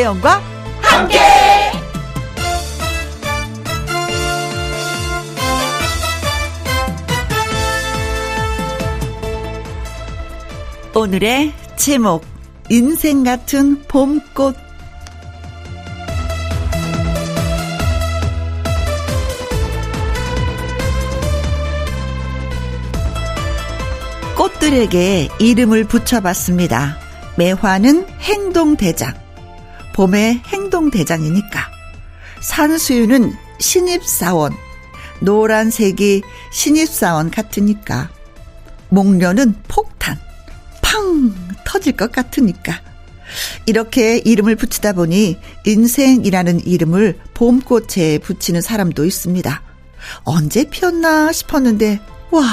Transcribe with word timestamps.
김혜영과 0.00 0.40
함께. 0.80 1.18
오늘의 10.94 11.52
제목 11.76 12.24
인생 12.70 13.24
같은 13.24 13.82
봄꽃 13.88 14.56
꽃들에게 24.36 25.28
이름을 25.38 25.84
붙여봤습니다. 25.84 26.96
매화는 27.36 28.06
행동대장, 28.20 29.12
봄의 29.94 30.42
행동대장이니까. 30.46 31.70
산수유는 32.40 33.34
신입사원, 33.58 34.54
노란색이 35.20 36.22
신입사원 36.52 37.30
같으니까. 37.30 38.08
목련은 38.88 39.54
폭탄, 39.68 40.18
팡 40.82 41.34
터질 41.64 41.96
것 41.96 42.10
같으니까. 42.10 42.80
이렇게 43.66 44.18
이름을 44.18 44.56
붙이다 44.56 44.92
보니 44.94 45.38
인생이라는 45.64 46.66
이름을 46.66 47.18
봄꽃에 47.34 48.18
붙이는 48.18 48.60
사람도 48.60 49.04
있습니다. 49.04 49.62
언제 50.24 50.64
피었나 50.64 51.30
싶었는데, 51.30 52.00
와, 52.30 52.44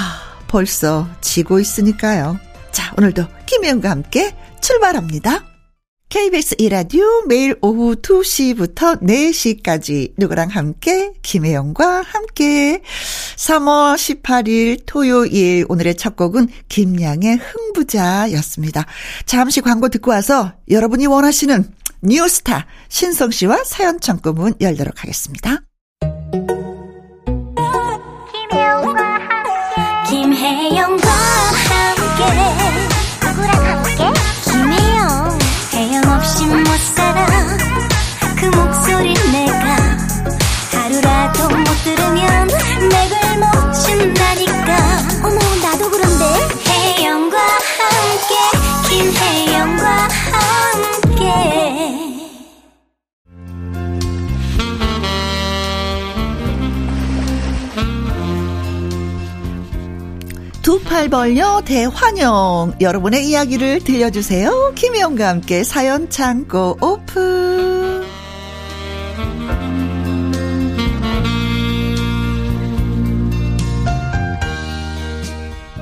벌써 0.47 1.07
지고 1.21 1.59
있으니까요. 1.59 2.39
자, 2.71 2.93
오늘도 2.97 3.25
김혜영과 3.45 3.89
함께 3.89 4.35
출발합니다. 4.61 5.56
KBS 6.09 6.55
이라디오 6.59 7.03
매일 7.27 7.57
오후 7.61 7.95
2시부터 7.95 9.01
4시까지 9.01 10.13
누구랑 10.17 10.47
함께 10.47 11.11
김혜영과 11.21 12.01
함께 12.01 12.81
3월 13.35 13.95
18일 13.95 14.83
토요일 14.85 15.65
오늘의 15.67 15.95
첫 15.95 16.15
곡은 16.15 16.47
김양의 16.69 17.37
흥부자였습니다. 17.37 18.85
잠시 19.25 19.59
광고 19.59 19.89
듣고 19.89 20.11
와서 20.11 20.53
여러분이 20.69 21.07
원하시는 21.07 21.69
뉴스타 22.01 22.67
신성 22.87 23.31
씨와 23.31 23.65
사연 23.65 23.99
창구문 23.99 24.53
열도록 24.61 25.03
하겠습니다. 25.03 25.59
팔 60.97 61.09
벌려 61.09 61.61
대환영 61.63 62.73
여러분의 62.81 63.27
이야기를 63.27 63.81
들려주세요 63.81 64.73
김혜영과 64.73 65.27
함께 65.27 65.63
사연 65.63 66.09
창고 66.09 66.75
오픈 66.81 68.01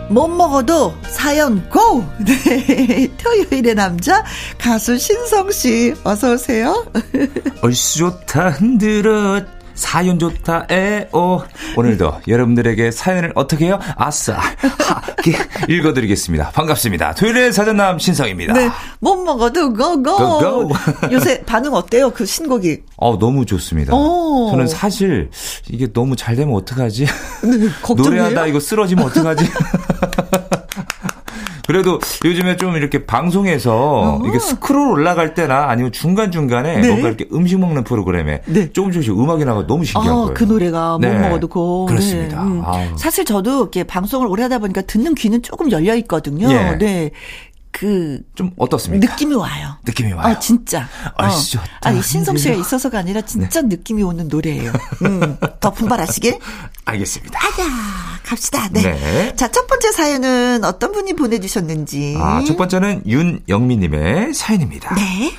못 0.09 0.27
먹어도 0.27 0.93
사연 1.07 1.69
고! 1.69 2.03
네. 2.19 3.09
토요일의 3.17 3.73
남자, 3.75 4.23
가수 4.57 4.97
신성씨, 4.97 5.95
어서오세요. 6.03 6.85
얼쑤 7.61 7.97
좋다, 7.99 8.51
흔들어. 8.51 9.41
사연 9.75 10.17
좋다, 10.17 10.67
에오. 10.69 11.43
오늘도 11.75 12.21
여러분들에게 12.27 12.91
사연을 12.91 13.33
어떻게 13.35 13.65
해요? 13.65 13.79
아싸. 13.97 14.37
하, 14.37 15.01
읽어드리겠습니다. 15.67 16.51
반갑습니다. 16.51 17.13
토요일의 17.15 17.51
사전남 17.53 17.99
신성입니다. 17.99 18.53
네. 18.53 18.69
못 18.99 19.15
먹어도 19.23 19.73
고고. 19.73 20.17
고고. 20.39 20.73
요새 21.11 21.41
반응 21.43 21.73
어때요? 21.73 22.09
그 22.11 22.25
신곡이? 22.25 22.83
어, 22.97 23.19
너무 23.19 23.45
좋습니다. 23.45 23.93
오. 23.93 24.49
저는 24.51 24.67
사실 24.67 25.29
이게 25.69 25.91
너무 25.91 26.15
잘 26.15 26.35
되면 26.35 26.55
어떡하지? 26.55 27.05
네, 27.43 27.69
노래하다 27.95 28.47
이거 28.47 28.59
쓰러지면 28.59 29.05
어떡하지? 29.05 29.45
그래도 31.67 31.99
요즘에 32.23 32.57
좀 32.57 32.75
이렇게 32.75 33.05
방송에서 33.05 34.21
이게 34.25 34.39
스크롤 34.39 34.91
올라갈 34.91 35.33
때나 35.33 35.69
아니면 35.69 35.91
중간 35.91 36.31
중간에 36.31 36.79
네. 36.79 36.87
뭔가 36.87 37.07
이렇게 37.07 37.25
음식 37.33 37.59
먹는 37.59 37.83
프로그램에 37.83 38.41
네. 38.45 38.71
조금 38.71 38.91
조금씩 38.91 39.17
음악이 39.17 39.45
나가 39.45 39.65
너무 39.65 39.83
신기한 39.83 40.15
아, 40.15 40.21
거예요. 40.21 40.33
그 40.33 40.43
노래가 40.43 40.97
네. 41.01 41.11
못 41.11 41.19
먹어도 41.21 41.47
고. 41.47 41.85
그렇습니다. 41.85 42.43
네. 42.43 42.49
음. 42.49 42.63
사실 42.97 43.25
저도 43.25 43.61
이렇게 43.61 43.83
방송을 43.83 44.27
오래 44.27 44.43
하다 44.43 44.59
보니까 44.59 44.81
듣는 44.81 45.15
귀는 45.15 45.41
조금 45.41 45.71
열려 45.71 45.95
있거든요. 45.95 46.49
예. 46.51 46.77
네. 46.77 47.11
그. 47.77 48.21
좀 48.35 48.51
어떻습니까? 48.57 49.11
느낌이 49.11 49.35
와요. 49.35 49.75
느낌이 49.85 50.13
와요. 50.13 50.27
아, 50.27 50.39
진짜. 50.39 50.87
아시죠? 51.17 51.59
어. 51.59 51.63
아니, 51.81 52.01
신성 52.01 52.37
씨가 52.37 52.55
있어서가 52.55 52.97
아니라 52.99 53.19
진짜 53.21 53.61
네. 53.61 53.67
느낌이 53.67 54.01
오는 54.01 54.29
노래예요. 54.29 54.71
음, 55.03 55.37
더 55.59 55.71
분발하시길. 55.71 56.39
알겠습니다. 56.85 57.37
아자, 57.37 57.63
갑시다. 58.23 58.69
네. 58.71 58.81
네. 58.81 59.35
자, 59.35 59.49
첫 59.49 59.67
번째 59.67 59.91
사연은 59.91 60.63
어떤 60.63 60.93
분이 60.93 61.13
보내주셨는지. 61.15 62.15
아, 62.17 62.41
첫 62.47 62.55
번째는 62.55 63.03
윤영미님의 63.05 64.33
사연입니다. 64.33 64.95
네. 64.95 65.33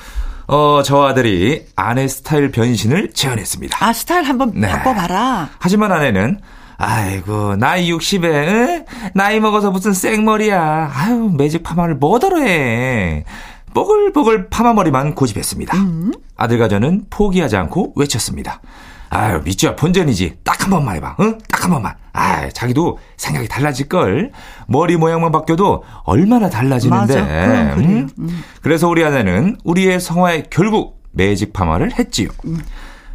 어, 0.45 0.81
저 0.85 1.03
아들이 1.05 1.65
아내 1.75 2.07
스타일 2.07 2.51
변신을 2.51 3.13
제안했습니다. 3.13 3.83
아, 3.83 3.93
스타일 3.93 4.23
한번 4.25 4.51
네. 4.53 4.67
바꿔봐라. 4.67 5.49
하지만 5.57 5.91
아내는 5.91 6.39
아이고, 6.77 7.55
나이 7.55 7.91
60에, 7.91 8.85
나이 9.13 9.39
먹어서 9.39 9.71
무슨 9.71 9.93
생머리야. 9.93 10.91
아유, 10.93 11.31
매직 11.35 11.63
파마를 11.63 11.95
뭐더러 11.95 12.39
해. 12.41 13.25
뽀글뽀글 13.73 14.49
파마머리만 14.49 15.15
고집했습니다. 15.15 15.75
음. 15.77 16.11
아들과 16.35 16.67
저는 16.67 17.05
포기하지 17.09 17.57
않고 17.57 17.93
외쳤습니다. 17.95 18.61
아유, 19.09 19.41
믿죠. 19.43 19.75
본전이지. 19.75 20.39
딱 20.43 20.57
한 20.63 20.69
번만 20.71 20.95
해봐. 20.97 21.15
응? 21.21 21.37
딱 21.49 21.63
한 21.63 21.71
번만. 21.71 21.93
아 22.13 22.49
자기도 22.49 22.97
생각이 23.17 23.47
달라질걸. 23.47 24.31
머리 24.67 24.97
모양만 24.97 25.31
바뀌어도 25.31 25.83
얼마나 26.03 26.49
달라지는데. 26.49 27.21
맞아. 27.21 27.75
응? 27.77 28.09
음. 28.19 28.43
그래서 28.61 28.87
우리 28.89 29.03
아내는 29.05 29.57
우리의 29.63 29.99
성화에 30.01 30.43
결국 30.49 31.01
매직 31.11 31.53
파마를 31.53 31.97
했지요. 31.97 32.29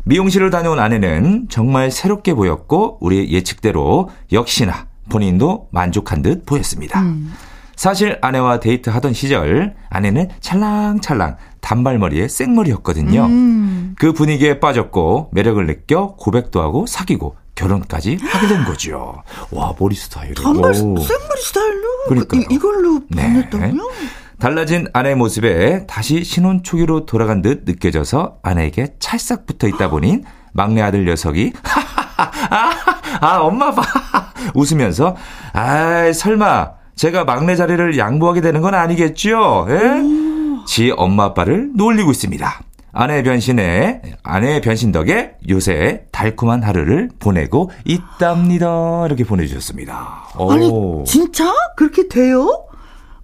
음. 0.05 0.09
미용실을 0.09 0.51
다녀온 0.51 0.79
아내는 0.79 1.47
정말 1.49 1.91
새롭게 1.91 2.35
보였고 2.35 2.99
우리 3.01 3.33
예측대로 3.33 4.11
역시나 4.33 4.87
본인도 5.11 5.69
만족한 5.71 6.23
듯 6.23 6.47
보였습니다. 6.47 7.01
음. 7.01 7.33
사실 7.77 8.19
아내와 8.21 8.61
데이트하던 8.61 9.13
시절 9.13 9.75
아내는 9.91 10.29
찰랑찰랑 10.41 11.37
단발머리에 11.61 12.29
생머리였거든요. 12.29 13.25
음. 13.27 13.95
그 13.99 14.13
분위기에 14.13 14.61
빠졌고 14.61 15.31
매력을 15.33 15.65
느껴 15.67 16.15
고백도 16.19 16.61
하고 16.63 16.87
사귀고 16.87 17.37
결혼까지 17.55 18.19
하게 18.21 18.47
된 18.49 18.65
거죠. 18.65 19.23
와 19.51 19.75
머리 19.79 19.95
스타일이. 19.95 20.35
단발 20.35 20.75
생머리 20.75 21.05
스타일로? 21.43 21.83
그러니까 22.09 22.39
이걸로 22.51 23.01
변했다고요? 23.07 23.73
네. 23.73 23.79
달라진 24.43 24.89
아내의 24.93 25.15
모습에 25.15 25.87
다시 25.87 26.25
신혼 26.25 26.65
초기로 26.65 27.07
돌아간 27.07 27.43
듯 27.43 27.63
느껴져서 27.65 28.39
아내에게 28.43 28.95
찰싹 28.99 29.47
붙어 29.47 29.69
있다 29.69 29.89
보니 29.89 30.23
막내 30.53 30.83
아들 30.83 31.05
녀석이 31.05 31.53
아, 32.51 32.73
아 33.21 33.39
엄마 33.39 33.71
봐 33.71 33.85
웃으면서 34.57 35.15
아 35.53 36.13
설마 36.13 36.73
제가 36.97 37.23
막내 37.23 37.55
자리를 37.55 37.97
양보하게 37.97 38.41
되는 38.41 38.63
건 38.63 38.75
아니겠죠? 38.75 39.69
예? 39.69 40.03
지 40.67 40.93
엄마 40.97 41.27
아빠를 41.27 41.71
놀리고 41.77 42.11
있습니다. 42.11 42.63
아내의 42.91 43.23
변신에 43.23 44.03
아내의 44.25 44.61
변신 44.61 44.91
덕에 44.91 45.37
요새 45.51 46.07
달콤한 46.11 46.65
하루를 46.65 47.11
보내고 47.21 47.71
있답니다. 47.85 49.07
이렇게 49.07 49.23
보내주셨습니다. 49.23 50.25
아니 50.51 50.69
진짜 51.07 51.55
그렇게 51.77 52.09
돼요? 52.09 52.67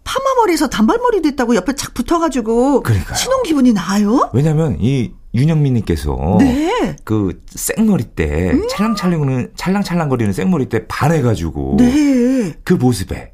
파마머리에서 0.09 0.69
단발머리 0.69 1.21
됐다고 1.21 1.55
옆에 1.55 1.75
착 1.75 1.93
붙어가지고 1.93 2.83
그러니까요. 2.83 3.15
신혼 3.15 3.43
기분이 3.43 3.75
나요? 3.75 4.31
왜냐면 4.33 4.79
이 4.81 5.13
윤영민님께서 5.35 6.37
네. 6.39 6.97
그 7.05 7.43
생머리 7.47 8.05
때 8.05 8.53
음. 8.53 8.67
찰랑찰랑거리는 8.71 9.53
찰랑찰랑거리는 9.55 10.33
생머리 10.33 10.71
때 10.71 10.87
반해가지고 10.87 11.77
네. 11.79 12.55
그 12.65 12.73
모습에 12.73 13.33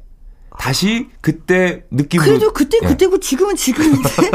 다시 0.59 1.07
그때 1.21 1.83
느낌으로 1.91 2.27
그래도 2.27 2.51
그때 2.51 2.79
예. 2.83 2.87
그때고 2.87 3.19
지금은 3.19 3.55
지금인데 3.55 4.09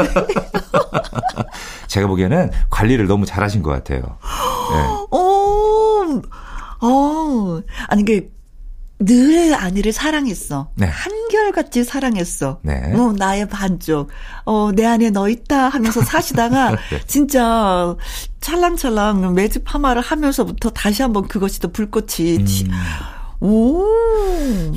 제가 1.87 2.07
보기에는 2.07 2.49
관리를 2.71 3.05
너무 3.05 3.27
잘하신 3.27 3.61
것 3.61 3.69
같아요. 3.69 4.01
네. 4.01 4.81
어, 5.11 6.21
어, 6.81 7.61
아니, 7.87 8.05
그, 8.05 8.29
늘 9.05 9.53
아내를 9.55 9.91
사랑했어. 9.91 10.69
네. 10.75 10.85
한결같이 10.85 11.83
사랑했어. 11.83 12.59
네. 12.63 12.93
어, 12.93 13.13
나의 13.13 13.49
반쪽. 13.49 14.09
어, 14.45 14.71
내 14.73 14.85
안에 14.85 15.09
너 15.09 15.27
있다 15.27 15.69
하면서 15.69 16.01
사시다가 16.01 16.71
네. 16.91 16.99
진짜 17.07 17.95
찰랑찰랑 18.41 19.33
매직 19.33 19.63
파마를 19.63 20.01
하면서부터 20.01 20.69
다시 20.69 21.01
한번 21.01 21.27
그것이 21.27 21.59
또 21.59 21.71
불꽃이 21.71 22.37
음. 22.37 22.71
오. 23.39 23.87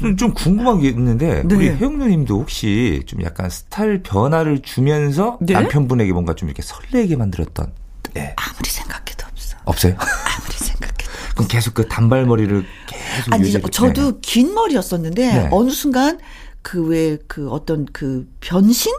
좀, 0.01 0.17
좀 0.17 0.33
궁금한 0.33 0.81
게 0.81 0.89
있는데 0.89 1.43
네. 1.45 1.55
우리 1.55 1.69
혜영 1.69 1.99
누님도 1.99 2.41
혹시 2.41 3.03
좀 3.07 3.23
약간 3.23 3.51
스타일 3.51 4.03
변화를 4.03 4.63
주면서 4.63 5.39
네? 5.43 5.53
남편분에게 5.53 6.13
뭔가 6.13 6.35
좀 6.35 6.49
이렇게 6.49 6.63
설레게 6.63 7.17
만들었던 7.17 7.73
네. 8.15 8.35
아무리 8.37 8.71
생각해도 8.71 9.27
없어. 9.31 9.57
없어요? 9.65 9.95
아무리 9.99 10.53
생각해도. 10.57 11.05
그럼 11.35 11.49
계속 11.49 11.75
그 11.75 11.89
단발머리를 11.89 12.65
아니 13.31 13.45
유지... 13.45 13.61
저도 13.71 14.13
네. 14.13 14.19
긴 14.23 14.55
머리였었는데 14.55 15.33
네. 15.33 15.49
어느 15.51 15.71
순간 15.71 16.19
그 16.63 16.83
왜그 16.83 17.25
그 17.27 17.51
어떤 17.51 17.87
그 17.93 18.29
변신 18.41 18.93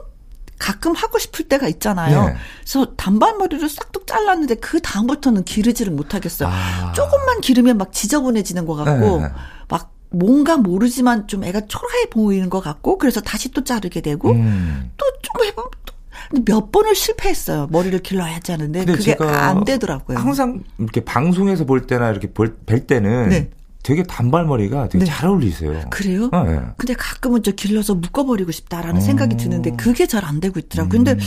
가끔 0.58 0.94
하고 0.94 1.20
싶을 1.20 1.48
때가 1.48 1.68
있잖아요. 1.68 2.28
네. 2.28 2.36
그래서 2.62 2.94
단발머리를 2.96 3.68
싹둑 3.68 4.08
잘랐는데 4.08 4.56
그 4.56 4.80
다음부터는 4.82 5.44
기르지를 5.44 5.92
못하겠어요. 5.94 6.50
아. 6.52 6.94
조금만 6.94 7.42
기르면 7.42 7.78
막 7.78 7.92
지저분해지는 7.92 8.66
것 8.66 8.76
같고 8.76 9.22
네. 9.22 9.28
막 9.68 9.92
뭔가 10.12 10.58
모르지만 10.58 11.28
좀 11.28 11.44
애가 11.44 11.62
초라해 11.68 12.10
보이는 12.10 12.50
것 12.50 12.62
같고 12.62 12.98
그래서 12.98 13.20
다시 13.20 13.52
또 13.52 13.64
자르게 13.64 14.02
되고 14.02 14.32
음. 14.32 14.92
또좀 14.98 15.48
해보면 15.48 16.46
몇 16.46 16.72
번을 16.72 16.96
실패했어요. 16.96 17.68
머리를 17.72 18.00
길러야지 18.00 18.52
하는데 18.52 18.86
그게 18.86 19.16
안 19.20 19.66
되더라고요. 19.66 20.18
항상 20.18 20.64
이렇게 20.80 21.04
방송에서 21.04 21.66
볼 21.66 21.86
때나 21.86 22.10
이렇게 22.12 22.32
볼, 22.32 22.56
뵐 22.66 22.88
때는 22.88 23.30
네. 23.30 23.50
되게 23.86 24.02
단발머리가 24.02 24.90
되게 24.90 25.06
네. 25.06 25.12
잘 25.12 25.30
어울리세요. 25.30 25.80
그래요? 25.92 26.32
네. 26.34 26.60
근데 26.76 26.96
가끔은 26.96 27.44
저 27.44 27.52
길러서 27.52 27.94
묶어버리고 27.94 28.52
싶다라는 28.52 28.98
어. 28.98 29.00
생각이 29.00 29.38
드는데 29.38 29.72
그게 29.78 30.08
잘 30.08 30.26
안 30.26 30.40
되고 30.40 30.60
있더라고요. 30.60 31.02
음. 31.02 31.04
근데 31.04 31.24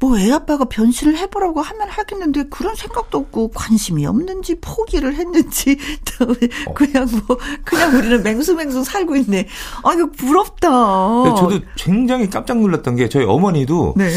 뭐 0.00 0.18
애 0.18 0.32
아빠가 0.32 0.64
변신을 0.64 1.16
해보라고 1.18 1.62
하면 1.62 1.88
하겠는데 1.88 2.44
그런 2.50 2.74
생각도 2.74 3.18
없고 3.18 3.52
관심이 3.54 4.04
없는지 4.06 4.56
포기를 4.60 5.14
했는지 5.14 5.78
어. 6.66 6.74
그냥 6.74 7.06
뭐 7.28 7.38
그냥 7.64 7.94
우리는 7.96 8.20
맹수맹수 8.24 8.82
살고 8.82 9.14
있네. 9.16 9.46
아 9.84 9.92
이거 9.94 10.10
부럽다. 10.10 10.68
저도 11.36 11.60
굉장히 11.76 12.28
깜짝 12.28 12.58
놀랐던 12.58 12.96
게 12.96 13.08
저희 13.08 13.24
어머니도 13.24 13.94
네. 13.96 14.10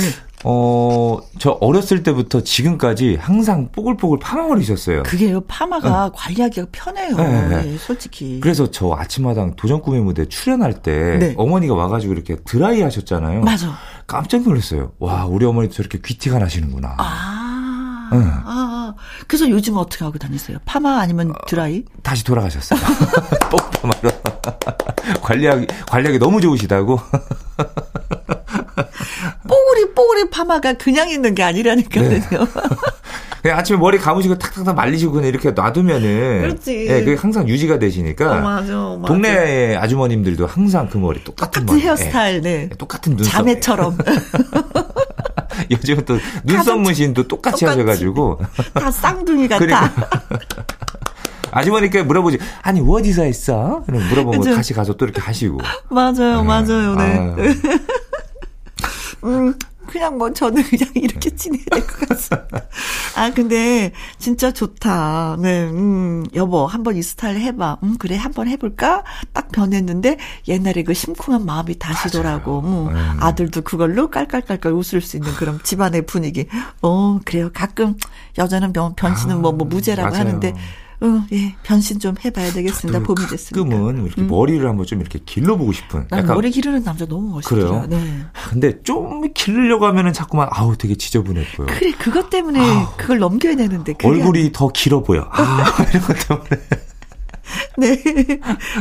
어, 0.44 1.20
저 1.40 1.52
어렸을 1.62 2.04
때부터 2.04 2.42
지금까지 2.42 3.18
항상 3.20 3.70
뽀글뽀글 3.72 4.20
파마머리셨어요. 4.20 5.04
그게요, 5.04 5.42
파마가 5.42 6.06
네. 6.06 6.12
관리하기가 6.16 6.68
편해요. 6.72 7.16
네, 7.16 7.48
네. 7.48 7.62
네, 7.64 7.78
솔직히. 7.78 8.40
그래서 8.42 8.70
저 8.70 8.94
아침마당 8.94 9.56
도전 9.56 9.82
꿈의 9.82 10.02
무대 10.02 10.26
출연할 10.26 10.82
때 10.82 11.18
네. 11.18 11.34
어머니가 11.38 11.74
와가지고 11.74 12.14
이렇게 12.14 12.36
드라이 12.44 12.82
하셨잖아요. 12.82 13.42
맞아. 13.42 13.74
깜짝 14.06 14.42
놀랐어요. 14.44 14.92
와, 15.00 15.26
우리 15.26 15.46
어머니도 15.46 15.74
저렇게 15.74 16.00
귀티가 16.04 16.40
나시는구나. 16.40 16.96
아. 16.98 18.10
네. 18.12 18.20
아, 18.22 18.94
그래서 19.28 19.50
요즘 19.50 19.78
어떻게 19.78 20.06
하고 20.06 20.20
다니세요? 20.20 20.58
파마 20.66 21.00
아니면 21.00 21.32
어, 21.32 21.34
드라이? 21.48 21.80
어, 21.80 22.00
다시 22.04 22.24
돌아가셨어요. 22.24 22.80
뽀파마로. 23.50 24.12
관리하기, 25.22 25.68
관리하기 25.88 26.20
너무 26.20 26.42
좋으시다고. 26.42 27.00
뽀글이 30.04 30.30
파마가 30.30 30.74
그냥 30.74 31.10
있는 31.10 31.34
게 31.34 31.44
아니라니까요. 31.44 32.10
네. 32.10 32.22
아침에 33.52 33.78
머리 33.78 33.98
감으시고 33.98 34.38
탁탁탁 34.38 34.76
말리시고 34.76 35.14
그냥 35.14 35.28
이렇게 35.28 35.52
놔두면은 35.52 36.42
그렇지. 36.42 36.88
예, 36.90 37.04
그게 37.04 37.16
항상 37.16 37.48
유지가 37.48 37.78
되시니까. 37.80 38.38
어, 38.38 38.42
맞아, 38.42 38.74
맞아. 38.74 39.08
동네 39.08 39.76
아주머님들도 39.76 40.46
항상 40.46 40.90
그 40.90 40.98
머리 40.98 41.24
똑같은, 41.24 41.62
똑같은 41.62 41.66
머리. 41.66 41.82
헤어스타일, 41.82 42.42
네. 42.42 42.70
예, 42.72 42.76
똑같은 42.78 43.16
눈썹. 43.16 43.32
자매처럼. 43.34 43.98
요즘은 45.72 46.06
또 46.06 46.18
눈썹 46.44 46.80
문신도 46.80 47.28
똑같이, 47.28 47.62
똑같이 47.62 47.66
하셔가지고. 47.66 48.40
다 48.74 48.92
쌍둥이 48.92 49.48
같아. 49.48 49.66
그러니까. 49.66 50.10
아주머니께 51.52 52.04
물어보지. 52.04 52.40
아니, 52.62 52.82
어디서 52.86 53.24
했어? 53.24 53.84
물어보고 53.88 54.40
그쵸? 54.40 54.56
다시 54.56 54.74
가서 54.74 54.94
또 54.94 55.06
이렇게 55.06 55.22
하시고. 55.22 55.60
맞아요, 55.90 56.42
네. 56.42 56.44
맞아요, 56.44 56.96
네. 56.96 57.36
음, 59.26 59.54
그냥 59.94 60.18
뭐 60.18 60.34
저는 60.34 60.64
그냥 60.64 60.90
이렇게 60.96 61.30
네. 61.30 61.36
지내야 61.36 61.64
될 61.72 61.86
것 61.86 62.10
같습니다. 62.10 62.64
아, 63.16 63.30
근데 63.32 63.92
진짜 64.18 64.52
좋다. 64.52 65.38
네, 65.40 65.66
음, 65.70 66.26
여보, 66.34 66.66
한번 66.66 66.96
이 66.98 67.04
스타일 67.04 67.38
해봐. 67.40 67.78
음, 67.84 67.98
그래, 68.00 68.18
한번 68.18 68.48
해볼까? 68.48 69.04
딱 69.34 69.52
변했는데 69.52 70.18
옛날에 70.48 70.82
그 70.82 70.96
심쿵한 70.96 71.46
마음이 71.46 71.78
다시 71.78 72.10
돌아고, 72.12 72.62
음, 72.62 72.92
네. 72.92 73.00
아들도 73.20 73.62
그걸로 73.62 74.10
깔깔깔깔 74.10 74.74
웃을 74.74 75.00
수 75.02 75.16
있는 75.18 75.32
그런 75.36 75.62
집안의 75.62 76.08
분위기. 76.08 76.48
어, 76.82 77.20
그래요. 77.24 77.52
가끔 77.54 77.96
여자는 78.40 78.74
변, 78.74 78.96
변신은 78.96 79.44
뭐, 79.44 79.52
뭐 79.52 79.68
무죄라고 79.68 80.10
맞아요. 80.10 80.20
하는데 80.28 80.56
어, 81.04 81.26
예, 81.34 81.54
변신 81.64 82.00
좀 82.00 82.16
해봐야 82.24 82.54
되겠습니다. 82.54 83.00
봄이 83.02 83.28
됐습니다. 83.28 83.76
가끔은 83.76 84.06
이렇게 84.06 84.22
음. 84.22 84.28
머리를 84.28 84.66
한번 84.66 84.86
좀 84.86 85.02
이렇게 85.02 85.20
길러보고 85.26 85.74
싶은. 85.74 86.08
난 86.10 86.26
머리 86.26 86.50
기르는 86.50 86.84
남자 86.84 87.06
너무 87.06 87.30
멋있어요. 87.30 87.86
그래요? 87.86 87.86
네. 87.90 88.22
근데 88.50 88.82
좀 88.84 89.22
기르려고 89.34 89.86
하면은 89.86 90.14
자꾸만 90.14 90.48
아우 90.52 90.78
되게 90.78 90.96
지저분해 90.96 91.44
보여. 91.58 91.68
그래, 91.68 91.92
그것 91.92 92.30
때문에 92.30 92.60
아우, 92.60 92.88
그걸 92.96 93.20
넘겨야 93.20 93.58
되는데. 93.58 93.96
얼굴이 94.02 94.46
안... 94.46 94.52
더 94.54 94.70
길어 94.70 95.04
보여. 95.04 95.28
아, 95.34 95.86
이런 95.90 96.04
것 96.04 96.16
때문에. 96.26 96.62
네. 97.78 98.40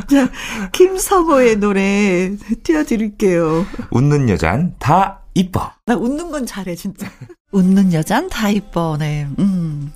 자, 0.08 0.30
김성호의 0.70 1.56
노래 1.56 2.30
띄워드릴게요. 2.62 3.66
웃는 3.90 4.28
여잔 4.28 4.76
다 4.78 5.22
이뻐. 5.34 5.72
나 5.86 5.96
웃는 5.96 6.30
건 6.30 6.46
잘해, 6.46 6.76
진짜. 6.76 7.08
웃는 7.50 7.92
여잔 7.92 8.28
다 8.28 8.48
이뻐, 8.48 8.96
네. 8.96 9.26
음. 9.40 9.92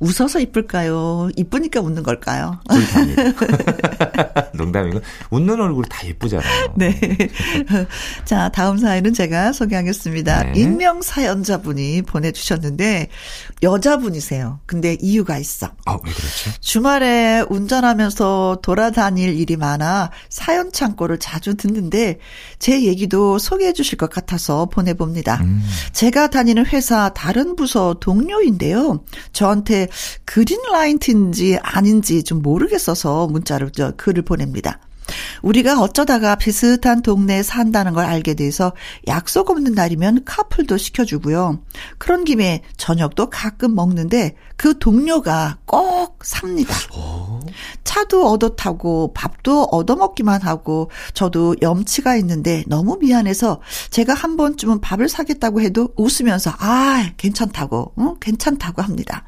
웃어서 0.00 0.40
이쁠까요? 0.40 1.28
이쁘니까 1.36 1.80
웃는 1.80 2.02
걸까요? 2.02 2.58
농담이고 4.54 5.00
웃는 5.30 5.60
얼굴 5.60 5.84
다 5.84 6.06
예쁘잖아요. 6.06 6.74
네. 6.76 6.98
자, 8.24 8.48
다음 8.48 8.78
사연은 8.78 9.12
제가 9.12 9.52
소개하겠습니다. 9.52 10.44
네. 10.44 10.60
익명 10.60 11.02
사연자분이 11.02 12.02
보내주셨는데 12.02 13.08
여자분이세요. 13.62 14.60
근데 14.64 14.96
이유가 15.00 15.36
있어. 15.36 15.68
아, 15.84 15.92
왜 15.92 16.12
그렇지? 16.12 16.60
주말에 16.60 17.44
운전하면서 17.50 18.60
돌아다닐 18.62 19.38
일이 19.38 19.56
많아 19.56 20.10
사연 20.30 20.72
창고를 20.72 21.18
자주 21.18 21.54
듣는데 21.56 22.18
제 22.58 22.84
얘기도 22.84 23.38
소개해 23.38 23.74
주실 23.74 23.98
것 23.98 24.08
같아서 24.08 24.64
보내봅니다. 24.66 25.42
음. 25.42 25.62
제가 25.92 26.30
다니는 26.30 26.64
회사 26.66 27.10
다른 27.10 27.54
부서 27.54 27.94
동료인데요. 28.00 29.04
저한테 29.32 29.88
그린라이트인지 30.24 31.58
아닌지 31.62 32.22
좀 32.22 32.42
모르겠어서 32.42 33.26
문자를 33.26 33.70
저 33.72 33.92
글을 33.96 34.22
보냅니다. 34.22 34.80
우리가 35.42 35.80
어쩌다가 35.80 36.36
비슷한 36.36 37.02
동네에 37.02 37.42
산다는 37.42 37.92
걸 37.92 38.04
알게 38.04 38.34
돼서 38.34 38.72
약속 39.08 39.50
없는 39.50 39.72
날이면 39.72 40.24
카풀도 40.24 40.76
시켜주고요. 40.76 41.60
그런 41.98 42.24
김에 42.24 42.62
저녁도 42.76 43.30
가끔 43.30 43.74
먹는데 43.74 44.36
그 44.56 44.78
동료가 44.78 45.58
꼭 45.64 46.18
삽니다. 46.22 46.74
차도 47.84 48.28
얻어 48.28 48.50
타고 48.50 49.12
밥도 49.14 49.64
얻어 49.64 49.96
먹기만 49.96 50.42
하고 50.42 50.90
저도 51.14 51.56
염치가 51.60 52.16
있는데 52.16 52.64
너무 52.66 52.98
미안해서 53.00 53.60
제가 53.90 54.14
한 54.14 54.36
번쯤은 54.36 54.80
밥을 54.80 55.08
사겠다고 55.08 55.60
해도 55.60 55.92
웃으면서 55.96 56.52
아 56.58 57.10
괜찮다고 57.16 57.94
응? 57.98 58.16
괜찮다고 58.20 58.82
합니다. 58.82 59.24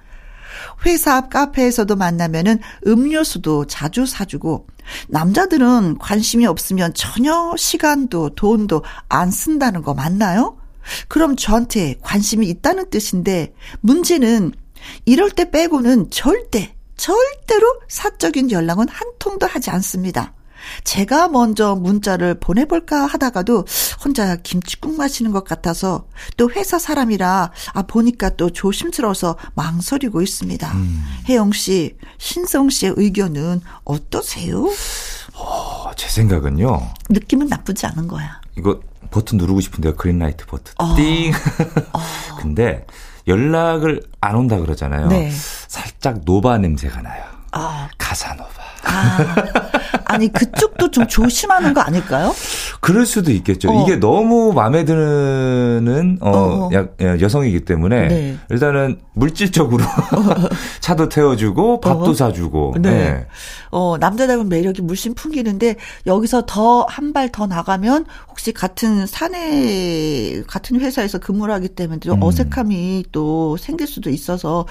회사 0.85 1.17
앞 1.17 1.31
카페에서도 1.31 1.95
만나면은 1.97 2.59
음료수도 2.87 3.67
자주 3.67 4.07
사주고 4.07 4.67
남자들은 5.09 5.99
관심이 5.99 6.47
없으면 6.47 6.95
전혀 6.95 7.55
시간도 7.57 8.31
돈도 8.35 8.83
안 9.09 9.31
쓴다는 9.31 9.83
거 9.83 9.95
맞나요? 9.95 10.59
그럼 11.09 11.37
저한테 11.37 11.97
관심이 12.03 12.49
있다는 12.49 12.91
뜻인데 12.91 13.55
문제는 13.81 14.53
이럴 15.05 15.31
때 15.31 15.51
빼고는 15.51 16.11
절대 16.11 16.75
절대로 16.97 17.81
사적인 17.89 18.51
연락은 18.51 18.89
한 18.89 19.09
통도 19.19 19.47
하지 19.47 19.71
않습니다. 19.71 20.35
제가 20.85 21.29
먼저 21.29 21.75
문자를 21.75 22.39
보내볼까 22.39 23.07
하다가도 23.07 23.65
혼자 24.05 24.37
김치국 24.37 24.97
마시는 24.97 25.33
것 25.33 25.45
같아서 25.45 26.07
또 26.37 26.51
회사 26.51 26.79
사람이라 26.79 27.51
아 27.75 27.83
보니까 27.83 28.31
또 28.31 28.51
조심스러워서 28.51 29.37
망설이고 29.55 30.23
있습니다. 30.23 30.73
음. 30.73 31.05
혜영 31.29 31.53
씨, 31.53 31.97
신성 32.19 32.71
씨의 32.71 32.95
의견은 32.97 33.61
어떠세요? 33.85 34.69
어, 35.35 35.91
제 35.97 36.09
생각은요. 36.09 36.89
느낌은 37.11 37.49
나쁘지 37.49 37.87
않은 37.87 38.09
거야. 38.09 38.41
이거 38.57 38.81
버튼 39.11 39.39
누르고 39.39 39.61
싶은데요. 39.61 39.95
Green 39.97 40.22
light 40.22 40.47
버튼. 40.47 40.75
어. 40.79 40.95
띵. 40.97 41.33
어. 41.93 42.01
근데 42.41 42.87
연락을 43.27 44.03
안 44.21 44.35
온다 44.35 44.59
그러잖아요. 44.59 45.09
네. 45.09 45.31
살짝 45.69 46.21
노바 46.25 46.59
냄새가 46.59 47.03
나요. 47.03 47.25
아, 47.53 47.89
카사노바. 47.99 48.51
아, 48.85 49.35
아니 50.13 50.33
그쪽도 50.33 50.91
좀 50.91 51.07
조심하는 51.07 51.75
거 51.75 51.81
아닐까요? 51.81 52.35
그럴 52.81 53.07
수도 53.07 53.31
있겠죠. 53.33 53.71
어. 53.71 53.83
이게 53.83 53.97
너무 53.97 54.53
마음에 54.53 54.85
드는 54.85 56.19
어, 56.21 56.31
어. 56.31 56.71
야- 56.75 56.87
야- 57.03 57.21
여성이기 57.21 57.65
때문에 57.65 58.09
네. 58.09 58.37
일단은 58.51 58.99
물질적으로 59.15 59.85
차도 60.81 61.09
태워주고 61.09 61.81
밥도 61.81 62.11
어. 62.11 62.15
사주고. 62.15 62.75
네. 62.81 62.91
네. 62.91 63.27
어, 63.71 63.97
남자다운 63.99 64.49
매력이 64.49 64.83
물씬 64.83 65.15
풍기는데 65.15 65.77
여기서 66.07 66.45
더 66.47 66.87
한 66.89 67.13
발 67.13 67.31
더 67.33 67.47
나가면 67.47 68.05
혹시 68.29 68.53
같은 68.53 69.07
사내 69.07 70.43
같은 70.47 70.81
회사에서 70.81 71.19
근무를 71.19 71.55
하기 71.55 71.69
때문에 71.69 72.01
좀 72.01 72.19
음. 72.19 72.23
어색함이 72.23 73.07
또 73.13 73.57
생길 73.57 73.87
수도 73.87 74.11
있어서 74.11 74.67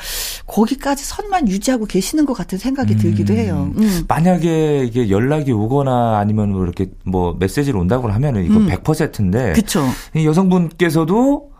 거기까지 0.48 1.04
선만 1.06 1.48
유지하고 1.48 1.86
계시는 1.86 2.26
것 2.26 2.34
같은 2.34 2.58
생각이 2.58 2.98
들기도 2.98 3.34
해요. 3.34 3.72
음. 3.78 4.04
만약에 4.08 4.84
이게 4.86 5.10
연 5.10 5.31
락이 5.32 5.52
오거나 5.52 6.18
아니면 6.20 6.52
뭐 6.52 6.64
이렇게 6.64 6.88
뭐 7.06 7.36
메시지를 7.40 7.80
온다고 7.80 8.10
하면은 8.10 8.46
이거 8.46 8.58
음. 8.58 8.68
100%인데 8.68 9.54
그쵸. 9.54 9.84
이 10.16 10.26
여성분께서도 10.26 11.52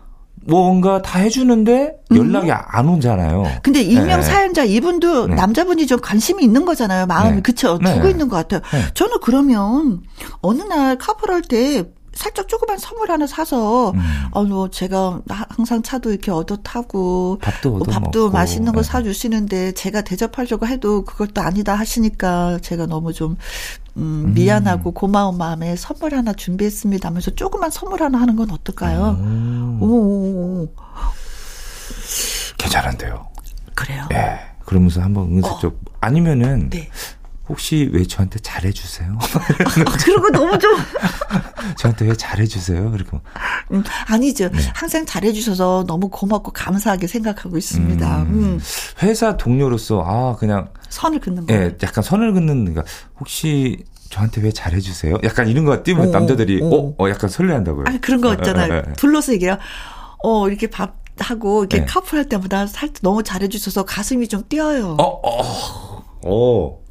뭔가 0.44 1.00
다 1.02 1.20
해주는데 1.20 1.94
연락이 2.14 2.50
안 2.50 2.88
오잖아요. 2.88 3.44
근데 3.62 3.80
익명 3.80 4.20
네. 4.20 4.22
사연자 4.22 4.64
이분도 4.64 5.28
네. 5.28 5.34
남자분이 5.34 5.86
좀 5.86 6.00
관심이 6.00 6.42
있는 6.42 6.64
거잖아요. 6.64 7.06
마음이 7.06 7.36
네. 7.36 7.42
그쵸 7.42 7.78
네. 7.82 7.94
두고 7.94 8.08
있는 8.08 8.28
것 8.28 8.36
같아요. 8.36 8.60
네. 8.72 8.92
저는 8.94 9.16
그러면 9.22 10.00
어느 10.40 10.62
날 10.62 10.98
카풀할 10.98 11.42
때 11.42 11.84
살짝 12.14 12.46
조그만 12.48 12.78
선물 12.78 13.10
하나 13.10 13.26
사서 13.26 13.90
음. 13.92 14.00
어, 14.32 14.44
뭐 14.44 14.68
제가 14.70 15.20
하- 15.28 15.46
항상 15.48 15.82
차도 15.82 16.10
이렇게 16.10 16.30
얻어 16.30 16.56
타고 16.56 17.38
밥도 17.40 17.70
뭐 17.70 17.80
얻어 17.80 17.90
밥도 17.90 18.24
먹고. 18.24 18.32
맛있는 18.36 18.72
거 18.72 18.82
네. 18.82 18.88
사주시는데 18.88 19.72
제가 19.72 20.02
대접하려고 20.02 20.66
해도 20.66 21.04
그것도 21.04 21.40
아니다 21.40 21.74
하시니까 21.74 22.58
제가 22.60 22.86
너무 22.86 23.12
좀 23.12 23.36
음, 23.96 24.32
미안하고 24.34 24.92
고마운 24.92 25.36
마음에 25.38 25.76
선물 25.76 26.14
하나 26.14 26.32
준비했습니다 26.32 27.08
하면서 27.08 27.30
조그만 27.34 27.70
선물 27.70 28.02
하나 28.02 28.20
하는 28.20 28.36
건 28.36 28.50
어떨까요? 28.50 29.16
음, 29.20 29.78
오, 29.80 29.86
오, 29.86 30.62
오. 30.62 30.68
괜찮은데요. 32.58 33.26
그래요. 33.74 34.06
예. 34.12 34.38
그러면서 34.64 35.00
한번 35.02 35.24
은근슬쩍 35.24 35.78
아니면은 36.00 36.70
네. 36.70 36.88
혹시 37.52 37.90
왜 37.92 38.02
저한테 38.04 38.38
잘해주세요? 38.38 39.18
아, 39.20 39.96
그런 40.02 40.22
거 40.22 40.30
너무 40.30 40.58
좀 40.58 40.74
저한테 41.76 42.06
왜 42.06 42.14
잘해주세요? 42.16 42.92
이렇게 42.94 43.10
음, 43.72 43.84
아니죠. 44.08 44.48
네. 44.48 44.58
항상 44.74 45.04
잘해주셔서 45.04 45.84
너무 45.86 46.08
고맙고 46.08 46.52
감사하게 46.52 47.06
생각하고 47.06 47.58
있습니다. 47.58 48.22
음, 48.22 48.58
회사 49.02 49.36
동료로서 49.36 50.02
아 50.06 50.36
그냥 50.36 50.70
선을 50.88 51.20
긋는 51.20 51.46
거예요. 51.46 51.62
예 51.62 51.76
약간 51.82 52.02
선을 52.02 52.32
긋는 52.32 52.64
그러니까 52.64 52.84
혹시 53.20 53.84
저한테 54.08 54.40
왜 54.40 54.50
잘해주세요? 54.50 55.18
약간 55.22 55.46
이런 55.48 55.66
거 55.66 55.82
띄면 55.82 56.08
오, 56.08 56.10
남자들이 56.10 56.62
오. 56.62 56.74
어, 56.74 57.04
어 57.04 57.10
약간 57.10 57.28
설레한다고요. 57.28 57.84
아니 57.86 58.00
그런 58.00 58.22
거 58.22 58.30
예, 58.30 58.34
있잖아요. 58.34 58.72
예, 58.72 58.76
예. 58.88 58.92
불러서 58.94 59.34
얘기해요. 59.34 59.58
어 60.24 60.48
이렇게 60.48 60.68
밥 60.70 61.02
하고 61.18 61.60
이렇게 61.64 61.80
네. 61.80 61.84
카풀 61.84 62.18
할 62.18 62.28
때마다 62.30 62.66
살짝 62.66 63.02
너무 63.02 63.22
잘해주셔서 63.22 63.84
가슴이 63.84 64.28
좀 64.28 64.42
뛰어요. 64.48 64.96
어, 64.98 65.04
어, 65.04 66.02
어, 66.24 66.81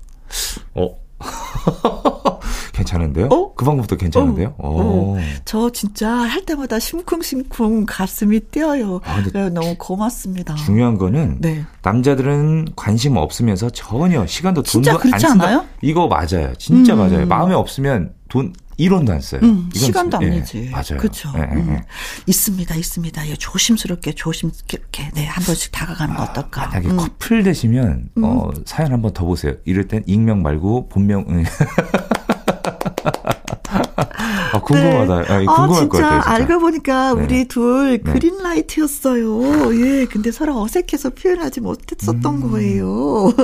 어. 0.76 0.90
괜찮은데요? 2.74 3.28
어? 3.28 3.54
그 3.54 3.64
방법도 3.66 3.96
괜찮은데요? 3.98 4.56
어, 4.58 5.16
어. 5.18 5.18
저 5.46 5.70
진짜 5.70 6.10
할 6.12 6.44
때마다 6.46 6.80
심쿵심쿵 6.80 7.86
가슴이 7.86 8.40
뛰어요. 8.52 9.02
아, 9.04 9.22
그래서 9.24 9.50
너무 9.50 9.76
고맙습니다. 9.78 10.56
중요한 10.56 10.98
거는 10.98 11.38
네. 11.42 11.64
남자들은 11.84 12.70
관심 12.76 13.18
없으면서 13.18 13.70
전혀 13.70 14.26
시간도 14.26 14.64
돈도 14.64 14.70
진짜 14.70 14.98
그렇지 14.98 15.14
안 15.14 15.20
쓴다. 15.20 15.46
않아요? 15.46 15.66
이거 15.82 16.08
맞아요. 16.08 16.54
진짜 16.58 16.94
음. 16.94 17.00
맞아요. 17.00 17.26
마음에 17.28 17.54
없으면 17.54 18.14
돈 18.30 18.54
1원도 18.82 19.10
안 19.12 19.22
써요. 19.22 19.42
음, 19.44 19.70
시간도 19.74 20.20
진- 20.20 20.28
예, 20.28 20.32
아니지. 20.38 20.70
맞아요. 20.72 20.98
그렇죠. 21.00 21.32
예, 21.36 21.40
예, 21.42 21.44
음. 21.56 21.70
예. 21.72 21.82
있습니다, 22.28 22.76
있습니다. 22.76 23.28
예, 23.30 23.36
조심스럽게, 23.36 24.14
조심스럽게, 24.14 25.12
네, 25.14 25.26
한 25.26 25.44
번씩 25.44 25.72
다가가는 25.72 26.16
거 26.16 26.24
어떨까. 26.24 26.68
만약에 26.68 26.88
음. 26.90 26.98
커플 26.98 27.44
되시면 27.44 28.10
어, 28.22 28.50
사연 28.66 28.92
한 28.92 29.02
번 29.02 29.14
더 29.14 29.26
보세요. 29.26 29.54
이럴 29.66 29.88
땐 29.88 30.04
익명 30.08 30.42
말고 30.42 30.90
본명. 30.90 31.26
응. 31.30 31.44
아, 34.54 34.60
궁금하다. 34.60 35.14
아, 35.14 35.36
아, 35.38 35.40
궁금할 35.40 35.70
진짜, 35.70 35.88
것 35.88 35.98
같아요. 36.00 36.22
진짜. 36.22 36.32
알고 36.32 36.60
보니까 36.60 37.14
네. 37.14 37.22
우리 37.24 37.46
둘 37.48 38.02
네. 38.04 38.12
그린라이트였어요. 38.12 39.76
예, 39.86 40.06
근데 40.06 40.32
서로 40.32 40.62
어색해서 40.62 41.12
표현하지 41.12 41.62
못했었던 41.62 42.26
음. 42.36 42.52
거예요. 42.52 43.34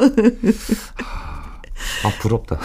아 2.03 2.11
부럽다. 2.19 2.59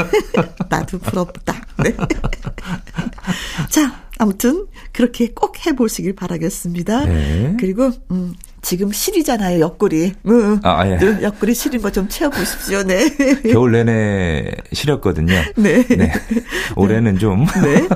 나도 0.68 0.98
부럽다. 0.98 1.54
네. 1.82 1.94
자, 3.70 4.02
아무튼 4.18 4.66
그렇게 4.92 5.32
꼭 5.32 5.64
해보시길 5.66 6.14
바라겠습니다. 6.14 7.04
네. 7.04 7.56
그리고 7.60 7.90
음, 8.10 8.34
지금 8.62 8.90
실이잖아요, 8.92 9.60
옆구리. 9.60 10.14
음, 10.26 10.60
아, 10.62 10.88
예. 10.90 10.96
그 10.96 11.22
옆구리 11.22 11.54
시린 11.54 11.80
거 11.82 11.90
좀 11.90 12.08
채워보십시오. 12.08 12.82
네. 12.82 13.08
겨울 13.52 13.72
내내 13.72 14.50
싫었거든요. 14.72 15.34
네. 15.56 15.86
네. 15.86 16.12
올해는 16.76 17.18
좀 17.18 17.46
네. 17.62 17.88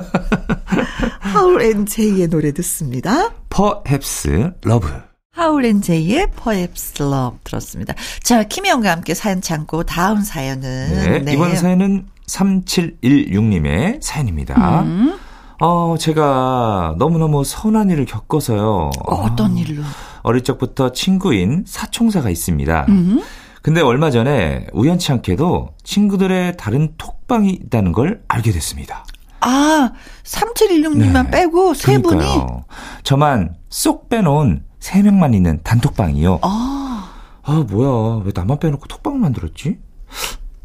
하울 1.19 1.61
앤 1.61 1.85
제이의 1.85 2.27
노래 2.27 2.51
듣습니다. 2.53 3.33
Perhaps 3.49 4.51
Love. 4.65 4.89
하울 5.33 5.65
앤 5.65 5.81
제이의 5.81 6.27
Perhaps 6.41 7.01
Love 7.01 7.39
들었습니다. 7.43 7.95
자, 8.21 8.43
김혜영과 8.43 8.91
함께 8.91 9.15
사연 9.15 9.41
참고 9.41 9.83
다음 9.83 10.21
사연은 10.21 11.25
네. 11.25 11.33
이번 11.33 11.55
사연은 11.55 12.05
3716님의 12.27 13.99
사연입니다. 13.99 14.81
음, 14.83 15.17
어, 15.59 15.95
제가 15.99 16.95
너무너무 16.99 17.43
서운한 17.43 17.89
일을 17.89 18.05
겪어서요. 18.05 18.91
어, 19.07 19.15
어떤 19.15 19.57
일로? 19.57 19.81
어릴 20.21 20.43
적부터 20.43 20.91
친구인 20.91 21.63
사총사가 21.65 22.29
있습니다. 22.29 22.85
음, 22.89 23.19
근데 23.63 23.81
얼마 23.81 24.11
전에 24.11 24.67
우연치 24.71 25.11
않게도 25.13 25.69
친구들의 25.83 26.57
다른 26.57 26.93
톡방이 26.99 27.49
있다는 27.49 27.91
걸 27.91 28.21
알게 28.27 28.51
됐습니다. 28.51 29.03
아, 29.39 29.91
3716님만 30.23 31.25
네. 31.25 31.31
빼고 31.31 31.73
세 31.73 31.99
분이 32.01 32.17
그러니까요. 32.19 32.65
저만 33.01 33.55
쏙 33.69 34.09
빼놓은 34.09 34.63
세 34.83 35.01
명만 35.01 35.33
있는 35.33 35.61
단톡방이요. 35.63 36.39
아, 36.41 37.09
아, 37.41 37.65
뭐야. 37.69 38.21
왜 38.25 38.33
나만 38.35 38.59
빼놓고 38.59 38.85
톡방 38.89 39.17
만들었지? 39.17 39.79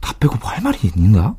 다 0.00 0.12
빼고 0.18 0.34
뭐 0.40 0.50
할 0.50 0.60
말이 0.60 0.76
있는가? 0.82 1.36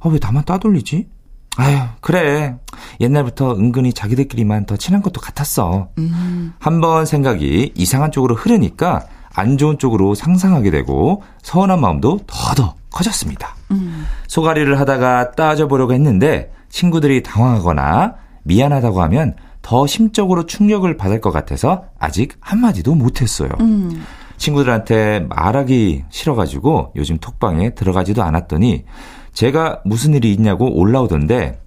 아, 0.00 0.08
왜 0.08 0.18
나만 0.20 0.44
따돌리지? 0.44 1.08
아휴, 1.56 1.78
그래. 2.00 2.56
옛날부터 3.00 3.52
은근히 3.54 3.92
자기들끼리만 3.92 4.66
더 4.66 4.76
친한 4.76 5.02
것도 5.02 5.20
같았어. 5.20 5.90
음, 5.98 6.52
한번 6.58 7.06
생각이 7.06 7.74
이상한 7.76 8.10
쪽으로 8.10 8.34
흐르니까 8.34 9.06
안 9.32 9.56
좋은 9.56 9.78
쪽으로 9.78 10.16
상상하게 10.16 10.72
되고 10.72 11.22
서운한 11.42 11.80
마음도 11.80 12.18
더더 12.26 12.74
커졌습니다. 12.90 13.54
음. 13.70 14.04
소가리를 14.26 14.80
하다가 14.80 15.30
따져보려고 15.32 15.92
했는데 15.92 16.52
친구들이 16.70 17.22
당황하거나 17.22 18.14
미안하다고 18.42 19.00
하면 19.02 19.36
더 19.62 19.86
심적으로 19.86 20.46
충격을 20.46 20.96
받을 20.96 21.20
것 21.20 21.30
같아서 21.30 21.84
아직 21.98 22.36
한마디도 22.40 22.94
못했어요. 22.94 23.50
음. 23.60 24.04
친구들한테 24.36 25.26
말하기 25.28 26.04
싫어가지고 26.08 26.92
요즘 26.96 27.18
톡방에 27.18 27.74
들어가지도 27.74 28.22
않았더니 28.22 28.84
제가 29.32 29.82
무슨 29.84 30.14
일이 30.14 30.32
있냐고 30.32 30.74
올라오던데 30.78 31.60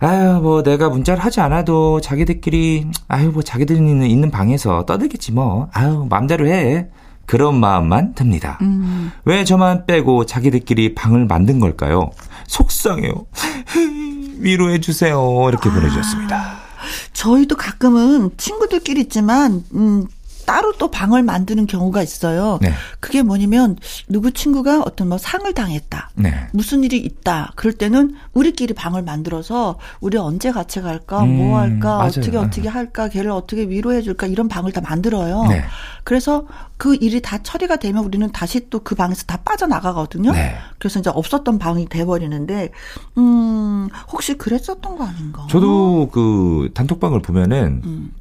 아유 0.00 0.40
뭐 0.40 0.62
내가 0.62 0.88
문자를 0.88 1.22
하지 1.22 1.40
않아도 1.40 2.00
자기들끼리 2.00 2.86
아유 3.08 3.30
뭐 3.32 3.42
자기들 3.42 3.76
있는 3.76 4.06
있는 4.06 4.30
방에서 4.30 4.86
떠들겠지 4.86 5.32
뭐 5.32 5.68
아유 5.72 6.06
맘대로 6.08 6.46
해 6.46 6.86
그런 7.26 7.60
마음만 7.60 8.14
듭니다. 8.14 8.58
음. 8.62 9.10
왜 9.24 9.44
저만 9.44 9.84
빼고 9.86 10.24
자기들끼리 10.24 10.94
방을 10.94 11.26
만든 11.26 11.60
걸까요? 11.60 12.10
속상해요. 12.46 13.26
위로해 14.38 14.80
주세요. 14.80 15.20
이렇게 15.48 15.68
보내주셨습니다. 15.68 16.67
저희도 17.12 17.56
가끔은 17.56 18.30
친구들끼리 18.36 19.00
있지만, 19.02 19.64
음, 19.74 20.06
따로 20.48 20.72
또 20.78 20.90
방을 20.90 21.22
만드는 21.22 21.66
경우가 21.66 22.02
있어요. 22.02 22.58
네. 22.62 22.72
그게 23.00 23.20
뭐냐면, 23.22 23.76
누구 24.08 24.32
친구가 24.32 24.80
어떤 24.80 25.10
뭐 25.10 25.18
상을 25.18 25.52
당했다. 25.52 26.08
네. 26.14 26.46
무슨 26.54 26.82
일이 26.84 26.96
있다. 26.96 27.52
그럴 27.54 27.74
때는 27.74 28.14
우리끼리 28.32 28.72
방을 28.72 29.02
만들어서 29.02 29.78
우리 30.00 30.16
언제 30.16 30.50
같이 30.50 30.80
갈까? 30.80 31.22
음, 31.22 31.36
뭐 31.36 31.58
할까? 31.58 31.98
맞아요. 31.98 32.06
어떻게 32.08 32.36
어떻게 32.38 32.68
할까? 32.68 33.08
걔를 33.10 33.30
어떻게 33.30 33.68
위로해 33.68 34.00
줄까? 34.00 34.26
이런 34.26 34.48
방을 34.48 34.72
다 34.72 34.80
만들어요. 34.80 35.44
네. 35.50 35.64
그래서 36.02 36.46
그 36.78 36.94
일이 36.94 37.20
다 37.20 37.42
처리가 37.42 37.76
되면 37.76 38.02
우리는 38.02 38.32
다시 38.32 38.70
또 38.70 38.78
그 38.88 38.94
방에서 38.94 39.24
다 39.26 39.36
빠져나가거든요. 39.44 40.32
네. 40.32 40.56
그래서 40.78 40.98
이제 41.00 41.10
없었던 41.10 41.58
방이 41.58 41.90
돼 41.90 42.06
버리는데 42.06 42.70
음, 43.18 43.88
혹시 44.10 44.32
그랬었던 44.38 44.96
거 44.96 45.04
아닌가? 45.04 45.46
저도 45.50 46.08
그 46.10 46.70
단톡방을 46.72 47.20
보면은 47.20 47.82
음. 47.84 48.12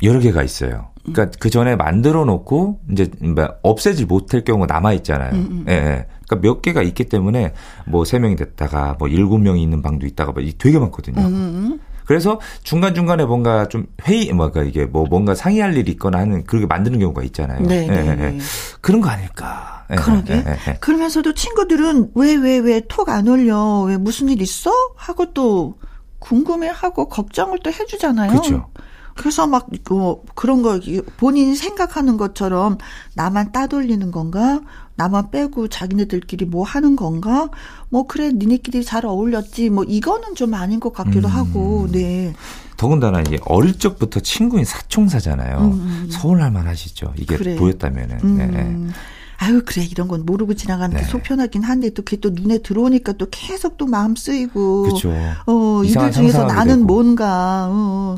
그 0.00 0.06
여러 0.06 0.18
개가 0.20 0.42
있어요. 0.42 0.88
그러니까 1.04 1.36
그 1.38 1.50
전에 1.50 1.76
만들어 1.76 2.24
놓고 2.24 2.80
이제 2.90 3.08
뭐 3.20 3.48
없애질 3.62 4.06
못할 4.06 4.42
경우가 4.44 4.66
남아 4.72 4.92
있잖아요. 4.94 5.32
음, 5.34 5.48
음. 5.50 5.64
예, 5.68 5.72
예. 5.74 6.06
그러니까 6.26 6.36
몇 6.40 6.62
개가 6.62 6.82
있기 6.82 7.04
때문에 7.04 7.52
뭐 7.86 8.04
세 8.04 8.18
명이 8.18 8.34
됐다가 8.36 8.96
뭐 8.98 9.06
일곱 9.08 9.38
명이 9.38 9.62
있는 9.62 9.82
방도 9.82 10.06
있다가 10.06 10.32
뭐 10.32 10.42
되게 10.58 10.78
많거든요. 10.78 11.20
음. 11.20 11.26
음 11.26 11.80
그래서 12.04 12.40
중간 12.62 12.94
중간에 12.94 13.24
뭔가 13.24 13.66
좀 13.68 13.86
회의 14.06 14.32
뭐가 14.32 14.62
이게 14.62 14.84
뭐 14.86 15.06
뭔가 15.08 15.34
상의할 15.34 15.76
일이 15.76 15.92
있거나 15.92 16.18
하는 16.18 16.44
그렇게 16.44 16.66
만드는 16.66 16.98
경우가 17.00 17.22
있잖아요. 17.24 17.60
네, 17.66 17.84
예, 17.84 17.90
네, 17.90 18.16
예, 18.18 18.24
예. 18.34 18.38
그런 18.80 19.00
거 19.00 19.08
아닐까. 19.08 19.84
예, 19.90 19.96
그러게. 19.96 20.34
예, 20.34 20.56
예, 20.68 20.74
그러면서도 20.80 21.34
친구들은 21.34 22.10
왜 22.14 22.36
왜 22.36 22.58
왜 22.60 22.80
톡 22.88 23.08
안 23.08 23.26
올려? 23.28 23.82
왜 23.82 23.96
무슨 23.96 24.28
일 24.28 24.40
있어? 24.42 24.70
하고 24.96 25.32
또 25.32 25.78
궁금해하고 26.20 27.08
걱정을 27.08 27.58
또 27.62 27.70
해주잖아요. 27.70 28.30
그렇죠. 28.30 28.66
그래서 29.16 29.46
막, 29.46 29.68
뭐, 29.88 30.22
그런 30.34 30.62
거, 30.62 30.78
본인이 31.16 31.56
생각하는 31.56 32.16
것처럼 32.16 32.78
나만 33.14 33.52
따돌리는 33.52 34.10
건가? 34.10 34.60
나만 34.96 35.30
빼고 35.30 35.68
자기네들끼리 35.68 36.44
뭐 36.44 36.64
하는 36.64 36.96
건가? 36.96 37.48
뭐, 37.88 38.06
그래, 38.06 38.30
니네끼리 38.32 38.84
잘 38.84 39.06
어울렸지. 39.06 39.70
뭐, 39.70 39.84
이거는 39.84 40.34
좀 40.34 40.54
아닌 40.54 40.80
것 40.80 40.92
같기도 40.92 41.28
음. 41.28 41.32
하고, 41.32 41.88
네. 41.90 42.34
더군다나 42.76 43.20
이게 43.20 43.38
어릴 43.46 43.78
적부터 43.78 44.20
친구인 44.20 44.64
사총사잖아요. 44.64 45.58
음. 45.58 45.64
음, 45.64 46.02
음. 46.04 46.08
서운할 46.10 46.50
만 46.50 46.66
하시죠. 46.66 47.14
이게 47.16 47.36
그래. 47.36 47.56
보였다면은. 47.56 48.20
음. 48.22 48.36
네. 48.36 48.92
아유 49.38 49.62
그래 49.64 49.84
이런 49.84 50.08
건 50.08 50.24
모르고 50.24 50.54
지나가는 50.54 50.96
게 50.96 51.02
네. 51.02 51.08
속편하긴 51.08 51.62
한데 51.62 51.90
또 51.90 52.02
그게 52.02 52.18
또 52.18 52.30
눈에 52.30 52.58
들어오니까 52.58 53.12
또 53.14 53.26
계속 53.30 53.76
또 53.76 53.86
마음 53.86 54.16
쓰이고 54.16 54.82
그렇죠. 54.84 55.12
어 55.46 55.82
이들 55.84 56.12
중에서 56.12 56.44
나는 56.44 56.76
되고. 56.76 56.86
뭔가 56.86 57.68
어. 57.70 58.16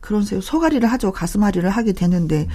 그런 0.00 0.22
소가리를 0.24 0.88
하죠. 0.92 1.12
가슴앓이를 1.12 1.68
하게 1.70 1.92
되는데. 1.92 2.46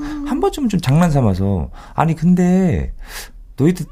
음. 0.00 0.24
한 0.26 0.40
번쯤은 0.40 0.68
좀 0.68 0.80
장난 0.80 1.10
삼아서 1.10 1.70
아니 1.94 2.14
근데 2.14 2.94
너희들 3.56 3.86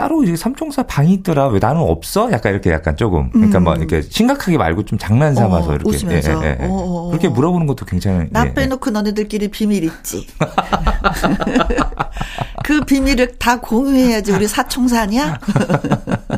따로 0.00 0.24
이제 0.24 0.34
삼총사 0.34 0.84
방이 0.84 1.12
있더라. 1.12 1.48
왜 1.48 1.58
나는 1.58 1.82
없어? 1.82 2.32
약간 2.32 2.52
이렇게 2.52 2.70
약간 2.70 2.96
조금. 2.96 3.28
그러니까 3.32 3.60
뭐 3.60 3.74
음. 3.74 3.76
뭐 3.76 3.84
이렇게 3.84 4.00
심각하게 4.00 4.56
말고 4.56 4.86
좀 4.86 4.98
장난 4.98 5.34
삼아서 5.34 5.72
어, 5.72 5.74
이렇게 5.74 5.90
웃으면서. 5.90 6.42
예, 6.42 6.46
예, 6.46 6.58
예. 6.58 6.66
어, 6.66 6.68
어, 6.70 7.08
그렇게 7.10 7.28
물어보는 7.28 7.66
것도 7.66 7.84
굉장히 7.84 8.26
나 8.30 8.46
예, 8.46 8.48
예. 8.48 8.54
빼놓고 8.54 8.88
너네들끼리 8.88 9.48
비밀 9.48 9.84
있지. 9.84 10.26
그 12.64 12.80
비밀을 12.80 13.36
다 13.38 13.60
공유해야지 13.60 14.32
우리 14.32 14.48
사총사냐? 14.48 15.38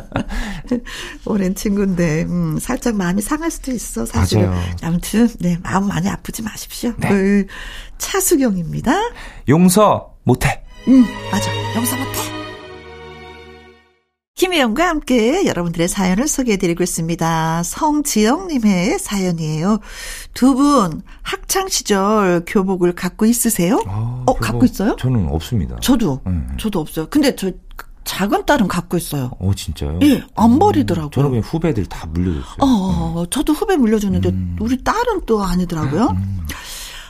오랜 1.25 1.55
친구인데 1.55 2.23
음, 2.23 2.57
살짝 2.59 2.97
마음이 2.97 3.21
상할 3.21 3.49
수도 3.49 3.71
있어 3.71 4.05
사실은. 4.05 4.49
맞아요. 4.49 4.61
아무튼 4.81 5.29
네 5.39 5.57
마음 5.63 5.87
많이 5.87 6.09
아프지 6.09 6.41
마십시오. 6.41 6.91
네. 6.97 7.07
그 7.07 7.45
차수경입니다. 7.97 8.93
용서 9.47 10.15
못해. 10.23 10.61
음 10.89 11.05
맞아 11.31 11.49
용서 11.77 11.95
못해. 11.95 12.22
김혜영과 14.43 14.89
함께 14.89 15.45
여러분들의 15.45 15.87
사연을 15.87 16.27
소개해드리고 16.27 16.83
있습니다. 16.83 17.63
성지영님의 17.63 18.99
사연이에요. 18.99 19.79
두 20.33 20.55
분 20.55 21.01
학창 21.21 21.69
시절 21.69 22.43
교복을 22.45 22.93
갖고 22.93 23.25
있으세요? 23.25 23.81
아, 23.87 24.23
어, 24.27 24.33
갖고 24.33 24.65
있어요? 24.65 24.97
저는 24.97 25.29
없습니다. 25.29 25.77
저도, 25.79 26.19
네. 26.25 26.33
저도 26.59 26.81
없어요. 26.81 27.07
근데 27.09 27.37
저 27.37 27.51
작은 28.03 28.45
딸은 28.45 28.67
갖고 28.67 28.97
있어요. 28.97 29.31
어, 29.39 29.53
진짜요? 29.55 29.99
예, 30.03 30.21
안 30.35 30.59
버리더라고요. 30.59 31.11
저는 31.11 31.29
그냥 31.29 31.43
후배들 31.45 31.85
다 31.85 32.05
물려줬어요. 32.07 32.57
어, 32.59 32.65
어, 32.65 33.13
어 33.21 33.25
저도 33.27 33.53
후배 33.53 33.77
물려줬는데 33.77 34.27
음. 34.27 34.57
우리 34.59 34.83
딸은 34.83 35.21
또 35.25 35.41
아니더라고요. 35.41 36.17
음. 36.17 36.45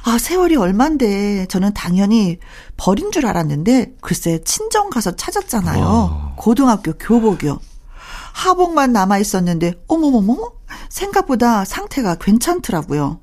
아, 0.05 0.17
세월이 0.17 0.55
얼만데 0.57 1.45
저는 1.47 1.73
당연히 1.73 2.37
버린 2.75 3.11
줄 3.11 3.25
알았는데 3.25 3.95
글쎄 4.01 4.41
친정 4.43 4.89
가서 4.89 5.15
찾았잖아요. 5.15 5.81
와. 5.83 6.33
고등학교 6.35 6.93
교복이요. 6.93 7.59
하복만 8.33 8.91
남아 8.91 9.19
있었는데 9.19 9.75
어머머머 9.87 10.51
생각보다 10.89 11.63
상태가 11.65 12.15
괜찮더라고요. 12.15 13.19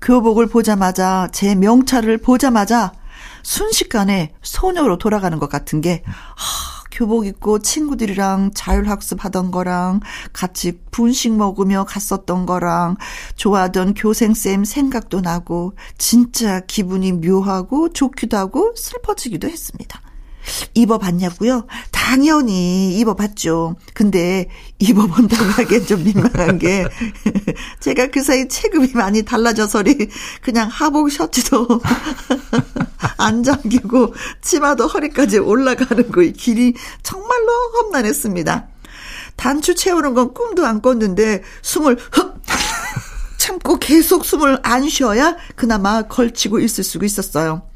교복을 0.00 0.46
보자마자 0.46 1.28
제 1.32 1.54
명찰을 1.54 2.18
보자마자 2.18 2.92
순식간에 3.42 4.34
소녀로 4.42 4.98
돌아가는 4.98 5.38
것 5.38 5.48
같은 5.48 5.80
게 5.80 6.02
하, 6.04 6.79
교복 6.90 7.26
입고 7.26 7.60
친구들이랑 7.60 8.52
자율학습 8.54 9.24
하던 9.24 9.50
거랑 9.50 10.00
같이 10.32 10.78
분식 10.90 11.36
먹으며 11.36 11.84
갔었던 11.84 12.46
거랑 12.46 12.96
좋아하던 13.36 13.94
교생쌤 13.94 14.64
생각도 14.64 15.20
나고 15.20 15.74
진짜 15.98 16.60
기분이 16.60 17.12
묘하고 17.12 17.92
좋기도 17.92 18.36
하고 18.36 18.72
슬퍼지기도 18.76 19.48
했습니다. 19.48 20.00
입어봤냐고요? 20.74 21.66
당연히 21.90 22.98
입어봤죠. 22.98 23.76
근데 23.94 24.48
입어본다고 24.78 25.44
하기엔 25.44 25.86
좀 25.86 26.04
민망한 26.04 26.58
게 26.58 26.84
제가 27.80 28.08
그 28.08 28.22
사이 28.22 28.48
체급이 28.48 28.94
많이 28.94 29.22
달라져서리 29.22 30.08
그냥 30.42 30.68
하복 30.68 31.10
셔츠도 31.10 31.68
안 33.18 33.42
잠기고 33.42 34.14
치마도 34.42 34.86
허리까지 34.86 35.38
올라가는 35.38 36.10
거의 36.10 36.32
길이 36.32 36.74
정말로 37.02 37.52
험난했습니다. 37.76 38.68
단추 39.36 39.74
채우는 39.74 40.14
건 40.14 40.34
꿈도 40.34 40.66
안 40.66 40.82
꿨는데 40.82 41.42
숨을 41.62 41.96
흡 42.12 42.40
참고 43.38 43.78
계속 43.78 44.24
숨을 44.24 44.58
안 44.62 44.88
쉬어야 44.88 45.36
그나마 45.56 46.02
걸치고 46.02 46.60
있을 46.60 46.84
수 46.84 46.98
있었어요. 47.02 47.69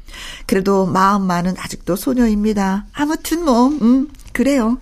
그래도 0.45 0.85
마음만은 0.85 1.55
아직도 1.57 1.95
소녀입니다. 1.95 2.85
아무튼 2.93 3.45
뭐, 3.45 3.67
음, 3.67 4.09
그래요. 4.33 4.77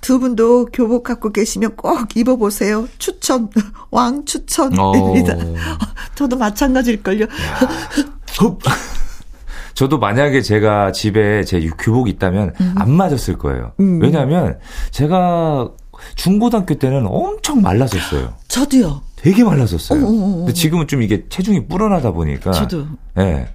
두 0.00 0.18
분도 0.18 0.66
교복 0.66 1.04
갖고 1.04 1.30
계시면 1.30 1.76
꼭 1.76 2.16
입어보세요. 2.16 2.88
추천, 2.98 3.50
왕 3.90 4.24
추천입니다. 4.24 5.34
어. 5.34 5.54
저도 6.14 6.36
마찬가지일걸요. 6.36 7.26
저도 9.74 9.98
만약에 9.98 10.40
제가 10.40 10.90
집에 10.92 11.44
제 11.44 11.60
교복이 11.78 12.10
있다면 12.12 12.54
음. 12.60 12.74
안 12.78 12.90
맞았을 12.90 13.36
거예요. 13.36 13.72
음. 13.78 14.00
왜냐하면 14.00 14.58
제가 14.90 15.70
중고등학교 16.14 16.74
때는 16.76 17.06
엄청 17.06 17.60
말랐었어요. 17.60 18.34
저도요. 18.48 19.02
되게 19.16 19.44
말랐었어요. 19.44 20.02
어어어. 20.02 20.10
어, 20.10 20.14
어. 20.14 20.36
근데 20.38 20.52
지금은 20.52 20.86
좀 20.86 21.02
이게 21.02 21.26
체중이 21.28 21.68
불어나다 21.68 22.12
보니까. 22.12 22.52
저도. 22.52 22.86
예. 23.18 23.22
네. 23.22 23.48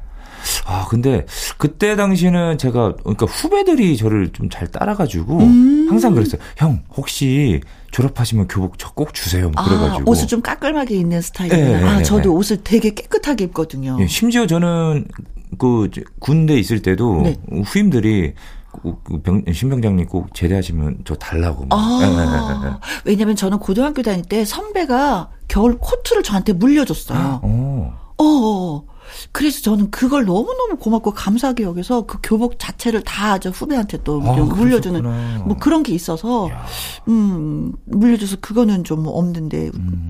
아, 0.66 0.86
근데 0.90 1.26
그때 1.58 1.96
당시는 1.96 2.58
제가 2.58 2.96
그러니까 2.98 3.26
후배들이 3.26 3.98
저를 3.98 4.30
좀 4.34 4.50
잘 4.50 4.68
따라가지고 4.68 5.38
음. 5.40 5.88
항상 5.90 6.14
그랬어요. 6.14 6.42
형 6.58 6.84
혹시 6.96 7.62
졸업하시면 7.92 8.48
교복 8.48 8.78
저 8.78 8.92
꼭 8.94 9.14
주세요. 9.14 9.50
뭐 9.50 9.64
그래가지고 9.64 10.02
아, 10.02 10.04
옷을 10.06 10.28
좀 10.28 10.42
깔끔하게 10.42 10.96
입는 10.96 11.22
스타일이구나. 11.22 11.80
네, 11.80 11.84
아, 11.88 11.98
네, 12.00 12.04
저도 12.04 12.22
네. 12.24 12.28
옷을 12.30 12.58
되게 12.64 12.94
깨끗하게 12.94 13.46
입거든요. 13.46 13.98
예, 14.00 14.08
심지어 14.08 14.46
저는 14.48 15.06
그 15.58 15.90
군대 16.20 16.58
있을 16.58 16.82
때도 16.82 17.22
네. 17.24 17.36
후임들이 17.64 18.34
그 19.04 19.22
병, 19.22 19.44
신병장님 19.52 20.06
꼭 20.08 20.34
제대하시면 20.34 21.00
저 21.06 21.16
달라고. 21.16 21.66
아, 21.72 22.00
네, 22.02 22.08
네, 22.08 22.70
네, 22.70 22.78
왜냐면 23.06 23.36
저는 23.36 23.60
고등학교 23.60 24.02
다닐 24.02 24.24
때 24.24 24.46
선배가 24.46 25.30
겨울 25.48 25.78
코트를 25.78 26.24
저한테 26.24 26.54
물려줬어요. 26.54 27.40
어. 27.44 27.94
어. 28.18 28.84
어. 29.12 29.30
그래서 29.32 29.62
저는 29.62 29.92
그걸 29.92 30.26
너무너무 30.26 30.78
고맙고 30.78 31.12
감사하게 31.12 31.64
여겨서 31.64 32.06
그 32.06 32.20
교복 32.24 32.58
자체를 32.60 33.02
다 33.04 33.32
저 33.42 33.50
후배한테 33.50 33.98
또 34.04 34.22
아, 34.24 34.34
물려주는 34.34 35.02
그러셨구나. 35.02 35.44
뭐 35.46 35.58
그런 35.58 35.84
게 35.84 35.94
있어서 35.94 36.50
야. 36.52 36.66
음 37.08 37.72
물려줘서 37.86 38.38
그거는 38.40 38.84
좀 38.84 39.08
없는데 39.08 39.72
음. 39.74 40.10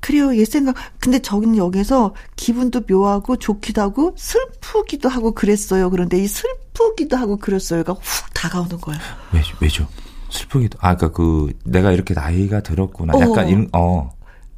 그래요 0.00 0.34
옛 0.36 0.44
생각 0.44 0.74
근데 0.98 1.20
저기는 1.20 1.56
여기서 1.56 2.14
기분도 2.36 2.82
묘하고 2.88 3.36
좋기도 3.36 3.80
하고 3.80 4.14
슬프기도 4.16 5.08
하고 5.08 5.32
그랬어요 5.32 5.90
그런데 5.90 6.18
이 6.18 6.26
슬프기도 6.26 7.16
하고 7.16 7.36
그랬어요가 7.36 7.92
훅 7.92 8.34
다가오는 8.34 8.80
거예요 8.80 9.00
왜 9.32 9.40
왜죠 9.60 9.86
슬프기도 10.30 10.78
아 10.80 10.96
그러니까 10.96 11.16
그 11.16 11.52
내가 11.64 11.92
이렇게 11.92 12.14
나이가 12.14 12.60
들었구나 12.62 13.12
약간 13.20 13.44
어. 13.46 13.48
이런 13.48 13.68
어 13.72 14.10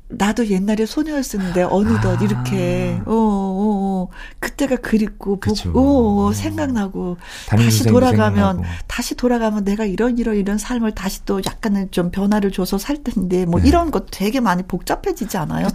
나도 0.09 0.49
옛날에 0.49 0.87
소녀였었는데 0.87 1.63
어느덧 1.65 2.21
아. 2.21 2.25
이렇게 2.25 3.01
어, 3.07 3.13
어, 3.13 3.15
어, 3.15 4.09
그때가 4.39 4.77
그립고 4.77 5.41
보고 5.41 5.81
어, 5.81 6.27
어, 6.27 6.33
생각나고 6.33 7.17
다시 7.49 7.85
돌아가면 7.85 8.57
생각나고. 8.57 8.65
다시 8.87 9.15
돌아가면 9.15 9.65
내가 9.65 9.85
이런 9.85 10.19
이런 10.19 10.37
이런 10.37 10.59
삶을 10.59 10.93
다시 10.93 11.25
또 11.25 11.41
약간은 11.45 11.91
좀 11.91 12.11
변화를 12.11 12.53
줘서 12.53 12.77
살 12.77 13.03
텐데 13.03 13.47
뭐 13.47 13.61
네. 13.61 13.69
이런 13.69 13.91
것 13.91 14.07
되게 14.11 14.41
많이 14.41 14.63
복잡해지지 14.63 15.37
않아요? 15.39 15.69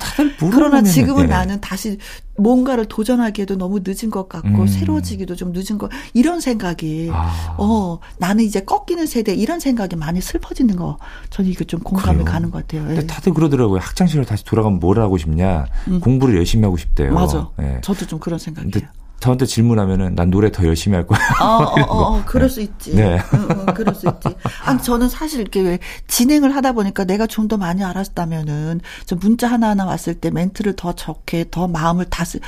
그러나 0.51 0.83
지금은 0.83 1.23
네. 1.23 1.29
나는 1.29 1.59
다시 1.59 1.97
뭔가를 2.37 2.85
도전하기에도 2.85 3.57
너무 3.57 3.79
늦은 3.83 4.11
것 4.11 4.29
같고 4.29 4.47
음. 4.61 4.67
새로워지기도 4.67 5.35
좀 5.35 5.51
늦은 5.53 5.77
것 5.77 5.89
이런 6.13 6.39
생각이 6.39 7.09
아. 7.11 7.55
어 7.57 7.99
나는 8.17 8.43
이제 8.45 8.61
꺾이는 8.61 9.07
세대 9.07 9.33
이런 9.33 9.59
생각이 9.59 9.95
많이 9.95 10.21
슬퍼지는 10.21 10.75
거 10.77 10.97
저는 11.31 11.51
이거 11.51 11.65
좀 11.65 11.81
공감이 11.81 12.19
그래요. 12.19 12.25
가는 12.25 12.51
것 12.51 12.65
같아요. 12.67 12.95
예. 12.95 13.05
다들 13.05 13.33
그러더라고요. 13.33 13.79
학창 13.81 14.07
시절 14.07 14.18
다시 14.25 14.43
돌아가면 14.45 14.79
뭘 14.79 14.99
하고 14.99 15.17
싶냐? 15.17 15.65
음. 15.87 15.99
공부를 15.99 16.35
열심히 16.37 16.63
하고 16.63 16.77
싶대요. 16.77 17.13
맞아. 17.13 17.49
예. 17.61 17.79
저도 17.81 18.05
좀 18.07 18.19
그런 18.19 18.39
생각이에요. 18.39 18.87
저한테 19.19 19.45
질문하면은 19.45 20.15
난 20.15 20.29
노래 20.29 20.49
더 20.49 20.65
열심히 20.65 20.95
할 20.95 21.05
거야. 21.05 21.19
어, 21.41 21.43
어, 21.75 21.81
어, 21.89 22.17
어, 22.17 22.23
그럴 22.25 22.49
수 22.49 22.61
있지. 22.61 22.95
네. 22.95 23.19
응, 23.33 23.47
응, 23.51 23.65
그럴 23.73 23.93
수 23.93 24.07
있지. 24.07 24.33
아니, 24.63 24.81
저는 24.81 25.09
사실 25.09 25.41
이렇게 25.41 25.59
왜 25.61 25.79
진행을 26.07 26.55
하다 26.55 26.71
보니까 26.71 27.03
내가 27.03 27.27
좀 27.27 27.49
더 27.49 27.57
많이 27.57 27.83
알았다면은 27.83 28.79
저 29.05 29.15
문자 29.15 29.47
하나하나 29.49 29.85
왔을 29.85 30.13
때 30.13 30.29
멘트를 30.31 30.73
더 30.77 30.93
적게 30.93 31.45
더 31.51 31.67
마음을 31.67 32.05
다스, 32.05 32.39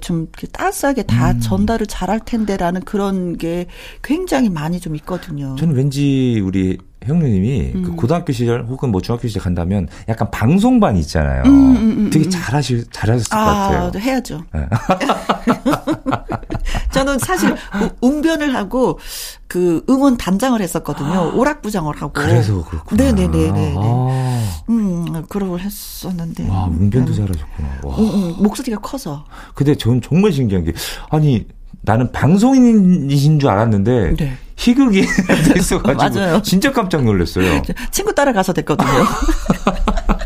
좀 0.00 0.28
따스하게 0.52 1.02
다 1.02 1.32
음. 1.32 1.40
전달을 1.40 1.86
잘할 1.88 2.20
텐데라는 2.24 2.82
그런 2.82 3.36
게 3.36 3.66
굉장히 4.02 4.48
많이 4.48 4.80
좀 4.80 4.94
있거든요. 4.96 5.56
저는 5.58 5.74
왠지 5.74 6.40
우리 6.42 6.78
형님이 7.04 7.70
그 7.72 7.78
음. 7.78 7.82
그 7.84 7.92
고등학교 7.96 8.32
시절 8.32 8.64
혹은 8.64 8.90
뭐 8.90 9.00
중학교 9.00 9.28
시절 9.28 9.42
간다면 9.42 9.88
약간 10.08 10.30
방송반 10.30 10.96
있잖아요. 10.98 11.42
음, 11.44 11.48
음, 11.48 11.76
음, 11.76 11.96
음. 12.06 12.10
되게 12.10 12.28
잘하실 12.28 12.86
잘하셨을 12.90 13.34
아, 13.36 13.44
것 13.44 13.50
같아요. 13.50 14.00
해야죠. 14.00 14.44
네. 14.52 14.66
저는 16.92 17.18
사실 17.18 17.54
웅변을 18.00 18.54
하고 18.54 18.98
그 19.48 19.84
응원 19.88 20.16
단장을 20.16 20.60
했었거든요. 20.60 21.12
아. 21.12 21.32
오락부장을 21.34 21.94
하고. 22.00 22.12
그래서 22.12 22.64
그렇구나. 22.64 23.04
네네네네. 23.04 23.74
아. 23.76 24.62
음, 24.68 25.24
그러고 25.28 25.58
했었는데. 25.58 26.48
와, 26.48 26.64
웅변도 26.66 27.12
음. 27.12 27.16
잘하셨구나. 27.16 27.68
와. 27.84 27.96
음, 27.98 28.04
음, 28.04 28.42
목소리가 28.42 28.80
커서. 28.80 29.24
근데 29.54 29.74
전 29.74 30.00
정말 30.00 30.32
신기한 30.32 30.64
게 30.64 30.72
아니 31.10 31.46
나는 31.82 32.10
방송인이신 32.12 33.38
줄 33.40 33.50
알았는데 33.50 34.14
네. 34.16 34.36
희극이 34.56 35.06
됐어가지고 35.54 36.20
맞아요. 36.20 36.42
진짜 36.42 36.72
깜짝 36.72 37.04
놀랐어요. 37.04 37.62
친구 37.90 38.14
따라가서 38.14 38.52
됐거든요. 38.52 38.88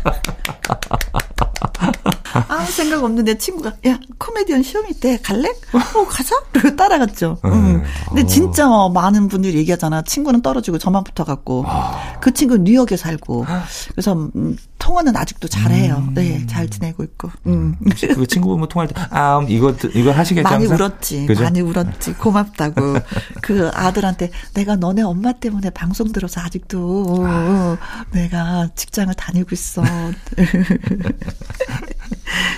아무 2.59 2.71
생각 2.71 3.03
없는데 3.03 3.37
친구가 3.37 3.73
야 3.87 3.99
코미디언 4.17 4.63
시험 4.63 4.87
있대 4.89 5.19
갈래? 5.23 5.49
어 5.49 6.05
가자. 6.05 6.35
그리고 6.51 6.75
따라갔죠. 6.75 7.37
네. 7.43 7.49
응. 7.49 7.83
근데 8.07 8.25
진짜 8.25 8.67
뭐 8.67 8.89
많은 8.89 9.27
분들이 9.29 9.57
얘기하잖아. 9.57 10.01
친구는 10.01 10.41
떨어지고 10.41 10.77
저만 10.77 11.03
붙어갖고 11.03 11.63
아. 11.67 12.17
그 12.19 12.33
친구 12.33 12.55
는 12.57 12.65
뉴욕에 12.65 12.97
살고 12.97 13.45
그래서 13.93 14.13
음, 14.35 14.57
통화는 14.79 15.15
아직도 15.15 15.47
잘해요. 15.47 15.97
음. 15.97 16.13
네, 16.15 16.45
잘 16.47 16.67
지내고 16.67 17.03
있고. 17.03 17.29
음. 17.45 17.75
음. 17.79 17.89
그 18.15 18.25
친구분 18.25 18.59
뭐 18.59 18.67
통화할 18.67 18.87
때, 18.87 18.95
아, 19.11 19.45
이거, 19.47 19.75
이거 19.93 20.11
하시겠죠? 20.11 20.49
많이 20.49 20.65
항상? 20.65 20.87
울었지. 20.87 21.25
그죠? 21.27 21.43
많이 21.43 21.61
울었지. 21.61 22.13
고맙다고. 22.13 22.95
그 23.43 23.69
아들한테 23.73 24.31
내가 24.53 24.75
너네 24.77 25.03
엄마 25.03 25.33
때문에 25.33 25.69
방송 25.69 26.11
들어서 26.11 26.41
아직도 26.41 27.23
아. 27.27 27.77
내가 28.11 28.69
직장을 28.73 29.13
다니고 29.13 29.49
있어. 29.51 29.83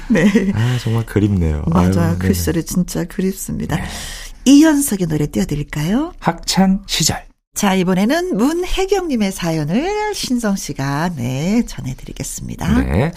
네. 0.10 0.52
아, 0.54 0.78
정말 0.82 1.06
그립네요. 1.06 1.64
맞아요. 1.68 2.16
그 2.20 2.34
시절이 2.34 2.66
진짜 2.66 3.04
그립습니다. 3.06 3.76
네. 3.78 3.84
이현석의 4.46 5.08
노래 5.08 5.28
띄워드릴까요? 5.28 6.14
학창 6.20 6.84
시절. 6.88 7.24
자, 7.54 7.74
이번에는 7.76 8.38
문혜경님의 8.38 9.32
사연을 9.32 10.14
신성 10.16 10.56
씨가, 10.56 11.10
네, 11.16 11.64
전해드리겠습니다. 11.66 12.82
네. 12.82 13.12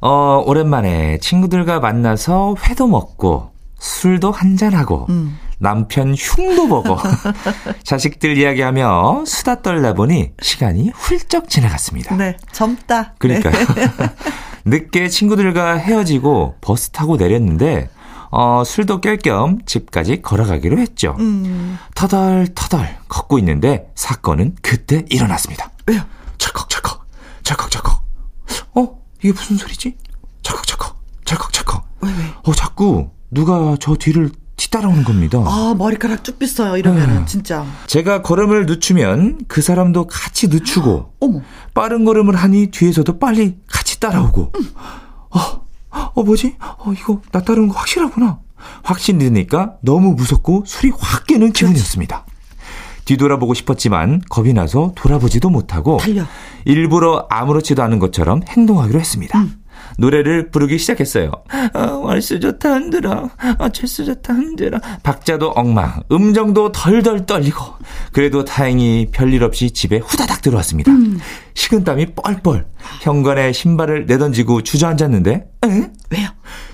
어, 0.00 0.42
오랜만에 0.46 1.18
친구들과 1.18 1.80
만나서 1.80 2.56
회도 2.62 2.86
먹고, 2.86 3.50
술도 3.78 4.30
한잔하고, 4.30 5.06
음. 5.10 5.36
남편 5.58 6.14
흉도 6.14 6.68
보고, 6.68 6.96
자식들 7.82 8.38
이야기하며 8.38 9.24
수다 9.26 9.62
떨다 9.62 9.94
보니 9.94 10.30
시간이 10.40 10.90
훌쩍 10.94 11.48
지나갔습니다. 11.48 12.16
네, 12.16 12.36
젊다. 12.52 13.14
그러니까요. 13.18 13.52
네. 13.74 13.88
늦게 14.64 15.08
친구들과 15.08 15.74
헤어지고 15.74 16.56
버스 16.60 16.90
타고 16.90 17.16
내렸는데, 17.16 17.90
어, 18.30 18.62
술도 18.64 19.00
깰 19.00 19.22
겸 19.22 19.58
집까지 19.66 20.22
걸어가기로 20.22 20.78
했죠. 20.78 21.16
음. 21.18 21.78
터덜 21.94 22.48
터덜 22.54 22.96
걷고 23.08 23.38
있는데 23.40 23.90
사건은 23.94 24.56
그때 24.62 25.04
일어났습니다. 25.10 25.70
왜요? 25.86 26.00
철컥 26.38 26.70
철컥, 26.70 27.06
철컥 27.42 27.70
철컥. 27.70 28.02
어? 28.74 28.98
이게 29.22 29.32
무슨 29.32 29.56
소리지? 29.58 29.96
철컥 30.42 30.66
철컥, 30.66 30.96
철컥 31.26 31.52
철컥. 31.52 31.84
왜, 32.00 32.08
왜? 32.08 32.14
어, 32.44 32.54
자꾸 32.54 33.10
누가 33.30 33.76
저 33.80 33.94
뒤를 33.96 34.30
뒤따라오는 34.56 35.02
겁니다. 35.04 35.38
아, 35.44 35.74
머리카락 35.76 36.24
쭉 36.24 36.38
빗어요. 36.38 36.76
이러면은 36.76 37.20
네. 37.20 37.26
진짜. 37.26 37.66
제가 37.86 38.22
걸음을 38.22 38.64
늦추면 38.66 39.40
그 39.48 39.60
사람도 39.60 40.06
같이 40.06 40.48
늦추고 40.48 41.12
어머. 41.20 41.40
빠른 41.74 42.04
걸음을 42.04 42.36
하니 42.36 42.68
뒤에서도 42.68 43.18
빨리 43.18 43.56
같이 43.66 43.81
따라오고. 44.02 44.52
음. 44.54 44.70
어, 45.30 45.66
어, 46.14 46.22
뭐지? 46.22 46.56
어, 46.60 46.92
이거 46.92 47.20
나 47.30 47.42
따르는 47.42 47.68
거 47.68 47.74
확실하구나. 47.78 48.40
확신 48.82 49.18
드니까 49.18 49.76
너무 49.82 50.14
무섭고 50.14 50.64
술이 50.66 50.92
확 50.98 51.26
깨는 51.26 51.52
기분이었습니다. 51.52 52.24
뒤돌아보고 53.04 53.54
싶었지만 53.54 54.20
겁이 54.30 54.52
나서 54.52 54.92
돌아보지도 54.94 55.50
못하고 55.50 55.96
달려. 55.96 56.24
일부러 56.64 57.26
아무렇지도 57.30 57.82
않은 57.82 57.98
것처럼 57.98 58.42
행동하기로 58.46 59.00
했습니다. 59.00 59.40
음. 59.40 59.61
노래를 59.98 60.50
부르기 60.50 60.78
시작했어요. 60.78 61.30
아, 61.72 61.80
월수 61.80 62.40
좋다 62.40 62.74
흔들어. 62.74 63.30
아, 63.38 63.68
철수 63.70 64.04
좋다 64.04 64.32
흔들어. 64.34 64.78
박자도 65.02 65.50
엉망, 65.50 66.02
음정도 66.10 66.72
덜덜 66.72 67.26
떨리고. 67.26 67.64
그래도 68.12 68.44
다행히 68.44 69.08
별일 69.12 69.44
없이 69.44 69.70
집에 69.70 69.98
후다닥 69.98 70.42
들어왔습니다. 70.42 70.90
음. 70.92 71.18
식은땀이 71.54 72.14
뻘뻘. 72.14 72.66
현관에 73.02 73.52
신발을 73.52 74.06
내던지고 74.06 74.62
주저앉았는데, 74.62 75.32
에? 75.32 75.68
왜요? 76.10 76.28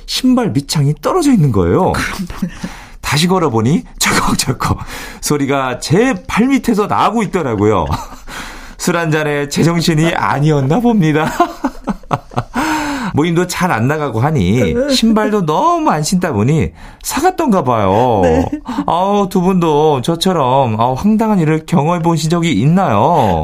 신발 0.07 0.51
밑창이 0.53 0.95
떨어져 1.03 1.33
있는 1.33 1.53
거예요. 1.53 1.93
다시 3.01 3.27
걸어보니 3.27 3.85
철컥철컥 3.99 4.79
소리가 5.21 5.79
제 5.79 6.15
발밑에서 6.27 6.87
나고 6.87 7.23
있더라고요. 7.25 7.87
술 8.79 8.97
한 8.97 9.11
잔에 9.11 9.49
제정신이 9.49 10.15
아니었나 10.15 10.81
봅니다. 10.81 11.31
모임도 13.19 13.47
잘 13.49 13.69
안 13.69 13.87
나가고 13.89 14.21
하니 14.21 14.75
신발도 14.95 15.45
너무 15.45 15.91
안 15.91 16.03
신다 16.03 16.33
보니 16.33 16.71
사갔던가 17.03 17.65
봐요. 17.65 18.21
네. 18.23 18.45
아우 18.87 19.29
두 19.29 19.41
분도 19.43 20.01
저처럼 20.03 20.81
아우, 20.81 20.95
황당한 20.95 21.39
일을 21.41 21.67
경험해 21.67 22.01
보신 22.03 22.31
적이 22.31 22.53
있나요? 22.53 22.97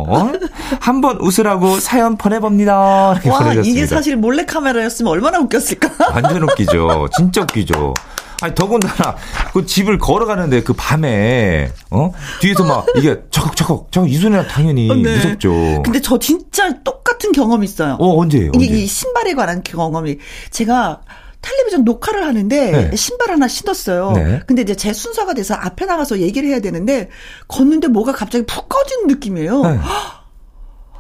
어? 0.09 0.33
한번 0.81 1.19
웃으라고 1.21 1.79
사연 1.81 2.17
보내봅니다. 2.17 2.75
와 2.79 3.15
보내셨습니다. 3.23 3.63
이게 3.63 3.87
사실 3.87 4.17
몰래 4.17 4.45
카메라였으면 4.47 5.11
얼마나 5.13 5.39
웃겼을까? 5.41 6.13
완전 6.15 6.45
웃기죠. 6.45 7.09
진짜 7.17 7.43
웃기죠. 7.43 7.93
아니 8.43 8.55
더군다나 8.55 9.17
그 9.53 9.65
집을 9.65 9.99
걸어가는데 9.99 10.63
그 10.63 10.73
밤에 10.73 11.73
어 11.91 12.13
뒤에서 12.41 12.65
막 12.65 12.87
이게 12.97 13.23
척척 13.31 13.91
척 13.91 14.11
이소리는 14.11 14.47
당연히 14.49 14.91
어, 14.91 14.95
네. 14.95 15.17
무섭죠. 15.17 15.83
근데 15.85 16.01
저 16.01 16.19
진짜 16.19 16.83
똑같은 16.83 17.33
경험 17.33 17.65
있어요. 17.65 17.97
어 18.01 18.21
언제예요? 18.21 18.53
언제? 18.55 18.67
이, 18.67 18.83
이 18.83 18.87
신발에 18.87 19.35
관한 19.35 19.63
경험이 19.63 20.19
제가 20.51 21.01
텔레비전 21.43 21.85
녹화를 21.85 22.25
하는데 22.25 22.71
네. 22.91 22.97
신발 22.97 23.31
하나 23.31 23.47
신었어요. 23.47 24.13
네. 24.13 24.41
근데 24.47 24.63
이제 24.63 24.75
제 24.75 24.93
순서가 24.93 25.35
돼서 25.35 25.55
앞에 25.55 25.85
나가서 25.85 26.21
얘기를 26.21 26.49
해야 26.49 26.61
되는데 26.61 27.11
걷는데 27.49 27.89
뭐가 27.89 28.13
갑자기 28.13 28.47
푹 28.47 28.69
꺼지는 28.69 29.09
느낌이에요. 29.09 29.63
네. 29.63 29.79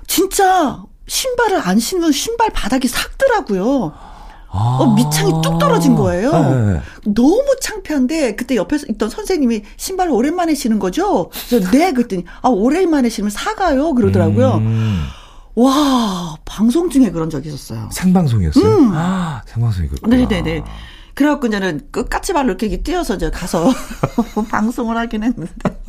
진짜 0.06 0.82
신발을 1.06 1.60
안 1.62 1.78
신으면 1.78 2.12
신발 2.12 2.50
바닥이 2.50 2.88
삭더라고요. 2.88 3.94
아. 4.56 4.78
어, 4.80 4.94
밑창이 4.94 5.32
뚝 5.42 5.58
떨어진 5.58 5.96
거예요. 5.96 6.30
네. 6.32 6.80
너무 7.12 7.44
창피한데 7.60 8.36
그때 8.36 8.54
옆에서 8.54 8.86
있던 8.88 9.10
선생님이 9.10 9.62
신발을 9.76 10.12
오랜만에 10.12 10.54
신은 10.54 10.78
거죠. 10.78 11.30
그래서 11.48 11.70
네 11.72 11.92
그랬더니 11.92 12.24
아 12.40 12.48
오랜만에 12.48 13.08
신으면 13.08 13.30
사가요 13.30 13.94
그러더라고요. 13.94 14.54
음. 14.58 15.02
와 15.56 16.36
방송 16.44 16.88
중에 16.88 17.10
그런 17.10 17.30
적이 17.30 17.48
있었어요. 17.48 17.88
생방송이었어요. 17.92 18.64
음. 18.64 18.92
아 18.94 19.42
생방송이 19.46 19.88
그렇구나. 19.88 20.16
네네네. 20.16 20.62
그래갖고 21.14 21.48
저는 21.48 21.80
끝까지 21.90 22.32
발로 22.32 22.48
이렇게 22.48 22.82
뛰어서 22.82 23.16
저 23.18 23.30
가서 23.30 23.72
방송을 24.50 24.96
하긴 24.96 25.22
했는데. 25.22 25.84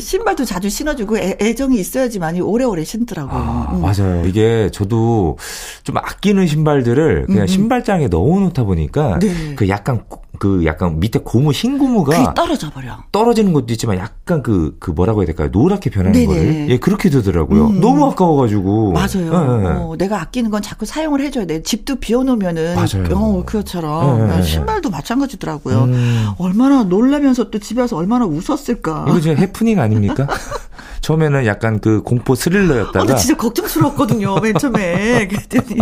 신발도 0.00 0.44
자주 0.44 0.68
신어주고 0.68 1.18
애, 1.18 1.54
정이 1.54 1.78
있어야지만이 1.78 2.40
오래오래 2.40 2.84
신더라고요. 2.84 3.40
아, 3.40 3.72
음. 3.72 3.80
맞아요. 3.80 4.26
이게 4.26 4.70
저도 4.70 5.38
좀 5.82 5.96
아끼는 5.96 6.46
신발들을 6.46 7.26
그냥 7.26 7.40
음. 7.40 7.42
음. 7.42 7.46
신발장에 7.46 8.08
넣어놓다 8.08 8.64
보니까 8.64 9.18
네. 9.20 9.54
그 9.54 9.68
약간 9.68 10.04
그 10.38 10.64
약간 10.64 11.00
밑에 11.00 11.18
고무 11.18 11.52
흰 11.52 11.78
고무가 11.78 12.34
떨어져 12.34 12.70
버려. 12.70 12.96
떨어지는 13.12 13.52
것도 13.52 13.66
있지만 13.72 13.98
약간 13.98 14.42
그그 14.42 14.76
그 14.78 14.90
뭐라고 14.90 15.20
해야 15.20 15.26
될까요? 15.26 15.48
노랗게 15.52 15.90
변하는 15.90 16.12
네네. 16.12 16.26
거를 16.26 16.70
예 16.70 16.78
그렇게 16.78 17.10
되더라고요. 17.10 17.66
음. 17.66 17.80
너무 17.80 18.06
아까워가지고 18.06 18.92
맞아요. 18.92 19.58
네. 19.58 19.68
어, 19.68 19.94
내가 19.98 20.20
아끼는 20.22 20.50
건 20.50 20.62
자꾸 20.62 20.86
사용을 20.86 21.20
해줘야 21.20 21.46
돼. 21.46 21.62
집도 21.62 21.96
비워놓으면은 21.96 22.76
맞아요. 22.76 23.08
어, 23.14 23.44
그것처럼 23.44 24.28
네. 24.28 24.42
신발도 24.42 24.90
마찬가지더라고요. 24.90 25.84
음. 25.84 26.28
얼마나 26.38 26.84
놀라면서 26.84 27.50
또 27.50 27.58
집에 27.58 27.80
와서 27.80 27.96
얼마나 27.96 28.24
웃었을까. 28.24 29.06
이거 29.08 29.20
지금 29.20 29.36
해프닝 29.38 29.80
아닙니까? 29.80 30.26
처음에는 31.00 31.46
약간 31.46 31.80
그 31.80 32.02
공포 32.02 32.34
스릴러였다가. 32.34 33.00
아, 33.00 33.04
나 33.06 33.16
진짜 33.16 33.36
걱정스러웠거든요, 33.36 34.36
맨 34.40 34.54
처음에. 34.58 35.26
그랬더니. 35.28 35.80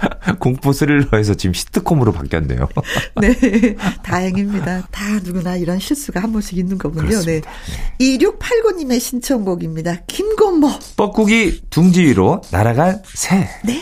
공포 0.38 0.72
스릴러에서 0.72 1.34
지금 1.34 1.54
시트콤으로 1.54 2.12
바뀌었네요. 2.12 2.68
네. 3.20 3.76
다행입니다. 4.02 4.88
다 4.90 5.04
누구나 5.22 5.56
이런 5.56 5.78
실수가 5.78 6.20
한 6.20 6.32
번씩 6.32 6.58
있는 6.58 6.78
거군요. 6.78 7.08
그렇습니다. 7.08 7.50
네. 7.98 8.18
2689님의 8.18 9.00
신청곡입니다. 9.00 10.02
김건모. 10.06 10.70
뻐꾸기 10.96 11.62
둥지 11.70 12.04
위로 12.04 12.40
날아간 12.50 13.02
새. 13.14 13.48
네. 13.64 13.80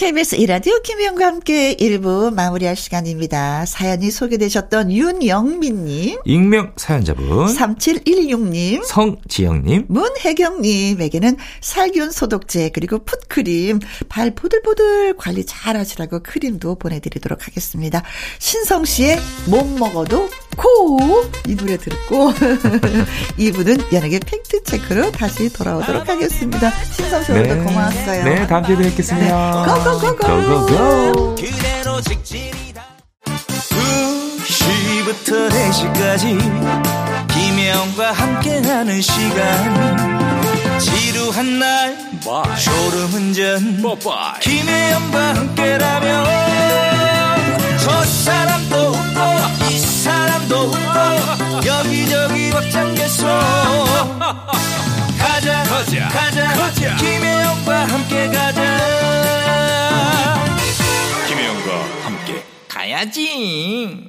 KBS 0.00 0.36
이라디오 0.36 0.80
김희영과 0.80 1.26
함께 1.26 1.76
1부 1.76 2.32
마무리할 2.32 2.74
시간입니다. 2.74 3.66
사연이 3.66 4.10
소개되셨던 4.10 4.90
윤영민님. 4.90 6.20
익명 6.24 6.72
사연자분. 6.76 7.54
3716님. 7.54 8.82
성지영님. 8.82 9.84
문혜경님에게는 9.88 11.36
살균 11.60 12.12
소독제 12.12 12.70
그리고 12.70 13.00
풋크림 13.04 13.80
발 14.08 14.30
보들보들 14.34 15.18
관리 15.18 15.44
잘 15.44 15.76
하시라고 15.76 16.20
크림도 16.20 16.76
보내드리도록 16.76 17.46
하겠습니다. 17.46 18.02
신성 18.38 18.86
씨의 18.86 19.18
못 19.50 19.66
먹어도 19.66 20.30
코 20.56 21.30
이 21.46 21.56
노래 21.56 21.76
듣고 21.76 22.32
2부는 23.38 23.92
연예계 23.92 24.20
팩트체크로 24.20 25.10
다시 25.12 25.52
돌아오도록 25.52 26.08
하겠습니다. 26.08 26.70
신성 26.92 27.22
씨 27.24 27.32
오늘도 27.32 27.54
네. 27.54 27.62
고마웠어요. 27.64 28.24
네, 28.24 28.46
다음 28.46 28.64
주에 28.64 28.76
뵙겠습니다. 28.76 29.64
네. 29.64 30.10
고고고고. 30.10 31.34
그대로 31.34 32.00
직진이다. 32.02 32.82
2시부터 34.44 35.48
4시까지 35.50 37.28
김혜영과 37.28 38.12
함께하는 38.12 39.00
시간 39.00 40.78
지루한 40.78 41.58
날 41.58 41.96
졸음운전 42.62 43.82
김혜영과 44.40 45.34
함께라면 45.34 46.26
저 47.90 48.04
사람도 48.04 48.76
웃고 48.76 49.68
이 49.72 49.78
사람도 49.78 50.54
웃고 50.56 51.66
여기저기 51.66 52.50
벅장개소 52.50 53.26
가자 55.18 55.64
가자 55.64 56.08
가자, 56.08 56.54
가자. 56.54 56.96
김혜영과 56.96 57.84
함께 57.86 58.28
가자 58.28 58.78
가야지. 62.68 64.08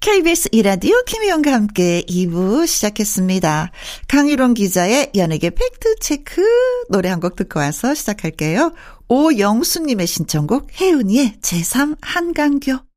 KBS 0.00 0.48
이라디오 0.52 0.94
김희영과 1.06 1.52
함께 1.52 2.02
2부 2.08 2.66
시작했습니다. 2.66 3.70
강유론 4.08 4.54
기자의 4.54 5.10
연예계 5.14 5.50
팩트체크 5.50 6.42
노래 6.90 7.08
한 7.08 7.20
곡 7.20 7.36
듣고 7.36 7.60
와서 7.60 7.94
시작할게요. 7.94 8.72
오영수님의 9.08 10.06
신청곡 10.06 10.68
혜은이의 10.80 11.34
제3 11.42 11.96
한강교. 12.00 12.89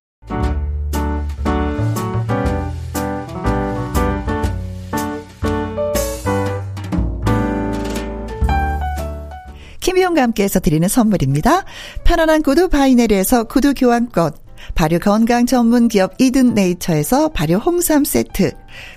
김혜영과 9.79 10.21
함께해서 10.23 10.59
드리는 10.59 10.87
선물입니다. 10.87 11.65
편안한 12.03 12.41
구두 12.41 12.69
바이네르에서 12.69 13.43
구두 13.43 13.73
교환권. 13.73 14.31
발효 14.75 14.97
건강 14.97 15.45
전문 15.45 15.89
기업 15.89 16.13
이든 16.19 16.53
네이처에서 16.53 17.29
발효 17.29 17.55
홍삼 17.55 18.05
세트. 18.05 18.53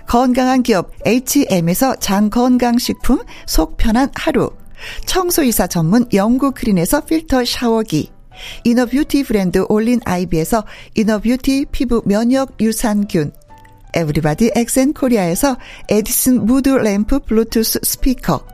건강한 0.07 0.63
기업 0.63 0.93
H&M에서 1.05 1.97
장 1.97 2.31
건강식품 2.31 3.19
속 3.47 3.77
편한 3.77 4.11
하루. 4.15 4.51
청소이사 5.07 5.67
전문 5.67 6.07
영구 6.13 6.53
크린에서 6.53 7.01
필터 7.05 7.45
샤워기. 7.45 8.16
inner 8.65 8.92
beauty 8.92 9.25
브랜드 9.25 9.65
올린 9.69 10.01
아이비에서 10.05 10.65
inner 10.95 11.27
beauty 11.27 11.67
피부 11.73 12.03
면역 12.05 12.61
유산균. 12.61 13.33
에브리바디 13.95 14.53
엑센 14.55 14.93
코리아에서 14.93 15.57
에디슨 15.89 16.45
무드 16.45 16.69
램프 16.69 17.19
블루투스 17.21 17.81
스피커. 17.83 18.47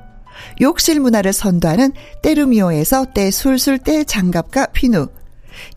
욕실 0.60 1.00
문화를 1.00 1.32
선도하는 1.32 1.92
때르미오에서 2.22 3.06
때술술 3.14 3.78
때장갑과 3.78 4.66
피누. 4.66 5.08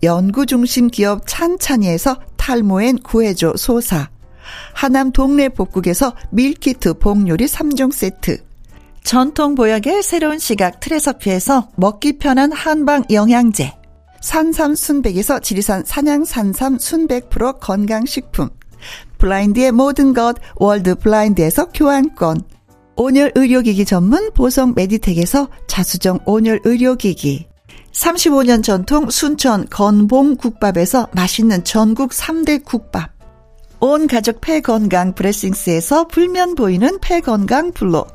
연구중심 0.04 0.88
기업 0.88 1.24
찬찬이에서 1.26 2.20
탈모엔 2.38 3.00
구해줘 3.00 3.54
소사. 3.58 4.10
하남 4.74 5.12
동네 5.12 5.50
복국에서 5.50 6.15
밀키트 6.32 7.00
복요리 7.00 7.46
3종 7.46 7.91
세트. 7.91 8.44
전통 9.04 9.56
보약의 9.56 10.04
새로운 10.04 10.39
시각 10.39 10.80
트레서피에서 10.80 11.70
먹기 11.76 12.18
편한 12.18 12.52
한방 12.52 13.04
영양제. 13.10 13.74
산삼 14.25 14.73
순백에서 14.73 15.39
지리산 15.39 15.83
산양 15.85 16.25
산삼 16.25 16.79
순백 16.79 17.29
프로 17.29 17.53
건강식품. 17.53 18.49
블라인드의 19.19 19.71
모든 19.71 20.15
것 20.15 20.35
월드 20.55 20.95
블라인드에서 20.95 21.69
교환권. 21.69 22.41
온열 22.95 23.33
의료기기 23.35 23.85
전문 23.85 24.31
보성 24.33 24.73
메디텍에서 24.75 25.47
자수정 25.67 26.19
온열 26.25 26.59
의료기기. 26.63 27.45
35년 27.91 28.63
전통 28.63 29.11
순천 29.11 29.67
건봉 29.69 30.38
국밥에서 30.38 31.07
맛있는 31.11 31.63
전국 31.63 32.09
3대 32.09 32.65
국밥. 32.65 33.11
온 33.79 34.07
가족 34.07 34.41
폐 34.41 34.59
건강 34.59 35.13
브레싱스에서 35.13 36.07
불면 36.07 36.55
보이는 36.55 36.97
폐 36.99 37.19
건강 37.19 37.71
불로. 37.71 38.08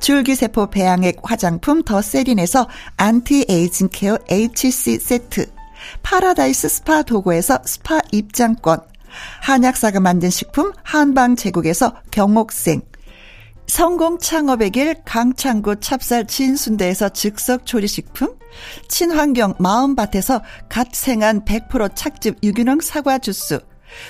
줄기세포 0.00 0.70
배양액 0.70 1.18
화장품 1.22 1.82
더 1.82 2.02
세린에서 2.02 2.68
anti-aging 2.96 3.88
care 3.92 4.18
HC 4.28 4.98
세트. 4.98 5.46
파라다이스 6.02 6.68
스파 6.68 7.02
도고에서 7.02 7.60
스파 7.64 8.00
입장권. 8.12 8.80
한약사가 9.42 10.00
만든 10.00 10.30
식품 10.30 10.72
한방 10.82 11.36
제국에서 11.36 11.94
경옥생. 12.10 12.82
성공 13.66 14.18
창업의 14.18 14.70
길 14.70 14.96
강창구 15.04 15.76
찹쌀 15.78 16.26
진순대에서 16.26 17.10
즉석 17.10 17.66
조리식품, 17.66 18.36
친환경 18.88 19.54
마음밭에서 19.60 20.42
갓 20.68 20.92
생산한 20.92 21.44
100% 21.44 21.94
착즙 21.94 22.38
유기농 22.42 22.80
사과 22.80 23.18
주스, 23.18 23.60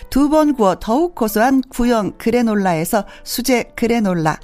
두 0.09 0.31
번 0.31 0.55
구워 0.55 0.77
더욱 0.81 1.15
고소한 1.15 1.61
구형 1.69 2.13
그래놀라에서 2.17 3.05
수제 3.23 3.73
그래놀라, 3.77 4.41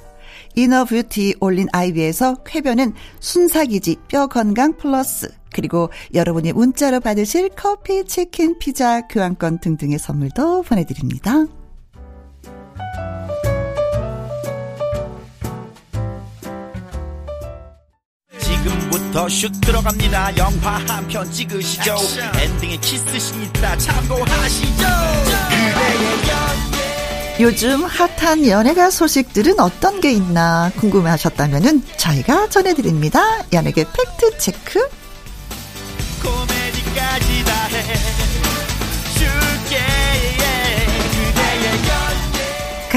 inner 0.57 0.92
beauty 0.92 1.35
올린 1.39 1.67
아이비에서 1.71 2.37
쾌변은 2.43 2.93
순삭이지 3.19 3.97
뼈 4.07 4.25
건강 4.25 4.75
플러스, 4.75 5.29
그리고 5.53 5.91
여러분이 6.15 6.51
문자로 6.53 6.99
받으실 6.99 7.49
커피, 7.49 8.03
치킨, 8.05 8.57
피자, 8.57 9.01
교환권 9.07 9.59
등등의 9.59 9.99
선물도 9.99 10.63
보내드립니다. 10.63 11.45
지금부터 18.39 19.29
슛 19.29 19.51
들어갑니다. 19.61 20.37
영화 20.37 20.77
한 20.87 21.07
편 21.07 21.29
찍으시죠. 21.31 21.95
엔딩에 22.41 22.77
키스신 22.77 23.43
있다 23.43 23.77
참고하시죠 23.77 24.83
요즘 27.39 27.83
핫한 27.83 28.47
연예가 28.47 28.89
소식들은 28.89 29.59
어떤 29.59 30.01
게 30.01 30.11
있나 30.11 30.71
궁금해 30.77 31.09
하셨다면 31.11 31.83
저희가 31.97 32.49
전해드립니다. 32.49 33.21
연예계 33.53 33.83
팩트 33.83 34.39
체크. 34.39 34.79
코미 36.23 36.57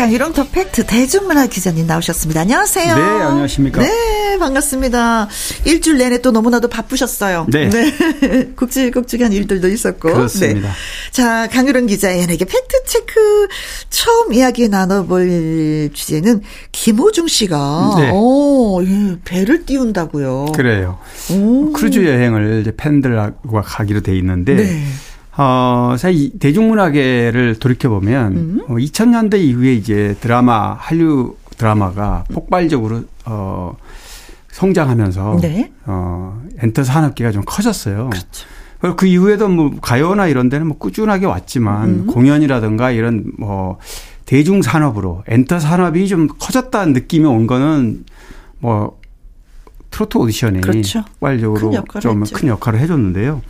강일홍 0.01 0.33
더 0.33 0.49
팩트 0.49 0.87
대중문화 0.87 1.47
기자님 1.47 1.87
나오셨습니다. 1.87 2.41
안녕하세요. 2.41 2.97
네, 2.97 3.03
안녕하십니까. 3.03 3.83
네, 3.83 4.39
반갑습니다. 4.39 5.29
일주일 5.67 5.99
내내 5.99 6.23
또 6.23 6.31
너무나도 6.31 6.69
바쁘셨어요. 6.69 7.47
네. 7.51 7.69
네. 7.69 8.49
굵직굵직한 8.57 9.31
일들도 9.31 9.69
있었고. 9.69 10.15
그렇습니다. 10.15 10.69
네. 10.69 10.75
자, 11.11 11.49
강일홍 11.49 11.85
기자의 11.85 12.23
연예계 12.23 12.47
팩트 12.47 12.85
체크 12.87 13.49
처음 13.91 14.33
이야기 14.33 14.71
나눠볼 14.71 15.91
주제는 15.93 16.41
김호중 16.73 17.29
씨가 17.29 17.97
네. 17.99 18.11
오, 18.15 18.83
예, 18.83 19.19
배를 19.27 19.67
띄운다고요. 19.67 20.53
그래요. 20.57 20.99
오. 21.31 21.73
크루즈 21.73 22.07
여행을 22.07 22.73
팬들과 22.75 23.33
가기로 23.63 24.01
돼 24.01 24.17
있는데 24.17 24.55
네. 24.55 24.83
어, 25.43 25.97
사실 25.97 26.39
대중문화계를 26.39 27.59
돌이켜보면, 27.59 28.33
음. 28.37 28.61
어, 28.69 28.75
2000년대 28.75 29.41
이후에 29.41 29.73
이제 29.73 30.15
드라마, 30.21 30.75
한류 30.75 31.37
드라마가 31.57 32.25
폭발적으로, 32.31 33.05
어, 33.25 33.75
성장하면서, 34.53 35.39
네. 35.41 35.73
어, 35.87 36.43
엔터 36.59 36.85
산업계가 36.85 37.33
좀 37.33 37.43
커졌어요. 37.47 38.11
그렇죠. 38.11 38.97
그 38.97 39.07
이후에도 39.07 39.49
뭐 39.49 39.71
가요나 39.81 40.27
이런 40.27 40.51
데는 40.51 40.67
뭐 40.67 40.77
꾸준하게 40.79 41.25
왔지만 41.25 41.89
음. 41.89 42.07
공연이라든가 42.07 42.91
이런 42.91 43.33
뭐 43.39 43.79
대중 44.27 44.61
산업으로 44.63 45.23
엔터 45.27 45.59
산업이 45.59 46.07
좀 46.09 46.29
커졌다는 46.39 46.93
느낌이 46.95 47.27
온 47.27 47.47
거는 47.47 48.05
뭐 48.59 48.99
트로트 49.91 50.17
오디션이 50.19 50.61
그렇죠. 50.63 51.03
폭발적으로 51.05 51.73
좀 52.01 52.25
큰 52.33 52.49
역할을 52.49 52.79
해줬는데요. 52.81 53.43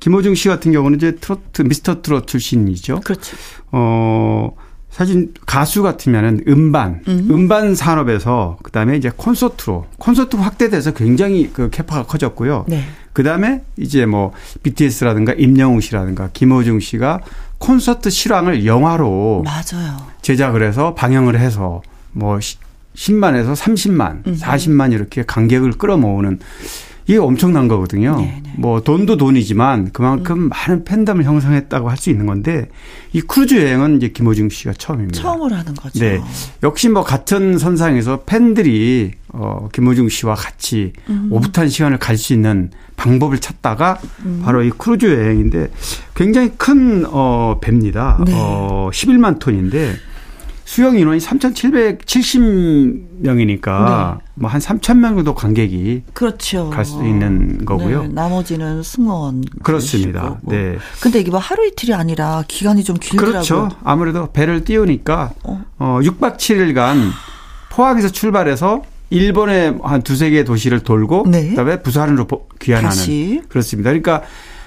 김호중 0.00 0.34
씨 0.34 0.48
같은 0.48 0.72
경우는 0.72 0.96
이제 0.96 1.16
트로트 1.16 1.62
미스터 1.62 2.02
트롯 2.02 2.26
출신이죠. 2.26 3.00
그렇죠. 3.00 3.36
어 3.72 4.52
사실 4.90 5.32
가수 5.46 5.82
같으면은 5.82 6.42
음반, 6.48 7.02
음. 7.06 7.46
반 7.48 7.74
산업에서 7.74 8.58
그다음에 8.62 8.96
이제 8.96 9.10
콘서트로 9.14 9.86
콘서트 9.98 10.36
확대돼서 10.36 10.92
굉장히 10.92 11.50
그 11.52 11.70
capa가 11.70 12.04
커졌고요. 12.04 12.64
네. 12.66 12.82
그다음에 13.12 13.62
이제 13.76 14.06
뭐 14.06 14.32
BTS라든가 14.62 15.34
임영웅 15.34 15.80
씨라든가 15.80 16.30
김호중 16.32 16.80
씨가 16.80 17.20
콘서트 17.58 18.10
실황을 18.10 18.66
영화로 18.66 19.44
맞아요. 19.44 19.98
제작을 20.22 20.62
해서 20.62 20.94
방영을 20.94 21.38
해서 21.38 21.82
뭐 22.12 22.38
10만에서 22.38 23.54
30만, 23.54 24.26
음. 24.26 24.36
40만 24.36 24.92
이렇게 24.92 25.22
관객을 25.22 25.72
끌어모으는 25.72 26.40
이게 27.08 27.16
엄청난 27.16 27.68
거거든요. 27.68 28.16
네네. 28.16 28.40
네. 28.44 28.52
뭐 28.58 28.80
돈도 28.82 29.16
돈이지만 29.16 29.92
그만큼 29.92 30.38
음. 30.44 30.48
많은 30.50 30.84
팬덤을 30.84 31.24
형성했다고 31.24 31.88
할 31.88 31.96
수 31.98 32.10
있는 32.10 32.26
건데 32.26 32.68
이 33.12 33.20
크루즈 33.22 33.54
여행은 33.56 33.96
이제 33.96 34.08
김호중 34.10 34.50
씨가 34.50 34.74
처음입니다. 34.74 35.20
처음으로 35.20 35.56
하는 35.56 35.74
거죠. 35.74 35.98
네. 35.98 36.20
역시 36.62 36.88
뭐 36.88 37.02
같은 37.02 37.58
선상에서 37.58 38.22
팬들이 38.26 39.12
어 39.32 39.68
김호중 39.72 40.08
씨와 40.10 40.34
같이 40.36 40.92
음. 41.08 41.28
오붓한 41.32 41.68
시간을 41.70 41.98
가질 41.98 42.16
수 42.18 42.32
있는 42.34 42.70
방법을 42.96 43.38
찾다가 43.38 43.98
음. 44.26 44.42
바로 44.44 44.62
이 44.62 44.70
크루즈 44.70 45.06
여행인데 45.06 45.68
굉장히 46.14 46.52
큰 46.58 47.04
어 47.10 47.58
배입니다. 47.60 48.22
네. 48.26 48.32
어 48.36 48.90
11만 48.92 49.38
톤인데 49.38 49.94
수용 50.68 50.98
인원이 50.98 51.18
3,770명이니까 51.18 54.18
네. 54.18 54.24
뭐한 54.34 54.60
3,000명 54.60 55.16
정도 55.16 55.34
관객이 55.34 56.02
그렇죠. 56.12 56.68
갈 56.68 56.84
수 56.84 57.02
있는 57.06 57.64
거고요. 57.64 58.02
네, 58.02 58.08
나머지는 58.08 58.82
승무원 58.82 59.44
그렇습니다. 59.62 60.38
네. 60.42 60.76
근데 61.00 61.20
이게 61.20 61.30
뭐 61.30 61.40
하루 61.40 61.66
이틀이 61.66 61.94
아니라 61.94 62.44
기간이 62.46 62.84
좀 62.84 62.98
길더라고요. 62.98 63.32
그렇죠. 63.32 63.70
아무래도 63.82 64.30
배를 64.30 64.64
띄우니까 64.64 65.32
어, 65.44 65.64
어 65.78 66.00
6박 66.02 66.36
7일간 66.36 67.12
포항에서 67.70 68.10
출발해서 68.10 68.82
일본의 69.08 69.78
한 69.82 70.02
두세 70.02 70.28
개 70.28 70.44
도시를 70.44 70.80
돌고 70.80 71.28
네. 71.30 71.48
그다음에 71.48 71.80
부산으로 71.80 72.26
귀환하는 72.60 72.90
다시. 72.90 73.40
그렇습니다. 73.48 73.88
그러니까 73.88 74.20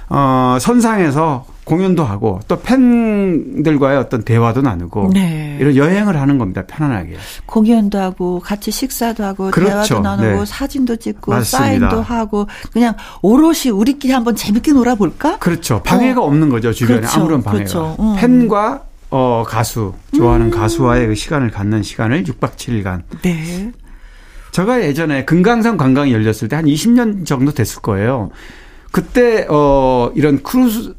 어 0.09 0.57
선상에서 0.59 1.45
공연도 1.63 2.03
하고 2.03 2.39
또 2.47 2.59
팬들과의 2.59 3.97
어떤 3.97 4.23
대화도 4.23 4.61
나누고 4.61 5.11
네. 5.13 5.57
이런 5.59 5.75
여행을 5.75 6.19
하는 6.19 6.37
겁니다. 6.37 6.63
편안하게. 6.67 7.15
공연도 7.45 7.99
하고 7.99 8.39
같이 8.39 8.71
식사도 8.71 9.23
하고 9.23 9.51
그렇죠. 9.51 9.71
대화도 9.95 9.99
나누고 9.99 10.39
네. 10.39 10.45
사진도 10.45 10.95
찍고 10.95 11.31
맞습니다. 11.31 11.57
사인도 11.57 12.01
하고 12.01 12.47
그냥 12.73 12.95
오롯이 13.21 13.69
우리끼리 13.71 14.11
한번 14.13 14.35
재밌게 14.35 14.71
놀아볼까? 14.73 15.37
그렇죠. 15.39 15.81
방해가 15.83 16.21
어. 16.21 16.25
없는 16.25 16.49
거죠. 16.49 16.73
주변에 16.73 17.01
그렇죠. 17.01 17.19
아무런 17.19 17.41
방해가. 17.43 17.63
그렇죠. 17.63 17.95
음. 17.99 18.15
팬과 18.17 18.83
어, 19.13 19.43
가수, 19.45 19.93
좋아하는 20.15 20.47
음. 20.47 20.51
가수와의 20.51 21.07
그 21.07 21.15
시간을 21.15 21.51
갖는 21.51 21.83
시간을 21.83 22.23
6박 22.23 22.55
7일간. 22.55 23.01
네. 23.21 23.71
제가 24.51 24.81
예전에 24.81 25.25
금강산 25.25 25.77
관광이 25.77 26.11
열렸을 26.13 26.47
때 26.49 26.55
한 26.55 26.65
20년 26.65 27.25
정도 27.25 27.51
됐을 27.53 27.81
거예요. 27.81 28.29
그때 28.91 29.45
어 29.49 30.11
이런 30.15 30.41
크루즈 30.43 30.93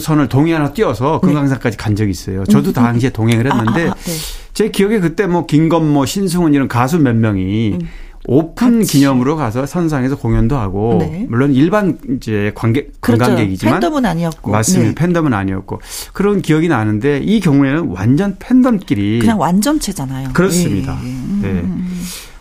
선을 0.00 0.28
동해안으로 0.28 0.72
띄어서 0.74 1.20
금강산까지 1.20 1.76
간 1.76 1.94
적이 1.96 2.10
있어요. 2.10 2.44
저도 2.44 2.70
음. 2.70 2.72
당시에 2.72 3.10
동행을 3.10 3.50
했는데 3.50 3.88
아, 3.88 3.90
아, 3.90 3.92
아, 3.92 3.94
네. 3.94 4.12
제 4.54 4.70
기억에 4.70 4.98
그때 5.00 5.26
뭐 5.26 5.46
김건모, 5.46 6.06
신승훈 6.06 6.54
이런 6.54 6.68
가수 6.68 6.98
몇 6.98 7.14
명이 7.14 7.78
음. 7.80 7.88
오픈 8.26 8.80
같이. 8.80 8.98
기념으로 8.98 9.36
가서 9.36 9.64
선상에서 9.64 10.16
공연도 10.16 10.56
하고 10.56 10.98
네. 11.00 11.26
물론 11.28 11.52
일반 11.54 11.98
이제 12.16 12.52
관객 12.54 13.00
그렇죠. 13.00 13.24
관광객이지만 13.24 13.80
팬덤은 13.80 14.04
아니었고 14.04 14.50
맞습니다. 14.50 14.88
네. 14.88 14.94
팬덤은 14.94 15.32
아니었고 15.32 15.80
그런 16.12 16.42
기억이 16.42 16.68
나는데 16.68 17.18
이 17.18 17.40
경우에는 17.40 17.88
완전 17.88 18.36
팬덤끼리 18.38 19.20
그냥 19.20 19.38
완전체잖아요. 19.40 20.30
그렇습니다. 20.34 20.98
예. 21.42 21.46
네. 21.48 21.64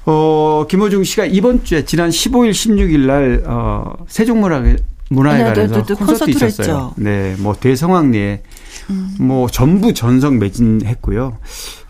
어, 0.05 0.65
김호중 0.69 1.03
씨가 1.03 1.25
이번 1.25 1.63
주에 1.63 1.85
지난 1.85 2.09
15일, 2.09 2.51
16일 2.51 2.99
날 3.05 3.43
어, 3.45 3.93
세종문화 4.07 4.63
문화회관에서 5.09 5.83
네, 5.83 5.93
콘서트 5.93 6.29
있었어요. 6.29 6.93
네, 6.97 7.35
뭐 7.39 7.55
대성황리에 7.55 8.43
음. 8.89 9.15
뭐 9.19 9.47
전부 9.47 9.93
전성 9.93 10.39
매진했고요. 10.39 11.37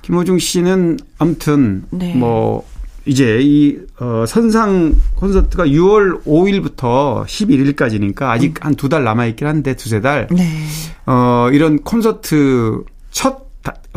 김호중 0.01 0.39
씨는 0.39 0.97
아무튼 1.17 1.84
네. 1.89 2.13
뭐 2.15 2.65
이제 3.06 3.39
이 3.41 3.77
어, 3.99 4.25
선상 4.27 4.93
콘서트가 5.15 5.65
6월 5.65 6.23
5일부터 6.25 7.25
11일까지니까 7.25 8.23
아직 8.23 8.60
음. 8.60 8.67
한두 8.67 8.89
달 8.89 9.03
남아 9.03 9.25
있긴 9.27 9.47
한데 9.47 9.75
두세 9.75 10.01
달. 10.01 10.27
네. 10.32 10.45
어, 11.06 11.49
이런 11.51 11.82
콘서트 11.84 12.84
첫 13.12 13.46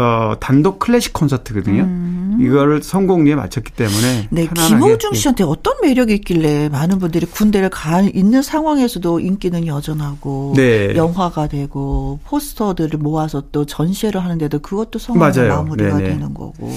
어, 0.00 0.34
단독 0.40 0.78
클래식 0.78 1.12
콘서트거든요. 1.12 1.82
음. 1.82 2.38
이거를 2.40 2.82
성공리에 2.82 3.34
마쳤기 3.34 3.72
때문에 3.72 4.28
네, 4.30 4.48
김호중 4.48 5.12
씨한테 5.12 5.44
어떤 5.44 5.74
매력이 5.82 6.14
있길래 6.14 6.70
많은 6.70 6.98
분들이 6.98 7.26
군대를 7.26 7.68
가 7.68 8.00
있는 8.00 8.40
상황에서도 8.40 9.20
인기는 9.20 9.66
여전하고 9.66 10.54
네. 10.56 10.96
영화가 10.96 11.48
되고 11.48 12.18
포스터들을 12.24 12.98
모아서 12.98 13.42
또 13.52 13.66
전시회를 13.66 14.24
하는데도 14.24 14.60
그것도 14.60 14.98
성공의 14.98 15.48
마무리가 15.48 15.98
네네. 15.98 16.08
되는 16.08 16.32
거고. 16.32 16.72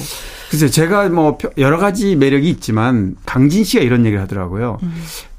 글쎄 0.49 0.67
제가 0.67 1.07
뭐 1.07 1.37
여러 1.57 1.77
가지 1.77 2.17
매력이 2.17 2.49
있지만 2.49 3.15
강진 3.25 3.63
씨가 3.63 3.83
이런 3.83 4.05
얘기를 4.05 4.21
하더라고요. 4.21 4.79
음. 4.83 4.93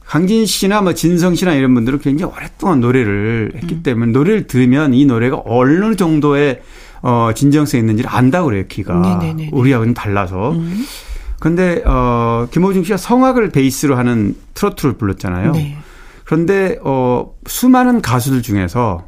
강진 0.07 0.47
씨나 0.47 0.81
뭐 0.81 0.95
진성 0.95 1.35
씨나 1.35 1.53
이런 1.53 1.75
분들은 1.75 1.99
굉장히 1.99 2.33
오랫동안 2.33 2.81
노래를 2.81 3.53
했기 3.57 3.75
음. 3.75 3.83
때문에 3.83 4.13
노래를 4.13 4.47
들으면 4.47 4.95
이 4.95 5.05
노래가 5.05 5.43
어느 5.45 5.97
정도의 5.97 6.63
어, 7.07 7.33
진정성 7.35 7.81
있는지를 7.81 8.11
안다고 8.11 8.47
그래요, 8.47 8.65
귀가. 8.67 8.95
네네네. 8.95 9.51
우리하고는 9.53 9.93
달라서. 9.93 10.53
음. 10.53 10.87
근데, 11.39 11.83
어, 11.85 12.49
김호중 12.51 12.83
씨가 12.85 12.97
성악을 12.97 13.51
베이스로 13.51 13.95
하는 13.97 14.35
트로트를 14.55 14.95
불렀잖아요. 14.95 15.53
네. 15.53 15.77
그런데, 16.25 16.79
어, 16.83 17.35
수많은 17.47 18.01
가수들 18.01 18.41
중에서 18.41 19.07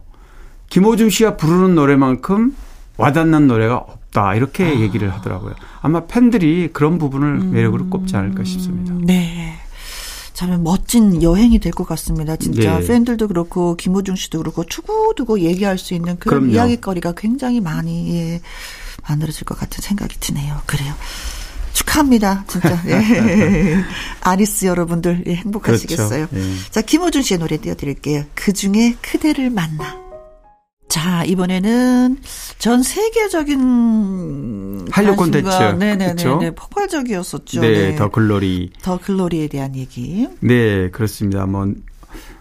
김호중 0.68 1.08
씨가 1.08 1.38
부르는 1.38 1.74
노래만큼 1.74 2.54
와닿는 2.98 3.46
노래가 3.46 3.76
없다. 3.78 4.34
이렇게 4.34 4.64
아. 4.64 4.78
얘기를 4.78 5.10
하더라고요. 5.14 5.54
아마 5.80 6.04
팬들이 6.04 6.68
그런 6.74 6.98
부분을 6.98 7.28
음. 7.28 7.50
매력으로 7.52 7.86
꼽지 7.86 8.14
않을까 8.14 8.44
싶습니다. 8.44 8.92
네. 9.00 9.54
참 10.36 10.62
멋진 10.62 11.22
여행이 11.22 11.58
될 11.60 11.72
것 11.72 11.86
같습니다. 11.88 12.36
진짜 12.36 12.78
네. 12.78 12.86
팬들도 12.86 13.26
그렇고 13.28 13.74
김호중 13.76 14.16
씨도 14.16 14.38
그렇고 14.40 14.64
두고두고 14.64 15.40
얘기할 15.40 15.78
수 15.78 15.94
있는 15.94 16.18
그런 16.18 16.40
그럼요. 16.40 16.54
이야기거리가 16.54 17.12
굉장히 17.16 17.60
많이 17.60 18.14
예, 18.14 18.40
만들어질 19.08 19.44
것 19.46 19.58
같은 19.58 19.80
생각이 19.82 20.16
드네요. 20.20 20.60
그래요. 20.66 20.92
축하합니다. 21.72 22.44
진짜. 22.48 22.80
예. 22.86 23.82
아리스 24.20 24.66
여러분들 24.66 25.24
예, 25.26 25.34
행복하시겠어요. 25.36 26.28
그렇죠. 26.28 26.46
예. 26.46 26.54
자, 26.70 26.82
김호준 26.82 27.22
씨의 27.22 27.38
노래 27.40 27.56
띄워드릴게요. 27.58 28.24
그 28.34 28.52
중에 28.52 28.94
그대를 29.00 29.48
만나. 29.50 30.05
자, 30.88 31.24
이번에는 31.24 32.18
전 32.58 32.82
세계적인 32.82 34.86
한류 34.90 35.16
콘텐츠. 35.16 35.48
네네네. 35.78 36.14
네, 36.14 36.50
폭발적이었었죠. 36.52 37.60
네, 37.60 37.90
네, 37.90 37.96
더 37.96 38.08
글로리. 38.08 38.70
더 38.82 38.98
글로리에 38.98 39.48
대한 39.48 39.74
얘기. 39.76 40.28
네, 40.40 40.90
그렇습니다. 40.90 41.46
뭐, 41.46 41.72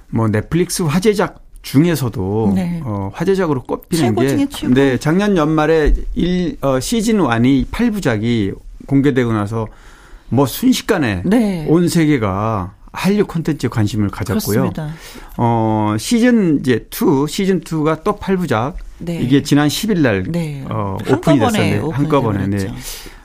뭐 0.09 0.28
넷플릭스 0.28 0.84
화제작 0.84 1.45
중에서도 1.65 2.53
네. 2.55 2.82
어, 2.86 3.11
화제작으로 3.13 3.63
꼽히는 3.63 4.15
게 4.15 4.47
네, 4.67 4.97
작년 4.97 5.36
연말에 5.36 5.93
1 6.13 6.57
어, 6.61 6.80
시즌 6.80 7.17
1이 7.17 7.67
8부작이 7.67 8.55
공개되고 8.86 9.34
나서 9.34 9.67
뭐 10.30 10.45
순식간에 10.45 11.24
네. 11.26 11.65
온 11.67 11.89
세계가 11.89 12.76
한류 12.95 13.25
콘텐츠에 13.25 13.69
관심을 13.69 14.09
가졌고요. 14.09 14.71
그렇습니다. 14.71 14.89
어, 15.37 15.95
시즌 15.99 16.59
이제 16.59 16.87
2, 16.89 17.27
시즌 17.27 17.61
2가 17.61 18.03
또 18.03 18.17
8부작. 18.17 18.73
네. 18.99 19.19
이게 19.21 19.43
지난 19.43 19.67
10일 19.67 19.99
날 19.99 20.23
네. 20.27 20.63
어, 20.69 20.97
오픈이 21.09 21.39
됐었는데 21.39 21.79
한꺼번에 21.91 22.47
네. 22.47 22.73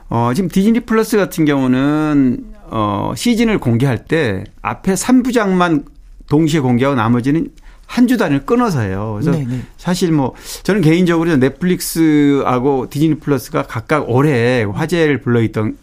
어, 0.09 0.33
지금 0.35 0.49
디즈니 0.49 0.81
플러스 0.81 1.17
같은 1.17 1.45
경우는 1.45 2.45
어, 2.71 3.13
시즌을 3.17 3.59
공개할 3.59 4.05
때 4.07 4.45
앞에 4.63 4.95
3부작만 4.95 5.85
동시에 6.29 6.61
공개하고 6.61 6.97
나머지는 6.97 7.49
한 7.87 8.07
주 8.07 8.17
단위를 8.17 8.47
끊어서 8.47 8.83
해요. 8.83 9.19
그래서 9.21 9.33
네네. 9.33 9.47
네. 9.57 9.63
사실 9.77 10.13
뭐 10.13 10.35
저는 10.63 10.81
개인적으로 10.81 11.37
넷플릭스하고 11.37 12.89
디즈니 12.89 13.17
플러스가 13.17 13.63
각각 13.65 14.09
올해 14.09 14.63
화제를 14.63 15.21
불러있던 15.21 15.77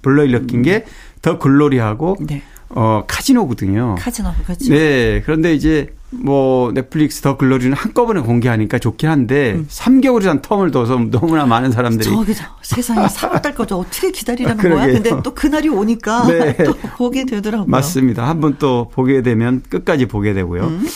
불러일으킨 0.00 0.60
음. 0.60 0.62
게더 0.62 1.38
글로리하고 1.38 2.16
네. 2.20 2.42
어, 2.76 3.04
카지노거든요. 3.06 3.94
카지노, 3.98 4.30
그렇죠. 4.44 4.68
네. 4.72 5.22
그런데 5.24 5.54
이제 5.54 5.94
뭐 6.10 6.72
넷플릭스 6.72 7.20
더 7.22 7.36
글로리는 7.36 7.72
한꺼번에 7.76 8.20
공개하니까 8.20 8.78
좋긴 8.78 9.08
한데 9.08 9.54
음. 9.54 9.66
3개월이란 9.68 10.42
텀을 10.42 10.72
둬서 10.72 10.96
너무나 11.10 11.44
많은 11.46 11.70
사람들이 11.72 12.04
저기 12.08 12.34
저 12.34 12.44
세상에 12.62 13.06
3월 13.06 13.42
달까지 13.42 13.74
어떻게 13.74 14.10
기다리라는 14.12 14.56
거야? 14.70 14.86
근데 14.86 15.10
또 15.22 15.34
그날이 15.34 15.68
오니까 15.68 16.26
네. 16.30 16.56
또 16.64 16.74
보게 16.96 17.24
되더라고요. 17.24 17.66
맞습니다. 17.68 18.28
한 18.28 18.40
번 18.40 18.56
또 18.58 18.88
보게 18.92 19.22
되면 19.22 19.62
끝까지 19.68 20.06
보게 20.06 20.32
되고요. 20.34 20.62
음. 20.64 20.86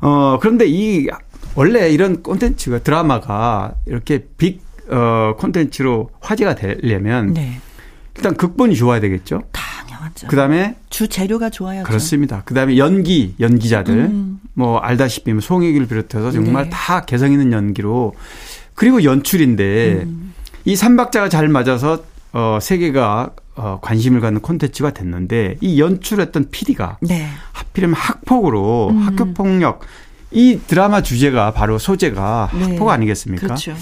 어 0.00 0.38
그런데 0.40 0.66
이 0.66 1.06
원래 1.54 1.90
이런 1.90 2.22
콘텐츠가 2.22 2.78
드라마가 2.78 3.74
이렇게 3.86 4.24
빅 4.38 4.60
어, 4.90 5.34
콘텐츠로 5.38 6.10
화제가 6.20 6.54
되려면 6.54 7.32
네. 7.34 7.58
일단 8.16 8.34
극본이 8.36 8.74
좋아야 8.76 9.00
되겠죠. 9.00 9.42
당 9.52 9.62
연하죠. 10.12 10.26
그다음에 10.28 10.76
주 10.90 11.08
재료가 11.08 11.50
좋아야죠. 11.50 11.86
그렇습니다. 11.86 12.42
그다음에 12.44 12.76
연기 12.76 13.34
연기자들 13.40 13.94
음. 13.94 14.40
뭐 14.54 14.78
알다시피 14.78 15.32
뭐 15.32 15.40
송혜기를 15.40 15.86
비롯해서 15.86 16.30
정말 16.30 16.64
네. 16.64 16.70
다 16.70 17.04
개성 17.04 17.32
있는 17.32 17.52
연기로 17.52 18.14
그리고 18.74 19.02
연출인데 19.04 20.02
음. 20.04 20.34
이 20.64 20.76
삼박자가 20.76 21.28
잘 21.28 21.48
맞아서 21.48 22.04
어 22.32 22.58
세계가 22.60 23.30
어 23.56 23.78
관심을 23.82 24.20
갖는 24.20 24.40
콘텐츠가 24.40 24.92
됐는데 24.92 25.56
이 25.60 25.80
연출했던 25.80 26.50
PD가 26.50 26.98
네. 27.02 27.28
하필이면 27.52 27.94
학폭으로 27.94 28.90
음. 28.90 28.98
학교 28.98 29.32
폭력 29.34 29.80
이 30.30 30.58
드라마 30.66 31.02
주제가 31.02 31.52
바로 31.52 31.78
소재가 31.78 32.50
네. 32.54 32.62
학폭 32.62 32.88
아니겠습니까? 32.88 33.46
그렇죠. 33.46 33.74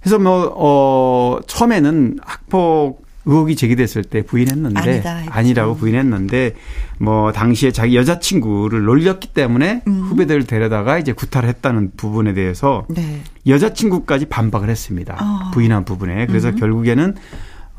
그래서 0.00 0.18
뭐, 0.18 0.52
어, 0.56 1.38
처음에는 1.46 2.18
학폭 2.22 3.04
의혹이 3.24 3.54
제기됐을 3.56 4.04
때 4.04 4.22
부인했는데 4.22 4.80
아니다, 4.80 5.22
아니라고 5.30 5.76
부인했는데 5.76 6.54
뭐 6.98 7.32
당시에 7.32 7.70
자기 7.70 7.96
여자친구를 7.96 8.84
놀렸기 8.84 9.28
때문에 9.28 9.82
음. 9.86 10.00
후배들을 10.02 10.46
데려다가 10.46 10.98
이제 10.98 11.12
구타를 11.12 11.48
했다는 11.48 11.92
부분에 11.96 12.34
대해서 12.34 12.84
네. 12.88 13.20
여자친구까지 13.46 14.26
반박을 14.26 14.68
했습니다. 14.68 15.16
어. 15.20 15.50
부인한 15.52 15.84
부분에 15.84 16.26
그래서 16.26 16.48
음. 16.48 16.56
결국에는 16.56 17.14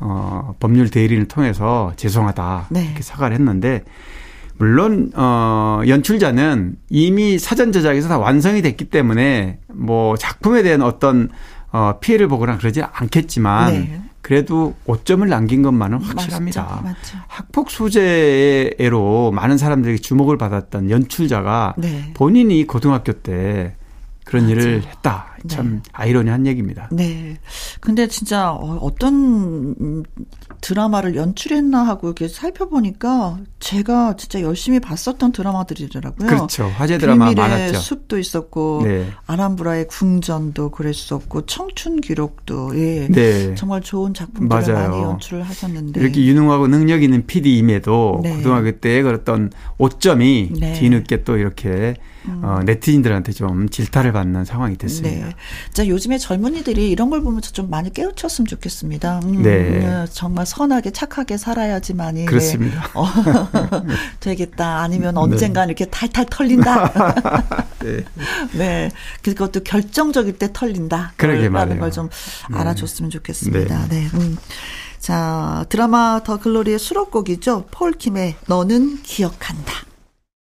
어 0.00 0.54
법률 0.60 0.90
대리인을 0.90 1.28
통해서 1.28 1.92
죄송하다 1.96 2.66
네. 2.70 2.84
이렇게 2.86 3.02
사과를 3.02 3.36
했는데 3.36 3.84
물론 4.56 5.12
어 5.14 5.82
연출자는 5.86 6.76
이미 6.90 7.38
사전 7.38 7.70
제작에서 7.70 8.08
다 8.08 8.18
완성이 8.18 8.62
됐기 8.62 8.86
때문에 8.86 9.58
뭐 9.68 10.16
작품에 10.16 10.62
대한 10.62 10.82
어떤 10.82 11.28
어 11.70 11.98
피해를 12.00 12.28
보거나 12.28 12.56
그러지 12.56 12.82
않겠지만 12.82 13.72
네. 13.72 14.00
그래도 14.24 14.72
5점을 14.86 15.28
남긴 15.28 15.60
것만은 15.60 16.00
확실합니다. 16.00 16.80
맞죠. 16.82 17.18
학폭 17.28 17.70
소재로 17.70 19.30
많은 19.32 19.58
사람들에게 19.58 19.98
주목을 19.98 20.38
받았던 20.38 20.88
연출자가 20.88 21.74
네. 21.76 22.10
본인이 22.14 22.66
고등학교 22.66 23.12
때 23.12 23.76
그런 24.24 24.44
맞아. 24.44 24.52
일을 24.54 24.82
했다. 24.82 25.36
참 25.46 25.74
네. 25.74 25.82
아이러니한 25.92 26.46
얘기입니다. 26.46 26.88
네. 26.90 27.36
근데 27.80 28.06
진짜 28.06 28.50
어, 28.50 28.78
어떤 28.80 30.02
드라마를 30.64 31.14
연출했나 31.14 31.86
하고 31.86 32.06
이렇게 32.06 32.26
살펴보니까 32.26 33.38
제가 33.60 34.16
진짜 34.16 34.40
열심히 34.40 34.80
봤었던 34.80 35.32
드라마들이더라고요. 35.32 36.26
그렇죠. 36.26 36.72
화제 36.74 36.96
드라마 36.96 37.32
많았죠. 37.32 37.78
숲도 37.78 38.18
있었고 38.18 38.80
네. 38.84 39.06
아람브라의 39.26 39.88
궁전도 39.88 40.70
그랬었고 40.70 41.44
청춘 41.44 42.00
기록도 42.00 42.78
예. 42.78 43.08
네. 43.08 43.54
정말 43.56 43.82
좋은 43.82 44.14
작품들을 44.14 44.72
맞아요. 44.72 44.88
많이 44.88 45.02
연출을 45.02 45.42
하셨는데 45.42 46.00
이렇게 46.00 46.24
유능하고 46.24 46.66
능력 46.68 47.02
있는 47.02 47.26
PD임에도 47.26 48.20
네. 48.22 48.34
고등학교 48.36 48.72
때 48.72 49.02
그랬던 49.02 49.52
오점이 49.76 50.52
네. 50.58 50.72
뒤늦게 50.72 51.24
또 51.24 51.36
이렇게 51.36 51.94
음. 52.26 52.40
어, 52.42 52.60
네티즌들한테 52.64 53.32
좀 53.32 53.68
질타를 53.68 54.12
받는 54.12 54.44
상황이 54.44 54.76
됐습니다. 54.76 55.26
네. 55.26 55.34
자, 55.72 55.86
요즘에 55.86 56.18
젊은이들이 56.18 56.90
이런 56.90 57.10
걸 57.10 57.22
보면서 57.22 57.52
좀 57.52 57.70
많이 57.70 57.92
깨우쳤으면 57.92 58.46
좋겠습니다. 58.46 59.20
음, 59.24 59.42
네. 59.42 59.86
음, 59.86 60.06
정말 60.10 60.46
선하게 60.46 60.90
착하게 60.90 61.36
살아야지만이 61.36 62.26
그렇습니다. 62.26 62.82
네. 62.82 62.88
어, 62.94 63.06
되겠다. 64.20 64.80
아니면 64.80 65.16
언젠가 65.16 65.62
네. 65.62 65.72
이렇게 65.72 65.84
탈탈 65.86 66.26
털린다. 66.30 67.64
네. 67.84 68.04
네. 68.56 68.90
그것도 69.22 69.60
결정적일 69.62 70.38
때 70.38 70.48
털린다. 70.52 71.12
그러게 71.16 71.48
말이에요. 71.48 71.80
걸좀 71.80 72.08
네. 72.50 72.58
알아줬으면 72.58 73.10
좋겠습니다. 73.10 73.88
네. 73.88 74.00
네. 74.00 74.08
음. 74.14 74.38
자, 74.98 75.66
드라마 75.68 76.22
더 76.24 76.38
글로리의 76.38 76.78
수록곡이죠. 76.78 77.66
폴킴의 77.70 78.36
너는 78.46 79.02
기억한다. 79.02 79.72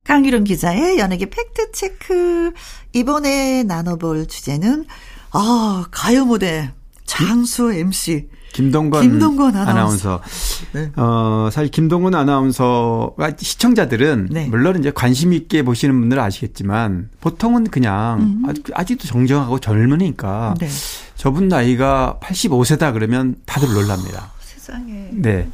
강유름 0.06 0.44
기자의 0.44 1.00
연예계 1.00 1.30
팩트체크. 1.30 2.52
이번에 2.94 3.64
나눠볼 3.64 4.28
주제는, 4.28 4.86
아, 5.32 5.86
가요 5.92 6.26
무대 6.26 6.72
장수 7.06 7.74
MC. 7.74 8.28
김동건, 8.54 9.02
김동건 9.02 9.56
아나운서. 9.56 9.72
아나운서. 9.72 10.22
네. 10.74 10.92
어, 10.96 11.50
사실 11.52 11.72
김동건 11.72 12.14
아나운서가 12.14 13.32
시청자들은 13.38 14.28
네. 14.30 14.46
물론 14.48 14.78
이제 14.78 14.92
관심 14.92 15.34
있게 15.34 15.64
보시는 15.64 16.00
분들은 16.00 16.22
아시겠지만 16.22 17.10
보통은 17.20 17.66
그냥 17.66 18.20
음. 18.22 18.44
아직도 18.74 19.08
정정하고 19.08 19.58
젊으니까 19.58 20.54
네. 20.60 20.70
저분 21.16 21.48
나이가 21.48 22.20
85세다 22.22 22.94
그러면 22.94 23.38
다들 23.48 23.74
놀랍니다. 23.74 24.32
세상에. 24.40 25.10
네. 25.14 25.50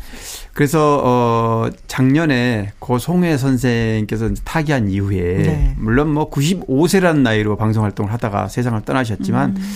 그래서 0.60 1.02
어 1.06 1.70
작년에 1.88 2.74
고 2.80 3.00
송혜 3.00 3.38
선생께서 3.38 4.30
타기한 4.44 4.90
이후에 4.90 5.38
네. 5.38 5.76
물론 5.78 6.10
뭐 6.10 6.30
95세라는 6.30 7.20
나이로 7.20 7.56
방송 7.56 7.86
활동을 7.86 8.12
하다가 8.12 8.50
세상을 8.50 8.82
떠나셨지만 8.82 9.52
음. 9.52 9.74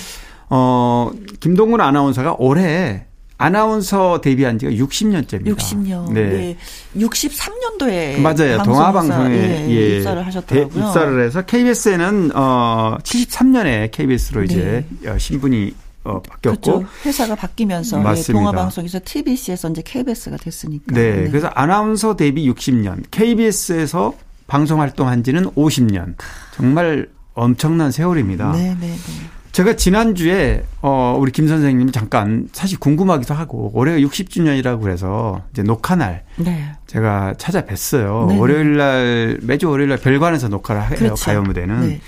어 0.49 1.09
김동근 1.39 1.79
아나운서가 1.79 2.35
올해 2.37 3.05
아나운서 3.37 4.19
데뷔한 4.19 4.59
지가 4.59 4.73
60년째입니다. 4.73 5.55
60년. 5.55 6.11
네. 6.11 6.27
네. 6.27 6.57
63년도에 6.97 8.19
맞아요. 8.19 8.61
동아 8.63 8.91
방송에 8.91 9.37
예, 9.37 9.69
예, 9.69 9.97
입사를 9.99 10.25
하셨더라고요. 10.25 10.83
입사를 10.83 11.25
해서 11.25 11.43
KBS에는 11.43 12.31
어 12.35 12.97
73년에 13.03 13.89
KBS로 13.89 14.41
네. 14.41 14.45
이제 14.45 14.85
어, 15.09 15.17
신분이 15.17 15.75
어, 16.03 16.21
바뀌었고 16.21 16.61
그렇죠. 16.61 16.87
회사가 17.05 17.35
바뀌면서 17.35 17.99
맞습니다. 17.99 18.33
동아방송에서 18.33 18.99
TBC에서 19.03 19.69
이제 19.69 19.81
KBS가 19.85 20.37
됐으니까. 20.37 20.93
네, 20.93 21.23
네. 21.23 21.29
그래서 21.29 21.47
아나운서 21.47 22.15
데뷔 22.15 22.49
60년, 22.51 23.03
KBS에서 23.11 24.13
방송 24.47 24.81
활동한 24.81 25.23
지는 25.23 25.49
50년. 25.51 26.15
정말 26.53 27.07
엄청난 27.33 27.91
세월입니다. 27.91 28.51
네, 28.51 28.75
네, 28.79 28.87
네. 28.87 28.95
제가 29.53 29.75
지난주에 29.75 30.63
어 30.81 31.15
우리 31.19 31.31
김 31.31 31.47
선생님 31.47 31.91
잠깐 31.91 32.49
사실 32.53 32.79
궁금하기도 32.79 33.35
하고 33.35 33.69
올해가 33.75 33.99
60주년이라고 33.99 34.81
그래서 34.81 35.43
이제 35.51 35.61
녹화 35.61 35.95
날 35.95 36.23
네. 36.37 36.71
제가 36.87 37.35
찾아뵀어요. 37.37 38.29
네. 38.29 38.37
월요일 38.39 38.77
날 38.77 39.39
매주 39.43 39.69
월요일 39.69 39.89
날 39.89 39.99
별관에서 39.99 40.47
녹화를 40.47 40.81
해요. 40.89 40.95
그렇죠. 40.97 41.25
가요 41.25 41.43
무대는. 41.43 41.87
네. 41.87 42.01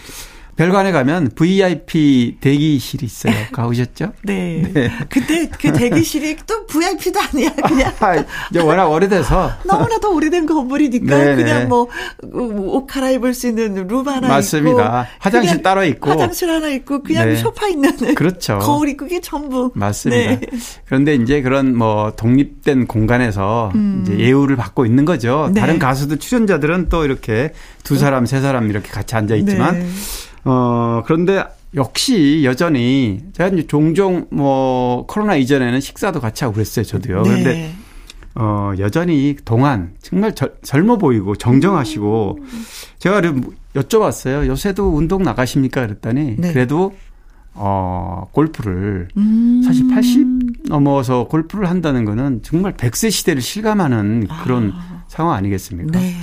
별관에 0.56 0.92
가면 0.94 1.32
VIP 1.36 2.38
대기실이 2.40 3.06
있어요. 3.06 3.34
가보셨죠? 3.52 4.14
네. 4.24 4.64
네. 4.74 4.90
그때 5.10 5.50
그 5.50 5.74
대기실이 5.74 6.38
또 6.48 6.66
VIP도 6.66 7.20
아니야, 7.20 7.50
그냥. 7.68 7.94
아, 8.00 8.24
이제 8.50 8.60
워낙 8.62 8.88
오래돼서. 8.88 9.52
너무나도 9.66 10.14
오래된 10.16 10.46
건물이니까 10.46 11.18
네네. 11.18 11.36
그냥 11.36 11.68
뭐, 11.68 11.88
옷 12.32 12.88
갈아입을 12.88 13.34
수 13.34 13.48
있는 13.48 13.86
룸 13.88 14.08
하나 14.08 14.28
맞습니다. 14.30 15.04
있고. 15.04 15.16
화장실 15.20 15.62
따로 15.62 15.84
있고. 15.84 16.10
화장실 16.10 16.50
하나 16.50 16.70
있고, 16.70 17.04
그냥 17.04 17.28
네. 17.28 17.36
소파 17.36 17.68
있는. 17.68 17.94
그렇죠. 18.16 18.60
거울 18.60 18.90
있고, 18.90 19.06
그게 19.06 19.20
전부. 19.20 19.72
맞습니다. 19.76 20.32
네. 20.32 20.42
그런데 20.86 21.16
이제 21.16 21.42
그런 21.42 21.78
뭐 21.78 22.14
독립된 22.16 22.88
공간에서 22.88 23.72
음. 23.76 24.04
이제 24.04 24.18
예우를 24.18 24.56
받고 24.56 24.86
있는 24.86 25.04
거죠. 25.04 25.52
네. 25.54 25.60
다른 25.60 25.80
가수들 25.80 26.18
출연자들은 26.18 26.88
또 26.88 27.04
이렇게 27.04 27.52
두 27.84 27.98
사람, 27.98 28.26
세 28.26 28.40
사람 28.40 28.70
이렇게 28.70 28.90
같이 28.90 29.16
앉아 29.16 29.36
있지만. 29.36 29.86
네. 30.46 30.52
어, 30.52 31.04
그런데 31.06 31.44
역시 31.74 32.44
여전히 32.44 33.20
제가 33.34 33.50
이제 33.50 33.68
종종 33.68 34.28
뭐 34.32 35.06
코로나 35.08 35.36
이전에는 35.36 35.82
식사도 35.82 36.22
같이 36.22 36.44
하고 36.44 36.54
그랬어요, 36.54 36.86
저도요. 36.86 37.24
네. 37.24 37.30
그런데 37.30 37.76
어, 38.36 38.74
여전히 38.80 39.36
동안 39.44 39.94
정말 40.02 40.36
절, 40.36 40.56
젊어 40.62 40.98
보이고 40.98 41.36
정정하시고 41.36 42.38
음. 42.42 42.64
제가 43.00 43.22
여쭤봤어요. 43.76 44.48
요새도 44.48 44.94
운동 44.96 45.24
나가십니까? 45.24 45.86
그랬더니 45.86 46.36
네. 46.38 46.54
그래도 46.54 46.94
어, 47.54 48.28
골프를 48.32 49.08
음. 49.16 49.62
사실 49.66 49.88
80 49.90 50.68
넘어서 50.68 51.28
골프를 51.28 51.70
한다는 51.70 52.04
거는 52.04 52.42
정말 52.44 52.74
100세 52.74 53.10
시대를 53.12 53.42
실감하는 53.42 54.28
그런 54.44 54.74
아. 54.76 55.04
상황 55.08 55.36
아니겠습니까? 55.36 55.98
네. 55.98 56.16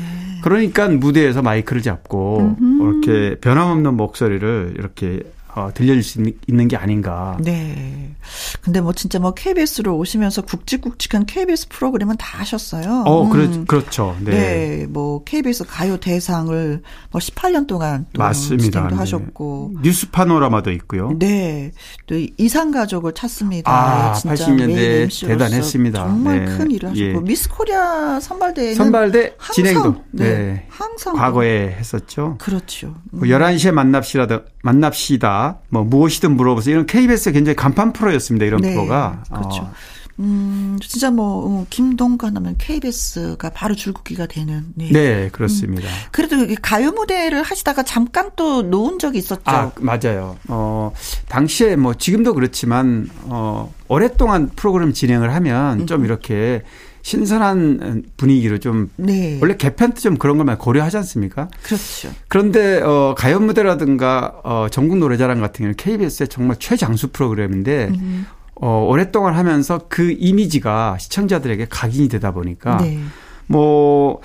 그러니까 0.43 0.89
무대에서 0.89 1.43
마이크를 1.43 1.83
잡고 1.83 2.57
음흠. 2.61 2.83
이렇게 2.83 3.37
변함없는 3.41 3.95
목소리를 3.95 4.75
이렇게 4.79 5.23
어, 5.55 5.71
들려줄 5.75 6.03
수 6.03 6.23
있는 6.47 6.69
게 6.69 6.77
아닌가. 6.77 7.37
네. 7.41 8.15
근데 8.63 8.81
뭐 8.81 8.93
진짜 8.95 9.19
뭐 9.19 9.35
KBS로 9.35 9.97
오시면서 9.99 10.43
굵직굵직한 10.43 11.27
KBS 11.27 11.69
프로그램은 11.69 12.17
다 12.17 12.39
하셨어요. 12.39 13.05
어, 13.07 13.25
음. 13.25 13.65
그렇, 13.67 13.91
죠 13.91 14.17
네. 14.21 14.31
네. 14.31 14.87
뭐 14.89 15.23
KBS 15.25 15.65
가요 15.67 15.99
대상을 15.99 16.83
뭐 17.11 17.21
18년 17.21 17.67
동안 17.67 18.07
또 18.15 18.23
맞습니다. 18.23 18.89
네. 18.89 18.95
하셨고 18.95 19.75
뉴스 19.83 20.11
파노라마도 20.11 20.71
있고요. 20.73 21.13
네. 21.19 21.73
또 22.07 22.15
이상 22.39 22.71
가족을 22.71 23.13
찾습니다. 23.13 23.71
아, 23.71 24.15
진짜 24.15 24.47
80년대 24.47 25.27
대단했습니다. 25.27 25.99
정말 25.99 26.45
네. 26.47 26.57
큰 26.57 26.71
일을 26.71 26.91
하셨고 26.91 27.05
예. 27.05 27.21
미스 27.21 27.49
코리아 27.51 28.19
선발대회는 28.21 28.75
선발대 28.75 29.35
항상, 29.37 29.55
진행도 29.55 30.03
네. 30.13 30.25
네. 30.25 30.67
항상 30.71 31.15
과거에 31.15 31.77
했었죠. 31.79 32.39
그렇죠. 32.39 32.95
음. 33.13 33.21
11시에 33.21 33.71
만납시다 33.73 34.45
만납시다. 34.63 35.42
뭐 35.69 35.85
무엇이든 35.85 36.37
물어보세요. 36.37 36.75
이런 36.75 36.87
KBS 36.87 37.33
굉장히 37.33 37.57
간판 37.57 37.93
프로였습니다. 37.93 38.47
이런 38.47 38.61
네, 38.61 38.75
프로가. 38.75 39.23
그렇죠. 39.29 39.63
어. 39.63 39.73
음, 40.19 40.79
진짜 40.83 41.11
뭐, 41.11 41.47
어, 41.47 41.67
김동관 41.71 42.37
하면 42.37 42.55
KBS가 42.59 43.51
바로 43.51 43.75
줄긋기가 43.75 44.27
되는. 44.27 44.67
네, 44.75 44.91
네 44.93 45.29
그렇습니다. 45.33 45.89
음, 45.89 45.95
그래도 46.11 46.37
가요 46.61 46.93
무대를 46.93 47.43
하시다가 47.43 47.83
잠깐 47.83 48.31
또 48.37 48.63
놓은 48.63 48.99
적이 48.99 49.19
있었죠. 49.19 49.43
아, 49.47 49.73
맞아요. 49.81 50.37
어, 50.49 50.93
당시에 51.29 51.77
뭐 51.77 51.95
지금도 51.95 52.35
그렇지만, 52.35 53.09
어, 53.25 53.73
오랫동안 53.89 54.51
프로그램 54.55 54.93
진행을 54.93 55.35
하면 55.35 55.87
좀 55.87 56.01
음. 56.01 56.05
이렇게 56.05 56.63
신선한 57.03 58.05
분위기로 58.17 58.59
좀 58.59 58.91
네. 58.97 59.39
원래 59.41 59.57
개편 59.57 59.93
때 59.93 60.01
좀 60.03 60.17
그런 60.17 60.39
것만 60.39 60.59
고려하지 60.59 60.97
않습니까? 60.99 61.49
그렇죠. 61.63 62.11
그런데 62.29 62.81
어 62.83 63.15
가요 63.17 63.39
무대라든가 63.41 64.35
어 64.45 64.67
전국 64.71 64.99
노래자랑 64.99 65.41
같은 65.41 65.59
경우는 65.65 65.77
KBS의 65.77 66.29
정말 66.29 66.57
최장수 66.59 67.09
프로그램인데 67.09 67.89
음. 67.95 68.27
어 68.55 68.87
오랫동안 68.89 69.35
하면서 69.35 69.81
그 69.89 70.15
이미지가 70.19 70.97
시청자들에게 70.99 71.67
각인이 71.71 72.09
되다 72.09 72.33
보니까 72.33 72.79
네. 72.79 72.99
뭐 73.47 74.21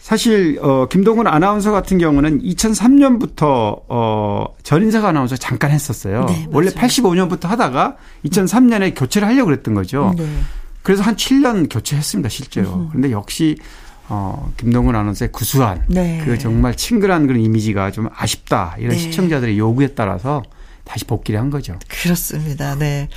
사실 0.00 0.58
어 0.60 0.86
김동근 0.88 1.26
아나운서 1.26 1.70
같은 1.70 1.96
경우는 1.98 2.42
2003년부터 2.42 3.82
어 3.88 4.46
전인사가 4.62 5.08
아나운서 5.08 5.36
잠깐 5.36 5.70
했었어요. 5.70 6.24
네, 6.28 6.46
원래 6.50 6.70
85년부터 6.70 7.44
하다가 7.46 7.96
2003년에 8.26 8.94
교체를 8.98 9.28
하려고 9.28 9.46
그랬던 9.46 9.74
거죠. 9.74 10.12
네. 10.16 10.26
그래서 10.82 11.02
한 11.02 11.16
7년 11.16 11.72
교체했습니다, 11.72 12.28
실제로. 12.28 12.88
그런데 12.88 13.10
역시 13.10 13.56
어, 14.08 14.52
김동근 14.56 14.94
아나운서의 14.94 15.32
구수한 15.32 15.84
네. 15.88 16.20
그 16.24 16.36
정말 16.36 16.76
친근한 16.76 17.26
그런 17.26 17.40
이미지가 17.40 17.92
좀 17.92 18.08
아쉽다. 18.14 18.76
이런 18.78 18.90
네. 18.90 18.98
시청자들의 18.98 19.58
요구에 19.58 19.88
따라서 19.94 20.42
다시 20.84 21.04
복귀를 21.04 21.40
한 21.40 21.50
거죠. 21.50 21.78
그렇습니다. 21.88 22.74
네. 22.74 23.08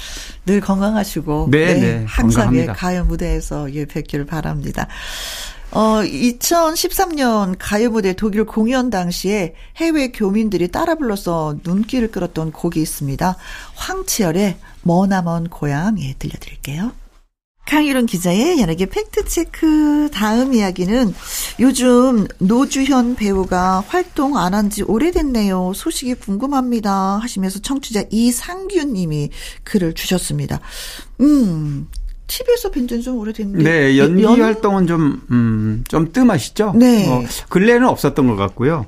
늘 0.46 0.62
건강하시고 0.62 1.50
네, 1.52 1.74
네. 1.74 1.80
네. 1.80 2.06
항상 2.08 2.56
예, 2.56 2.66
가요 2.66 3.04
무대에서 3.06 3.74
예, 3.74 3.86
뵙기를 3.86 4.26
바랍니다. 4.26 4.88
어, 5.72 6.02
2013년 6.04 7.56
가요 7.60 7.90
무대 7.90 8.14
독일 8.14 8.46
공연 8.46 8.90
당시에 8.90 9.56
해외 9.78 10.12
교민들이 10.12 10.70
따라 10.70 10.96
불러서 10.96 11.58
눈길을 11.66 12.12
끌었던 12.12 12.52
곡이 12.52 12.80
있습니다. 12.82 13.36
황치열의 13.76 14.58
머나먼 14.84 15.50
고향 15.50 16.00
예, 16.00 16.14
들려드릴게요. 16.18 16.92
강유론 17.66 18.06
기자의 18.06 18.60
연예계 18.62 18.86
팩트체크 18.86 20.10
다음 20.14 20.54
이야기는 20.54 21.14
요즘 21.60 22.28
노주현 22.40 23.16
배우가 23.16 23.84
활동 23.88 24.38
안 24.38 24.54
한 24.54 24.70
지 24.70 24.84
오래됐네요. 24.84 25.74
소식이 25.76 26.14
궁금합니다. 26.16 27.18
하시면서 27.18 27.60
청취자 27.60 28.04
이상균 28.12 28.94
님이 28.94 29.30
글을 29.64 29.94
주셨습니다. 29.94 30.60
음, 31.22 31.88
TV에서 32.28 32.72
뵌 32.72 32.88
지는 32.88 33.02
좀 33.04 33.18
오래됐는데. 33.18 33.64
네, 33.64 33.98
연기 33.98 34.24
연... 34.24 34.42
활동은 34.42 34.88
좀, 34.88 35.22
음, 35.32 35.84
좀 35.88 36.12
뜸하시죠? 36.12 36.74
네. 36.76 37.10
어, 37.10 37.24
근래는 37.50 37.88
없었던 37.88 38.28
것 38.28 38.36
같고요. 38.36 38.86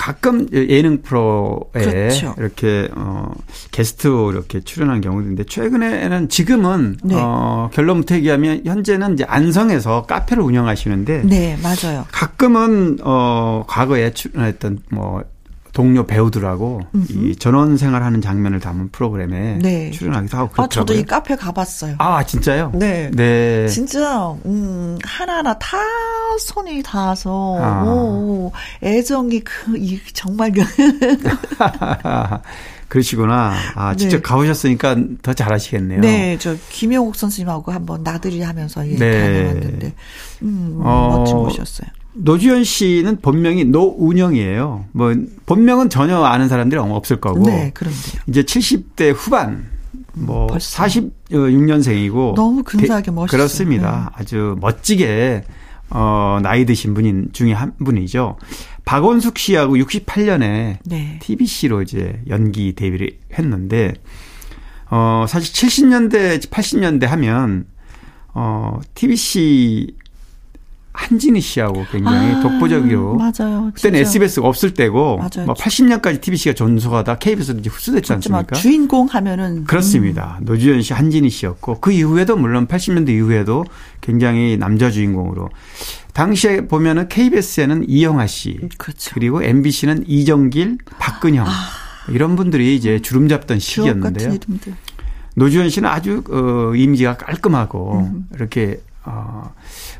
가끔 0.00 0.48
예능 0.50 1.02
프로에 1.02 1.60
그렇죠. 1.74 2.34
이렇게 2.38 2.88
어 2.96 3.30
게스트로 3.70 4.32
이렇게 4.32 4.60
출연한 4.60 5.02
경우도 5.02 5.24
있는데 5.24 5.44
최근에는 5.44 6.30
지금은 6.30 6.96
네. 7.04 7.16
어 7.18 7.68
결론부터 7.74 8.14
얘기하면 8.14 8.62
현재는 8.64 9.12
이제 9.12 9.24
안성에서 9.28 10.06
카페를 10.06 10.42
운영하시는데 10.42 11.24
네, 11.24 11.58
맞아요. 11.62 12.06
가끔은 12.12 12.96
어 13.02 13.64
과거에 13.68 14.14
출연했던 14.14 14.78
뭐 14.90 15.22
동료 15.74 16.06
배우들하고 16.06 16.80
음흠. 16.94 17.12
이 17.12 17.36
전원 17.36 17.76
생활하는 17.76 18.22
장면을 18.22 18.58
담은 18.58 18.88
프로그램에 18.90 19.58
네. 19.58 19.90
출연하기도 19.90 20.36
하고 20.36 20.48
그렇더라고요. 20.48 20.64
아, 20.64 20.68
저도 20.68 20.94
이 20.94 21.04
카페 21.04 21.36
가봤어요. 21.36 21.96
아, 21.98 22.24
진짜요? 22.24 22.72
네. 22.74 23.10
네. 23.14 23.68
진짜 23.68 24.30
음, 24.46 24.98
하나하나 25.04 25.58
다 25.58 25.76
손이 26.38 26.82
닿아서 26.82 27.58
아. 27.60 27.82
오, 27.84 28.52
애정이 28.82 29.40
그 29.40 29.76
이, 29.76 30.00
정말 30.12 30.52
그러시구나. 32.88 33.54
아, 33.76 33.94
직접 33.94 34.16
네. 34.16 34.22
가보셨으니까 34.22 34.96
더 35.22 35.32
잘하시겠네요. 35.32 36.00
네, 36.00 36.36
저 36.40 36.56
김영옥 36.70 37.14
선생님하고 37.14 37.70
한번 37.72 38.02
나들이 38.02 38.42
하면서 38.42 38.86
예, 38.86 38.96
네. 38.96 39.44
다녀왔는데 39.44 39.94
음, 40.42 40.80
어, 40.82 41.18
멋진 41.18 41.36
곳이었어요. 41.36 41.88
노주현 42.12 42.64
씨는 42.64 43.20
본명이 43.20 43.64
노운영이에요. 43.66 44.86
뭐 44.90 45.14
본명은 45.46 45.90
전혀 45.90 46.20
아는 46.20 46.48
사람들이 46.48 46.80
없을 46.80 47.20
거고. 47.20 47.46
네, 47.46 47.70
그런데요. 47.72 48.22
이제 48.26 48.42
70대 48.42 49.14
후반 49.16 49.66
뭐 50.12 50.48
벌써. 50.48 50.82
46년생이고 50.82 52.34
너무 52.34 52.64
근사하게 52.64 53.12
멋있어요. 53.12 53.38
그렇습니다. 53.38 54.10
네. 54.16 54.22
아주 54.22 54.56
멋지게 54.60 55.44
어 55.90 56.38
나이 56.42 56.64
드신 56.64 56.94
분인 56.94 57.30
중에 57.32 57.52
한 57.52 57.74
분이죠. 57.78 58.36
박원숙 58.84 59.38
씨하고 59.38 59.76
68년에 59.76 60.78
네. 60.84 61.18
TBC로 61.20 61.82
이제 61.82 62.22
연기 62.28 62.74
데뷔를 62.74 63.18
했는데 63.34 63.94
어 64.90 65.24
사실 65.28 65.52
70년대 65.52 66.46
80년대 66.46 67.06
하면 67.06 67.66
어 68.34 68.80
TBC 68.94 69.96
한진희 70.92 71.40
씨하고 71.40 71.86
굉장히 71.90 72.34
아, 72.34 72.40
독보적으로 72.40 73.14
맞아요. 73.14 73.70
그때는 73.74 74.00
SBS가 74.00 74.46
없을 74.46 74.74
때고 74.74 75.18
맞아요. 75.18 75.46
뭐 75.46 75.54
80년까지 75.54 76.20
TBC가 76.20 76.54
전속하다 76.54 77.18
KBS도 77.18 77.60
이제 77.60 77.70
흡수됐지 77.70 78.12
않습니까? 78.14 78.56
주인공 78.56 79.06
하면은 79.06 79.64
그렇습니다. 79.64 80.38
음. 80.40 80.46
노주현 80.46 80.82
씨, 80.82 80.92
한진희 80.92 81.30
씨였고 81.30 81.80
그 81.80 81.92
이후에도 81.92 82.36
물론 82.36 82.66
80년대 82.66 83.10
이후에도 83.10 83.64
굉장히 84.00 84.56
남자 84.56 84.90
주인공으로 84.90 85.50
당시에 86.12 86.66
보면은 86.66 87.08
KBS에는 87.08 87.88
이영하 87.88 88.26
씨 88.26 88.58
그렇죠. 88.76 89.12
그리고 89.14 89.42
MBC는 89.42 90.04
이정길, 90.08 90.78
박근형 90.98 91.46
아. 91.46 91.50
이런 92.08 92.34
분들이 92.34 92.74
이제 92.74 93.00
주름 93.00 93.28
잡던 93.28 93.60
시기였는데요. 93.60 94.36
노주현 95.36 95.70
씨는 95.70 95.88
아주 95.88 96.24
어 96.30 96.74
이미지가 96.74 97.16
깔끔하고 97.16 98.00
음. 98.00 98.26
이렇게 98.34 98.80
어, 99.04 99.52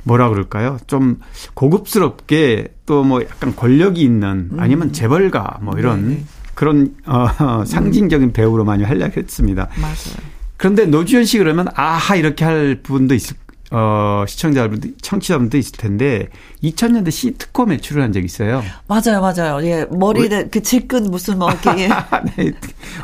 뭐라 0.05 0.28
그럴까요? 0.28 0.78
좀 0.86 1.18
고급스럽게 1.55 2.74
또 2.86 3.03
뭐 3.05 3.22
약간 3.22 3.55
권력이 3.57 4.01
있는 4.03 4.51
아니면 4.59 4.88
음. 4.88 4.92
재벌가 4.92 5.59
뭐 5.62 5.78
이런 5.78 6.09
네네. 6.09 6.24
그런 6.55 6.94
어, 7.07 7.64
상징적인 7.64 8.32
배우로 8.32 8.64
많이 8.64 8.84
활약했습니다. 8.84 9.68
맞아요. 9.80 10.30
그런데 10.57 10.84
노주현 10.86 11.24
씨 11.24 11.38
그러면 11.38 11.68
아하 11.74 12.16
이렇게 12.16 12.44
할 12.44 12.80
부분도 12.82 13.14
있을 13.14 13.36
어, 13.73 14.25
시청자분들, 14.27 14.95
청취자분도 15.01 15.57
있을 15.57 15.73
텐데, 15.73 16.29
2000년대 16.62 17.11
시트콤에 17.11 17.79
출연한 17.79 18.12
적이 18.12 18.27
있어요. 18.27 18.62
맞아요, 18.89 19.21
맞아요. 19.21 19.64
예, 19.64 19.87
머리에 19.91 20.49
그 20.51 20.61
질끈 20.61 21.11
무슨 21.11 21.39
뭐, 21.39 21.51
이렇게. 21.51 21.89
네. 22.37 22.53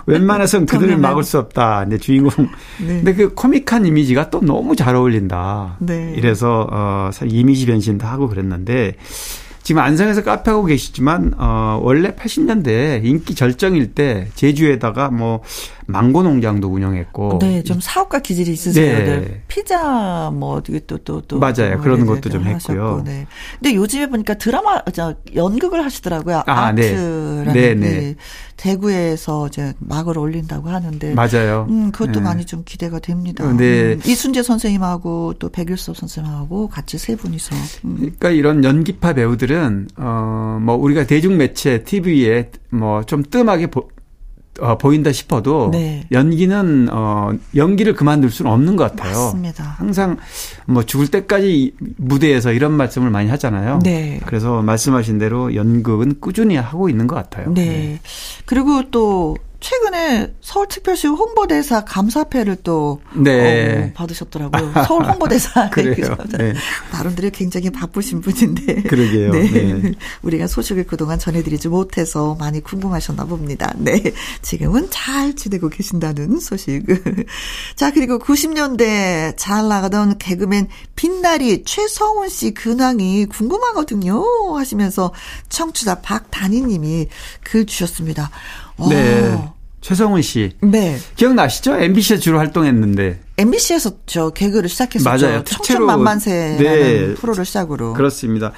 웬만해서는 0.06 0.66
그들을 0.66 0.96
막을 0.96 1.22
수 1.22 1.38
없다. 1.38 1.84
네, 1.88 1.98
주인공. 1.98 2.48
네. 2.84 2.86
근데 2.86 3.14
그 3.14 3.34
코믹한 3.34 3.86
이미지가 3.86 4.30
또 4.30 4.40
너무 4.40 4.74
잘 4.74 4.96
어울린다. 4.96 5.76
네. 5.78 6.14
이래서, 6.16 6.66
어, 6.70 7.10
이미지 7.24 7.66
변신도 7.66 8.04
하고 8.04 8.28
그랬는데, 8.28 8.96
지금 9.66 9.82
안성에서 9.82 10.22
카페 10.22 10.52
하고 10.52 10.64
계시지만 10.64 11.34
어 11.38 11.80
원래 11.82 12.14
80년대 12.14 13.04
인기 13.04 13.34
절정일 13.34 13.94
때 13.94 14.28
제주에다가 14.36 15.10
뭐 15.10 15.42
망고 15.86 16.22
농장도 16.24 16.68
운영했고 16.68 17.38
네, 17.40 17.62
좀 17.62 17.78
사업가 17.80 18.18
기질이 18.18 18.52
있으세요. 18.52 18.98
네. 18.98 19.20
네. 19.20 19.42
피자 19.48 20.30
뭐 20.34 20.56
어떻게 20.56 20.80
또 20.80 20.98
또 20.98 21.20
또, 21.22 21.38
맞아요. 21.38 21.80
그런 21.80 22.00
네, 22.00 22.06
것도 22.06 22.28
좀 22.30 22.44
했고요. 22.44 23.02
네. 23.04 23.26
근데 23.60 23.74
요즘에 23.74 24.08
보니까 24.08 24.34
드라마 24.34 24.82
저 24.92 25.14
연극을 25.34 25.84
하시더라고요. 25.84 26.42
아, 26.46 26.72
네. 26.72 26.88
아트라는 26.92 27.52
네. 27.52 27.74
네, 27.74 28.14
대구에서 28.56 29.46
이제 29.46 29.72
막을 29.78 30.18
올린다고 30.18 30.68
하는데 30.68 31.14
맞아요. 31.14 31.66
음, 31.68 31.92
그것도 31.92 32.12
네. 32.12 32.20
많이 32.20 32.44
좀 32.44 32.62
기대가 32.64 32.98
됩니다. 32.98 33.44
네. 33.52 33.92
음, 33.94 34.00
이순재 34.04 34.42
선생님하고 34.42 35.34
또 35.38 35.48
백일섭 35.48 35.96
선생님하고 35.96 36.68
같이 36.68 36.98
세 36.98 37.14
분이서 37.16 37.54
음. 37.84 37.96
그러니까 37.98 38.30
이런 38.30 38.64
연기파 38.64 39.12
배우들은 39.12 39.88
어뭐 39.96 40.74
우리가 40.76 41.06
대중 41.06 41.36
매체 41.36 41.84
TV에 41.84 42.50
뭐 42.70 42.96
좀 43.06 43.22
뜸하게 43.22 43.68
보, 43.68 43.88
어, 44.60 44.78
보인다 44.78 45.12
싶어도 45.12 45.70
네. 45.72 46.06
연기는 46.12 46.88
어 46.90 47.32
연기를 47.54 47.94
그만둘 47.94 48.30
수는 48.30 48.50
없는 48.50 48.76
것 48.76 48.90
같아요. 48.90 49.16
맞습니다. 49.16 49.64
항상 49.78 50.16
뭐 50.66 50.82
죽을 50.84 51.08
때까지 51.08 51.74
무대에서 51.96 52.52
이런 52.52 52.72
말씀을 52.72 53.10
많이 53.10 53.28
하잖아요. 53.30 53.80
네. 53.82 54.20
그래서 54.26 54.62
말씀하신 54.62 55.18
대로 55.18 55.54
연극은 55.54 56.16
꾸준히 56.20 56.56
하고 56.56 56.88
있는 56.88 57.06
것 57.06 57.16
같아요. 57.16 57.52
네. 57.52 57.64
네. 57.64 58.00
그리고 58.44 58.90
또 58.90 59.36
최근에 59.60 60.34
서울특별시 60.40 61.06
홍보대사 61.08 61.84
감사패를 61.84 62.58
또 62.62 63.00
네. 63.14 63.90
어, 63.90 63.92
받으셨더라고요. 63.94 64.72
서울 64.86 65.04
홍보대사. 65.06 65.70
그래요. 65.70 66.16
네. 66.38 66.54
나름대로 66.92 67.30
굉장히 67.30 67.70
바쁘신 67.70 68.20
분인데. 68.20 68.82
그러게요. 68.82 69.32
네. 69.32 69.50
네. 69.50 69.92
우리가 70.22 70.46
소식을 70.46 70.84
그동안 70.84 71.18
전해드리지 71.18 71.68
못해서 71.68 72.36
많이 72.38 72.60
궁금하셨나 72.60 73.24
봅니다. 73.24 73.72
네. 73.76 74.12
지금은 74.42 74.88
잘 74.90 75.34
지내고 75.34 75.68
계신다는 75.68 76.38
소식. 76.38 76.84
자, 77.76 77.92
그리고 77.92 78.18
90년대 78.18 79.34
잘 79.36 79.68
나가던 79.68 80.18
개그맨 80.18 80.68
빛나리 80.94 81.64
최성훈 81.64 82.28
씨 82.28 82.52
근황이 82.52 83.26
궁금하거든요. 83.26 84.56
하시면서 84.56 85.12
청취자 85.48 86.00
박단희님이 86.02 87.08
글 87.42 87.66
주셨습니다. 87.66 88.30
네. 88.88 89.32
어. 89.34 89.54
최성훈 89.80 90.20
씨. 90.22 90.50
네. 90.62 90.96
기억나시죠? 91.14 91.76
MBC에 91.76 92.18
주로 92.18 92.38
활동했는데. 92.38 93.20
MBC에서 93.38 93.90
저 94.06 94.30
개그를 94.30 94.68
시작했었죠. 94.68 95.26
맞아요. 95.26 95.44
청천만만세라는 95.44 96.58
네. 96.58 97.14
프로를 97.14 97.44
시작으로. 97.44 97.92
그렇습니다. 97.92 98.52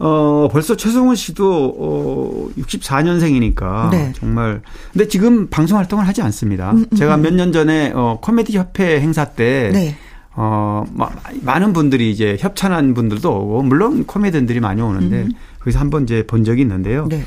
어, 0.00 0.48
벌써 0.50 0.76
최성훈 0.76 1.14
씨도 1.14 1.76
어 1.78 2.48
64년생이니까 2.58 3.90
네. 3.90 4.12
정말 4.16 4.62
근데 4.92 5.06
지금 5.06 5.48
방송 5.48 5.78
활동을 5.78 6.06
하지 6.08 6.22
않습니다. 6.22 6.72
음, 6.72 6.86
음, 6.90 6.96
제가 6.96 7.14
음. 7.16 7.22
몇년 7.22 7.52
전에 7.52 7.92
어 7.94 8.18
코미디 8.20 8.56
협회 8.56 9.00
행사 9.00 9.24
때 9.26 9.70
네. 9.72 9.96
어, 10.34 10.84
마, 10.92 11.08
많은 11.42 11.72
분들이 11.72 12.10
이제 12.10 12.36
협찬한 12.40 12.94
분들도 12.94 13.30
오고 13.30 13.62
물론 13.62 14.04
코미디언들이 14.04 14.58
많이 14.60 14.82
오는데 14.82 15.16
음. 15.22 15.30
거기서 15.60 15.78
한 15.78 15.90
번 15.90 16.02
이제 16.04 16.24
본 16.26 16.42
적이 16.44 16.62
있는데요. 16.62 17.06
네. 17.08 17.24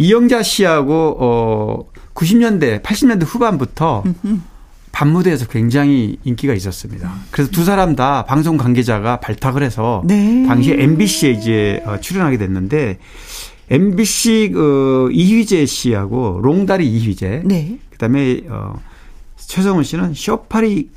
이영자 0.00 0.42
씨하고 0.42 1.16
어 1.20 1.90
90년대, 2.14 2.82
80년대 2.82 3.24
후반부터 3.26 4.02
밤무대에서 4.92 5.46
굉장히 5.46 6.16
인기가 6.24 6.54
있었습니다. 6.54 7.12
그래서 7.30 7.50
두 7.50 7.64
사람 7.64 7.94
다 7.94 8.24
방송 8.24 8.56
관계자가 8.56 9.20
발탁을 9.20 9.62
해서 9.62 10.02
네. 10.06 10.46
당시에 10.46 10.82
MBC에 10.82 11.30
이제 11.32 11.82
어, 11.84 12.00
출연하게 12.00 12.38
됐는데 12.38 12.98
MBC 13.68 14.52
그 14.54 15.10
이휘재 15.12 15.66
씨하고 15.66 16.40
롱다리 16.42 16.90
이휘재, 16.90 17.42
네. 17.44 17.78
그다음에 17.90 18.40
어 18.48 18.80
최성훈 19.36 19.84
씨는 19.84 20.14
쇼파리 20.14 20.88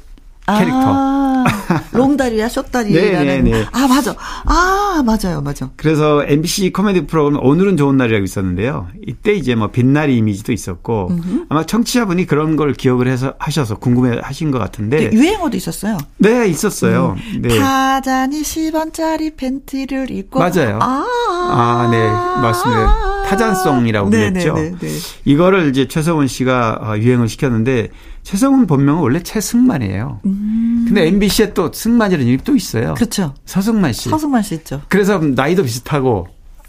캐릭터. 0.46 0.82
아, 0.86 1.46
롱다리야, 1.94 2.50
숏다리라는. 2.50 3.26
네, 3.26 3.42
네, 3.42 3.52
네. 3.52 3.66
아, 3.72 3.88
맞아. 3.88 4.14
아, 4.46 5.04
맞아요, 5.06 5.42
맞아. 5.42 5.70
그래서 5.78 6.24
MBC 6.26 6.72
코미디 6.74 7.08
프로그램 7.08 7.40
오늘은 7.42 7.78
좋은 7.78 7.96
날이라고 7.96 8.24
있었는데요. 8.24 8.88
이때 9.08 9.34
이제 9.34 9.56
뭐 9.56 9.72
빛나리 9.72 10.18
이미지도 10.18 10.52
있었고 10.52 11.08
음흠. 11.12 11.46
아마 11.50 11.66
청취자분이 11.66 12.26
그런 12.28 12.56
걸 12.56 12.74
기억을 12.74 13.08
해서 13.08 13.34
하셔서 13.40 13.78
궁금해 13.78 14.20
하신 14.22 14.52
것 14.52 14.60
같은데. 14.60 15.10
네, 15.10 15.16
유행어도 15.16 15.56
있었어요. 15.56 15.98
네, 16.18 16.48
있었어요. 16.48 17.16
음. 17.18 17.42
네. 17.42 17.58
타잔이 17.58 18.42
10원짜리 18.42 19.36
팬티를 19.38 20.12
입고. 20.12 20.40
맞아요. 20.40 20.80
아, 20.82 21.06
아 21.52 21.88
네, 21.90 22.10
맞습니다. 22.42 23.13
타잔송이라고 23.24 24.10
그랬죠. 24.10 24.54
네, 24.54 24.72
네, 24.72 24.78
네, 24.80 24.90
이거를 25.26 25.70
이제 25.70 25.88
최성원 25.88 26.28
씨가 26.28 26.80
어, 26.82 26.98
유행을 26.98 27.28
시켰는데 27.30 27.90
최성훈 28.24 28.68
본명은 28.68 29.02
원래 29.02 29.22
최승만이에요. 29.22 30.22
음. 30.26 30.86
근데 30.88 31.08
MBC에 31.08 31.54
또 31.54 31.72
승만이라는 31.74 32.26
이름이 32.26 32.44
또 32.44 32.56
있어요. 32.56 32.94
그렇죠. 32.96 33.34
서승만 33.46 33.94
씨. 33.94 34.10
서승만 34.10 34.44
씨 34.44 34.56
있죠. 34.56 34.82
그래서 34.88 35.18
나이도 35.20 35.64
비슷하고 35.64 36.28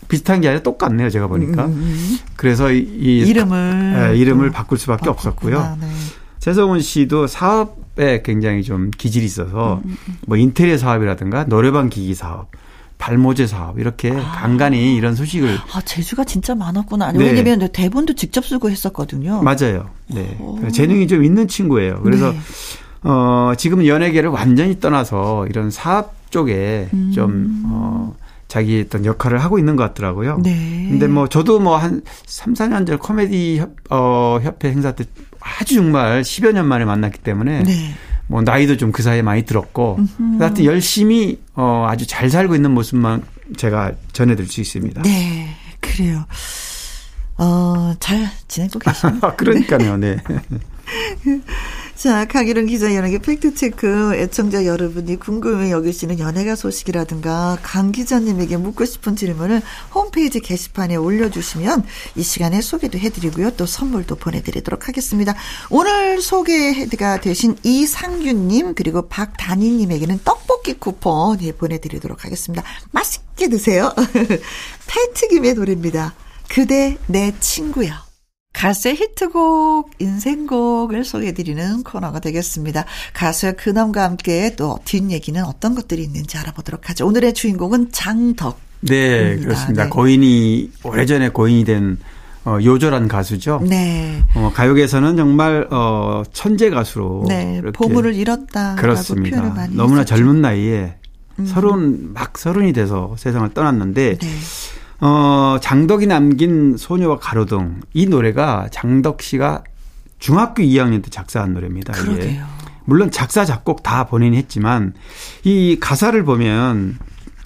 비슷한 0.09 0.41
게 0.41 0.49
아니라 0.49 0.63
똑같네요. 0.63 1.11
제가 1.11 1.29
보니까. 1.29 1.67
음. 1.67 1.71
음, 1.71 1.79
음. 1.83 2.19
그래서 2.37 2.73
이, 2.73 2.79
이 2.79 3.19
이름을 3.19 4.11
네, 4.13 4.19
이름을 4.19 4.51
바꿀 4.51 4.79
수밖에 4.79 5.09
없었고요. 5.09 5.79
네. 5.81 5.87
최성훈 6.41 6.81
씨도 6.81 7.27
사업에 7.27 8.23
굉장히 8.23 8.63
좀 8.63 8.91
기질이 8.91 9.25
있어서 9.25 9.81
음. 9.85 9.97
뭐 10.27 10.37
인테리어 10.37 10.77
사업이라든가 10.77 11.45
노래방 11.47 11.89
기기 11.89 12.15
사업 12.15 12.51
발모제 12.99 13.47
사업 13.47 13.79
이렇게 13.79 14.11
아. 14.11 14.33
간간히 14.41 14.95
이런 14.97 15.15
소식을 15.15 15.59
아 15.73 15.81
재주가 15.83 16.25
진짜 16.25 16.55
많았구나. 16.55 17.13
네. 17.13 17.25
왜냐면 17.25 17.69
대본도 17.73 18.15
직접 18.15 18.45
쓰고 18.45 18.71
했었거든요. 18.71 19.43
맞아요. 19.43 19.91
네 20.09 20.37
오. 20.41 20.59
재능이 20.71 21.07
좀 21.09 21.25
있는 21.25 21.47
친구예요. 21.49 22.01
그래서 22.03 22.33
네. 22.33 22.39
어 23.03 23.53
지금 23.59 23.87
연예계를 23.87 24.31
완전히 24.31 24.81
떠나서 24.81 25.47
이런 25.49 25.71
사업 25.71 26.15
쪽에 26.31 26.89
음. 26.95 27.13
좀 27.15 27.63
어. 27.67 28.15
자기 28.49 28.85
어떤 28.87 29.05
역할을 29.05 29.39
하고 29.39 29.59
있는 29.59 29.75
것 29.75 29.83
같더라고요. 29.83 30.39
네. 30.43 30.87
근데 30.89 31.09
뭐 31.09 31.29
저도 31.29 31.59
뭐 31.59 31.77
한 31.77 32.03
3, 32.27 32.55
4년 32.55 32.87
전 32.87 32.99
코미디 32.99 33.59
협, 33.59 33.71
어, 33.91 34.39
협회 34.43 34.71
행사 34.71 34.93
때 34.93 35.05
아주 35.41 35.75
정말 35.75 36.23
10여 36.23 36.53
년 36.53 36.67
만에 36.67 36.85
만났기 36.85 37.19
때문에 37.19 37.65
네. 37.65 37.91
뭐 38.27 38.41
나이도 38.43 38.77
좀 38.77 38.93
그 38.93 39.03
사이에 39.03 39.23
많이 39.23 39.43
들었고 39.45 39.99
하여튼 40.39 40.65
열심히 40.65 41.41
어 41.55 41.87
아주 41.89 42.07
잘 42.07 42.31
살고 42.31 42.55
있는 42.55 42.71
모습만 42.73 43.23
제가 43.57 43.93
전해드릴 44.13 44.49
수 44.51 44.61
있습니다. 44.61 45.03
네, 45.03 45.49
그래요. 45.81 46.25
어, 47.37 47.95
잘 48.01 48.31
지내고 48.49 48.79
계십니다. 48.79 49.35
그러니까요, 49.37 49.97
네. 49.97 50.17
자, 51.97 52.25
강일은 52.27 52.67
기자 52.67 52.93
연예계 52.93 53.19
팩트체크 53.19 54.17
애청자 54.17 54.67
여러분이 54.67 55.17
궁금해 55.17 55.71
여기시는 55.71 56.19
연예가 56.19 56.57
소식이라든가 56.57 57.59
강 57.63 57.93
기자님에게 57.93 58.57
묻고 58.57 58.85
싶은 58.85 59.15
질문을 59.15 59.63
홈페이지 59.95 60.41
게시판에 60.41 60.97
올려주시면 60.97 61.85
이 62.17 62.23
시간에 62.23 62.61
소개도 62.61 62.99
해드리고요. 62.99 63.53
또 63.53 63.65
선물도 63.65 64.17
보내드리도록 64.17 64.89
하겠습니다. 64.89 65.35
오늘 65.71 66.21
소개가 66.21 67.21
되신 67.21 67.57
이상균님 67.63 68.75
그리고 68.75 69.09
박단희님에게는 69.09 70.21
떡볶이 70.25 70.75
쿠폰 70.75 71.41
예, 71.43 71.53
보내드리도록 71.53 72.25
하겠습니다. 72.25 72.65
맛있게 72.91 73.49
드세요. 73.49 73.95
패트김의 74.89 75.55
노래입니다. 75.55 76.13
그대 76.49 76.99
내 77.07 77.33
친구야. 77.39 78.14
가수의 78.55 78.97
히트곡, 78.97 79.91
인생곡을 79.99 81.05
소개해드리는 81.05 81.83
코너가 81.83 82.21
되겠습니다. 82.21 82.87
가수의 83.13 83.57
근황과 83.57 84.03
함께 84.03 84.55
또 84.57 84.79
뒷얘기는 84.85 85.45
어떤 85.45 85.75
것들이 85.75 86.03
있는지 86.03 86.39
알아보도록 86.39 86.89
하죠. 86.89 87.07
오늘의 87.07 87.35
주인공은 87.35 87.93
장덕. 87.93 88.59
네, 88.81 89.37
그렇습니다. 89.37 89.85
네. 89.85 89.91
고인이, 89.91 90.71
오래전에 90.83 91.29
고인이 91.31 91.65
된 91.65 91.99
어, 92.45 92.59
요절한 92.63 93.09
가수죠. 93.09 93.61
네. 93.67 94.23
어, 94.35 94.53
가요계에서는 94.55 95.17
정말 95.17 95.67
어, 95.71 96.23
천재 96.33 96.71
가수로 96.71 97.25
네, 97.27 97.63
보물을 97.73 98.15
잃었다. 98.15 98.77
그렇습니다. 98.77 99.41
너무나 99.71 100.01
했었죠. 100.01 100.17
젊은 100.17 100.43
나이에 100.43 100.95
음. 101.39 101.47
서른 101.47 102.13
막 102.13 102.39
서른이 102.39 102.73
돼서 102.73 103.15
세상을 103.19 103.53
떠났는데 103.55 104.19
네. 104.19 104.29
어, 105.01 105.59
장덕이 105.61 106.07
남긴 106.07 106.77
소녀와 106.77 107.19
가로등 107.19 107.81
이 107.93 108.07
노래가 108.07 108.69
장덕 108.71 109.23
씨가 109.23 109.65
중학교 110.19 110.63
2학년 110.63 111.03
때 111.03 111.11
작사한 111.11 111.53
노래입니다. 111.55 111.93
그러게요. 111.93 112.25
이게. 112.25 112.41
물론 112.87 113.11
작사 113.11 113.45
작곡 113.45 113.83
다 113.83 114.05
본인이 114.05 114.37
했지만 114.37 114.95
이 115.43 115.79
가사를 115.81 116.23
보면 116.25 116.99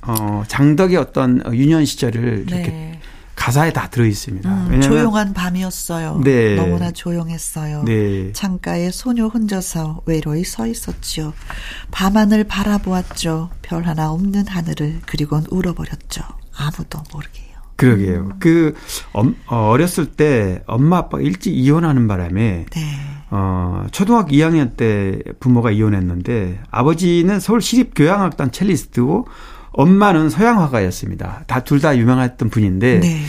어, 0.07 0.43
장덕의 0.47 0.97
어떤 0.97 1.43
유년 1.55 1.85
시절을 1.85 2.47
네. 2.47 2.57
이렇게 2.57 3.01
가사에 3.35 3.73
다 3.73 3.89
들어 3.89 4.05
있습니다. 4.05 4.51
음, 4.51 4.81
조용한 4.81 5.33
밤이었어요. 5.33 6.21
네. 6.25 6.57
너무나 6.57 6.91
조용했어요. 6.91 7.85
네. 7.85 8.33
창가에 8.33 8.91
소녀 8.91 9.29
혼자서 9.29 10.03
외로이 10.07 10.43
서 10.45 10.67
있었죠. 10.67 11.33
밤하늘 11.93 12.45
바라보았죠. 12.45 13.51
별 13.63 13.87
하나 13.87 14.11
없는 14.11 14.49
하늘을 14.49 15.01
그리곤 15.07 15.47
울어버렸죠. 15.51 16.23
아무도 16.59 16.99
모르게. 17.13 17.43
그러게요. 17.77 18.19
음. 18.19 18.33
그 18.41 18.75
어, 19.13 19.25
어렸을 19.71 20.07
때 20.07 20.63
엄마 20.67 20.99
아빠가 20.99 21.23
일찍 21.23 21.55
이혼하는 21.57 22.09
바람에 22.09 22.67
네. 22.71 22.81
어 23.31 23.87
초등학교 23.93 24.31
2학년 24.33 24.77
때 24.77 25.19
부모가 25.39 25.71
이혼했는데 25.71 26.59
아버지는 26.73 27.39
서울 27.39 27.61
시립 27.61 27.93
교향악단 27.95 28.51
첼리스트고 28.51 29.29
엄마는 29.73 30.29
서양 30.31 30.61
화가였습니다. 30.61 31.45
다 31.47 31.61
둘 31.61 31.81
다 31.81 31.97
유명했던 31.97 32.51
분인데 32.51 32.99
네. 33.01 33.23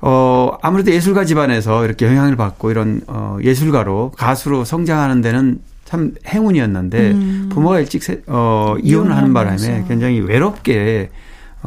어 0.00 0.56
아무래도 0.62 0.90
예술가 0.90 1.24
집안에서 1.24 1.84
이렇게 1.84 2.06
영향을 2.06 2.34
받고 2.36 2.70
이런 2.72 3.00
어 3.06 3.38
예술가로 3.42 4.12
가수로 4.16 4.64
성장하는 4.64 5.20
데는 5.22 5.60
참 5.84 6.12
행운이었는데 6.26 7.10
음. 7.12 7.48
부모가 7.52 7.78
일찍 7.78 8.02
세, 8.02 8.20
어 8.26 8.74
이혼을 8.82 9.14
하는 9.16 9.32
바람에 9.32 9.84
굉장히 9.86 10.18
외롭게 10.20 11.10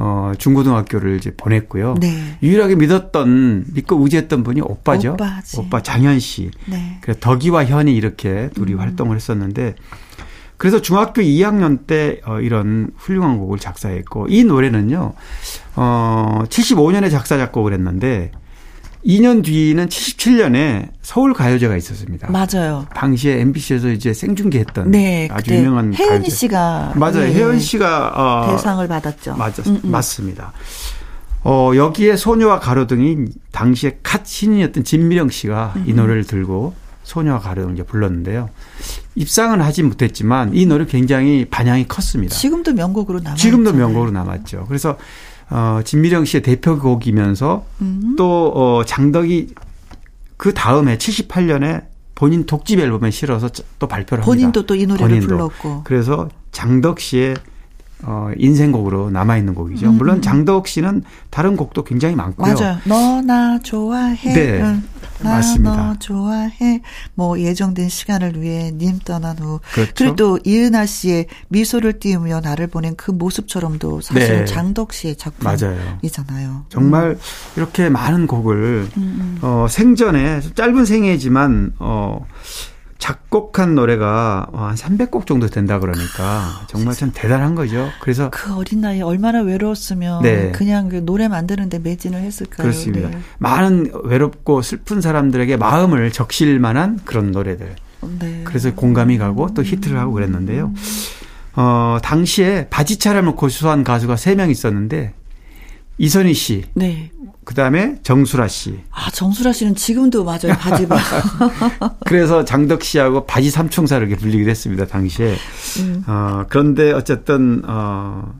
어, 0.01 0.31
중고등학교를 0.37 1.17
이제 1.17 1.33
보냈고요. 1.35 1.95
네. 1.99 2.37
유일하게 2.41 2.75
믿었던, 2.75 3.65
믿고 3.73 4.01
의지했던 4.01 4.43
분이 4.43 4.61
오빠죠. 4.61 5.11
오빠지. 5.11 5.59
오빠 5.59 5.83
장현 5.83 6.19
씨. 6.19 6.51
네. 6.67 6.99
그래서 7.01 7.19
덕이와 7.19 7.65
현이 7.65 7.93
이렇게 7.93 8.49
둘이 8.55 8.75
음. 8.75 8.79
활동을 8.79 9.17
했었는데, 9.17 9.75
그래서 10.55 10.81
중학교 10.81 11.21
2학년 11.21 11.85
때 11.85 12.21
어, 12.25 12.39
이런 12.39 12.91
훌륭한 12.95 13.39
곡을 13.39 13.59
작사했고, 13.59 14.27
이 14.29 14.45
노래는요, 14.45 15.15
어, 15.75 16.43
75년에 16.47 17.11
작사, 17.11 17.37
작곡을 17.37 17.73
했는데, 17.73 18.31
2년 19.05 19.43
뒤는 19.43 19.87
77년에 19.87 20.89
서울 21.01 21.33
가요제가 21.33 21.77
있었습니다. 21.77 22.29
맞아요. 22.31 22.85
당시에 22.93 23.39
MBC에서 23.39 23.89
이제 23.89 24.13
생중계했던 24.13 24.91
네, 24.91 25.29
아주 25.31 25.53
유명한 25.55 25.93
가요제. 25.93 26.29
씨가 26.29 26.93
맞아요. 26.95 27.19
네. 27.21 27.33
혜연 27.33 27.59
씨가 27.59 28.11
어, 28.15 28.51
대상을 28.51 28.85
받았죠. 28.87 29.35
맞아, 29.35 29.63
음, 29.67 29.79
음. 29.83 29.91
맞습니다. 29.91 30.51
어, 31.43 31.71
여기에 31.73 32.17
소녀와 32.17 32.59
가로등이 32.59 33.27
당시에 33.51 33.99
갓 34.03 34.25
신인이었던 34.27 34.83
진미령 34.83 35.29
씨가 35.29 35.73
음. 35.77 35.85
이 35.87 35.93
노래를 35.93 36.25
들고 36.25 36.73
소녀와 37.03 37.39
가로등 37.39 37.73
이제 37.73 37.83
불렀는데요. 37.83 38.49
입상은 39.15 39.61
하지 39.61 39.81
못했지만 39.83 40.53
이 40.53 40.65
노래 40.65 40.85
굉장히 40.85 41.45
반향이 41.45 41.87
컸습니다. 41.87 42.35
지금도 42.35 42.73
명곡으로 42.73 43.19
남았죠. 43.21 43.41
지금도 43.41 43.73
명곡으로 43.73 44.11
남았죠. 44.11 44.65
그래서 44.67 44.97
어, 45.49 45.81
진미령 45.83 46.25
씨의 46.25 46.41
대표곡이면서 46.43 47.65
음. 47.81 48.15
또 48.17 48.51
어, 48.55 48.83
장덕이 48.85 49.53
그 50.37 50.53
다음에 50.53 50.97
78년에 50.97 51.85
본인 52.15 52.45
독집 52.45 52.79
앨범에 52.79 53.11
실어서 53.11 53.49
또 53.79 53.87
발표를 53.87 54.23
합니다. 54.23 54.25
본인도 54.25 54.65
또 54.65 54.75
이 54.75 54.85
노래를 54.85 55.07
본인도. 55.07 55.27
불렀고. 55.27 55.81
그래서 55.85 56.29
장덕 56.51 56.99
씨의 56.99 57.35
어, 58.03 58.29
인생곡으로 58.37 59.09
남아있는 59.09 59.55
곡이죠. 59.55 59.89
음. 59.89 59.95
물론 59.97 60.21
장덕 60.21 60.67
씨는 60.67 61.03
다른 61.29 61.57
곡도 61.57 61.83
굉장히 61.83 62.15
많고요. 62.15 62.53
맞아요. 62.53 62.77
너 62.85 63.21
나 63.21 63.59
좋아해. 63.59 64.33
네. 64.33 64.61
응. 64.61 64.83
맞습니다. 65.21 65.75
너 65.75 65.99
좋아해. 65.99 66.81
뭐 67.13 67.37
예정된 67.37 67.89
시간을 67.89 68.41
위해 68.41 68.71
님 68.71 68.99
떠난 68.99 69.37
후. 69.37 69.59
그렇죠. 69.73 69.91
그리고 69.95 70.15
또 70.15 70.39
이은하 70.45 70.85
씨의 70.85 71.27
미소를 71.49 71.99
띄우며 71.99 72.39
나를 72.39 72.67
보낸 72.67 72.95
그 72.95 73.11
모습처럼도 73.11 73.99
사실은 73.99 74.39
네. 74.39 74.45
장덕 74.45 74.93
씨의 74.93 75.17
작품이잖아요. 75.17 76.65
정말 76.69 77.09
음. 77.09 77.19
이렇게 77.57 77.89
많은 77.89 78.27
곡을 78.27 78.87
음, 78.95 79.01
음. 79.01 79.37
어, 79.41 79.67
생전에 79.69 80.39
짧은 80.55 80.85
생애지만 80.85 81.73
어 81.79 82.25
작곡한 82.99 83.75
노래가 83.75 84.47
한 84.53 84.75
300곡 84.75 85.25
정도 85.25 85.47
된다 85.47 85.79
그러니까 85.79 86.65
정말 86.67 86.93
참 86.93 87.11
대단한 87.13 87.55
거죠. 87.55 87.89
그래서 88.01 88.29
그 88.29 88.53
어린 88.53 88.81
나이에 88.81 89.01
얼마나 89.01 89.41
외로웠으면 89.41 90.21
네. 90.21 90.51
그냥 90.51 90.89
그 90.89 91.03
노래 91.03 91.27
만드는데 91.29 91.79
매진을 91.79 92.19
했을까요? 92.21 92.67
그렇습니다. 92.67 93.09
네. 93.09 93.17
많은 93.39 93.91
외롭고 94.03 94.61
슬픈 94.61 94.99
사람들에게 95.01 95.57
마음을 95.57 96.11
적실 96.11 96.59
만한 96.59 96.99
그런 97.05 97.31
노래들. 97.31 97.75
네. 98.19 98.41
그래서 98.43 98.73
공감이 98.75 99.17
가고 99.17 99.53
또 99.53 99.63
히트를 99.63 99.97
하고 99.97 100.11
그랬는데요. 100.11 100.73
어, 101.55 101.97
당시에 102.03 102.67
바지차림을 102.69 103.35
고수한 103.35 103.83
가수가 103.83 104.15
3명 104.15 104.51
있었는데 104.51 105.13
이선희 105.99 106.33
씨. 106.33 106.63
네. 106.73 107.11
그 107.43 107.53
다음에 107.53 107.95
정수라 108.03 108.47
씨. 108.47 108.79
아, 108.91 109.09
정수라 109.11 109.51
씨는 109.53 109.75
지금도 109.75 110.23
맞아요, 110.23 110.53
바지바. 110.59 110.95
그래서 112.05 112.45
장덕 112.45 112.83
씨하고 112.83 113.25
바지 113.25 113.49
삼총사를 113.49 114.07
이렇게 114.07 114.19
불리기도 114.19 114.49
했습니다, 114.49 114.85
당시에. 114.85 115.35
음. 115.79 116.03
어, 116.07 116.45
그런데 116.47 116.91
어쨌든, 116.91 117.61
어, 117.65 118.33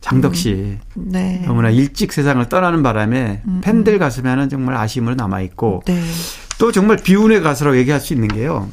장덕 0.00 0.34
씨. 0.34 0.52
음. 0.52 0.80
네. 0.94 1.42
너무나 1.46 1.70
일찍 1.70 2.12
세상을 2.12 2.48
떠나는 2.48 2.82
바람에 2.82 3.42
음. 3.46 3.60
팬들 3.62 3.98
가슴에는 3.98 4.48
정말 4.48 4.76
아쉬움으로 4.76 5.14
남아 5.14 5.42
있고. 5.42 5.82
네. 5.86 6.02
또 6.58 6.72
정말 6.72 6.96
비운의 6.96 7.42
가수라고 7.42 7.76
얘기할 7.76 8.00
수 8.00 8.12
있는 8.12 8.28
게요. 8.28 8.68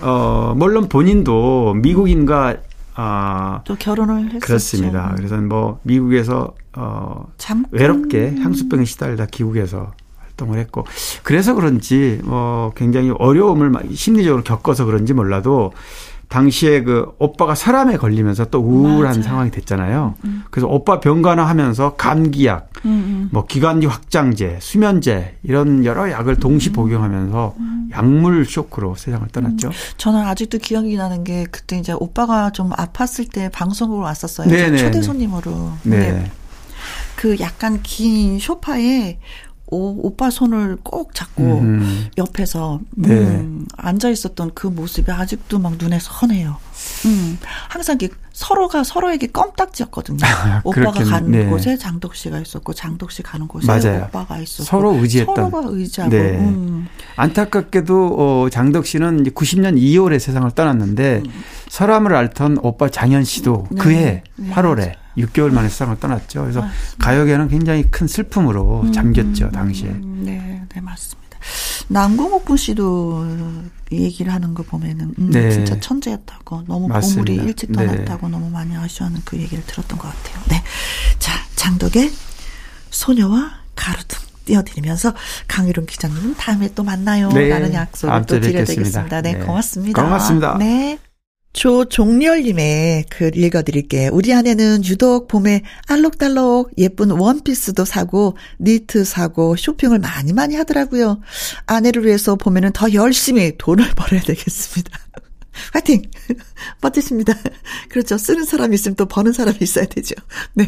어, 0.00 0.54
물론 0.56 0.88
본인도 0.88 1.74
미국인과 1.74 2.56
아, 3.02 3.62
또 3.64 3.76
결혼을 3.76 4.26
했었죠. 4.26 4.40
그렇습니다. 4.40 5.14
그래서 5.16 5.38
뭐 5.38 5.80
미국에서 5.84 6.54
어 6.76 7.26
잠깐. 7.38 7.70
외롭게 7.72 8.34
향수병에 8.36 8.84
시달리다 8.84 9.26
기국에서 9.26 9.92
활동을 10.18 10.58
했고 10.58 10.84
그래서 11.22 11.54
그런지 11.54 12.20
뭐 12.24 12.72
굉장히 12.76 13.10
어려움을 13.18 13.72
심리적으로 13.94 14.42
겪어서 14.42 14.84
그런지 14.84 15.14
몰라도 15.14 15.72
당시에 16.30 16.84
그 16.84 17.12
오빠가 17.18 17.56
사람에 17.56 17.96
걸리면서 17.96 18.46
또 18.46 18.60
우울한 18.60 19.16
맞아. 19.16 19.22
상황이 19.22 19.50
됐잖아요. 19.50 20.14
음. 20.24 20.44
그래서 20.50 20.68
오빠 20.68 21.00
병간호 21.00 21.42
하면서 21.42 21.96
감기약, 21.96 22.70
음, 22.84 22.88
음. 22.90 23.28
뭐 23.32 23.46
기관지 23.46 23.88
확장제, 23.88 24.58
수면제 24.60 25.38
이런 25.42 25.84
여러 25.84 26.08
약을 26.08 26.36
동시 26.36 26.70
음. 26.70 26.74
복용하면서 26.74 27.54
음. 27.58 27.90
약물 27.90 28.46
쇼크로 28.46 28.94
세상을 28.94 29.26
떠났죠. 29.32 29.68
음. 29.68 29.72
저는 29.96 30.20
아직도 30.20 30.58
기억이 30.58 30.96
나는 30.96 31.24
게 31.24 31.46
그때 31.50 31.76
이제 31.76 31.92
오빠가 31.92 32.50
좀 32.50 32.70
아팠을 32.70 33.32
때 33.32 33.48
방송으로 33.48 33.98
왔었어요. 33.98 34.48
네네. 34.48 34.76
초대 34.78 35.02
손님으로. 35.02 35.72
네. 35.82 36.30
그 37.16 37.36
약간 37.40 37.80
긴 37.82 38.38
쇼파에 38.38 39.18
오, 39.70 40.06
오빠 40.06 40.30
손을 40.30 40.78
꼭 40.82 41.14
잡고 41.14 41.60
음. 41.60 42.08
옆에서 42.18 42.80
네. 42.90 43.14
음, 43.14 43.66
앉아 43.76 44.10
있었던 44.10 44.50
그 44.54 44.66
모습이 44.66 45.10
아직도 45.10 45.58
막 45.58 45.74
눈에 45.78 45.98
선해요. 46.00 46.56
음, 47.06 47.38
항상 47.68 47.98
서로가 48.32 48.84
서로에게 48.84 49.28
껌딱지였거든요. 49.28 50.18
아, 50.24 50.60
오빠가 50.64 51.04
가는 51.04 51.30
네. 51.30 51.46
곳에 51.46 51.76
장덕 51.76 52.14
씨가 52.14 52.40
있었고 52.40 52.72
장덕 52.72 53.12
씨 53.12 53.22
가는 53.22 53.46
곳에 53.46 53.66
맞아요. 53.66 54.04
오빠가 54.08 54.38
있었고 54.38 54.64
서로 54.64 54.94
의지했던 54.94 55.36
서로가 55.36 55.68
의지하고 55.70 56.10
네. 56.10 56.38
음. 56.38 56.88
안타깝게도 57.16 58.16
어, 58.18 58.48
장덕 58.50 58.86
씨는 58.86 59.20
이제 59.20 59.30
90년 59.30 59.76
2월에 59.76 60.18
세상을 60.18 60.50
떠났는데 60.52 61.22
음. 61.24 61.30
서람을 61.68 62.14
앓던 62.14 62.58
오빠 62.62 62.88
장현 62.88 63.24
씨도 63.24 63.66
네. 63.70 63.82
그해 63.82 64.22
8월에 64.50 64.99
6개월 65.18 65.50
만에 65.52 65.68
세상을 65.68 65.98
떠났죠. 65.98 66.42
그래서 66.42 66.60
맞습니다. 66.60 67.04
가요계는 67.04 67.48
굉장히 67.48 67.90
큰 67.90 68.06
슬픔으로 68.06 68.82
음, 68.82 68.92
잠겼죠, 68.92 69.46
음, 69.46 69.52
당시에. 69.52 69.90
네, 69.90 70.62
네, 70.68 70.80
맞습니다. 70.80 71.20
남궁옥군 71.88 72.56
씨도 72.56 73.26
얘기를 73.92 74.32
하는 74.32 74.54
거 74.54 74.62
보면은 74.62 75.14
음, 75.18 75.30
네. 75.30 75.50
진짜 75.50 75.78
천재였다고 75.80 76.64
너무 76.66 76.86
맞습니다. 76.88 77.32
보물이 77.32 77.48
일찍 77.48 77.72
네. 77.72 77.86
떠났다고 77.86 78.28
네. 78.28 78.32
너무 78.32 78.50
많이 78.50 78.76
아쉬워하는 78.76 79.20
그 79.24 79.36
얘기를 79.36 79.64
들었던 79.66 79.98
것 79.98 80.08
같아요. 80.08 80.44
네, 80.48 80.62
자 81.18 81.32
장덕의 81.56 82.12
소녀와 82.90 83.52
가로등 83.74 84.18
띄워드리면서 84.44 85.14
강유론 85.48 85.86
기자님은 85.86 86.34
다음에 86.36 86.68
또 86.74 86.82
만나요. 86.82 87.28
네. 87.30 87.48
라는 87.48 87.72
약속을 87.72 88.26
또 88.26 88.40
드려야 88.40 88.64
되겠습니다. 88.64 89.22
네, 89.22 89.32
네, 89.32 89.38
고맙습니다. 89.44 90.02
고맙습니다. 90.02 90.56
네. 90.58 90.98
조종렬님의 91.52 93.06
글 93.10 93.36
읽어드릴게요. 93.36 94.10
우리 94.12 94.32
아내는 94.32 94.84
유독 94.84 95.26
봄에 95.28 95.62
알록달록 95.88 96.70
예쁜 96.78 97.10
원피스도 97.10 97.84
사고 97.84 98.36
니트 98.60 99.04
사고 99.04 99.56
쇼핑을 99.56 99.98
많이 99.98 100.32
많이 100.32 100.54
하더라고요. 100.54 101.20
아내를 101.66 102.04
위해서 102.06 102.36
봄에는 102.36 102.72
더 102.72 102.92
열심히 102.92 103.52
돈을 103.58 103.84
벌어야 103.96 104.22
되겠습니다. 104.22 104.98
화이팅! 105.72 106.02
멋지십니다. 106.80 107.34
그렇죠. 107.88 108.18
쓰는 108.18 108.44
사람이 108.44 108.74
있으면 108.74 108.96
또 108.96 109.06
버는 109.06 109.32
사람이 109.32 109.58
있어야 109.60 109.86
되죠. 109.86 110.14
네. 110.54 110.66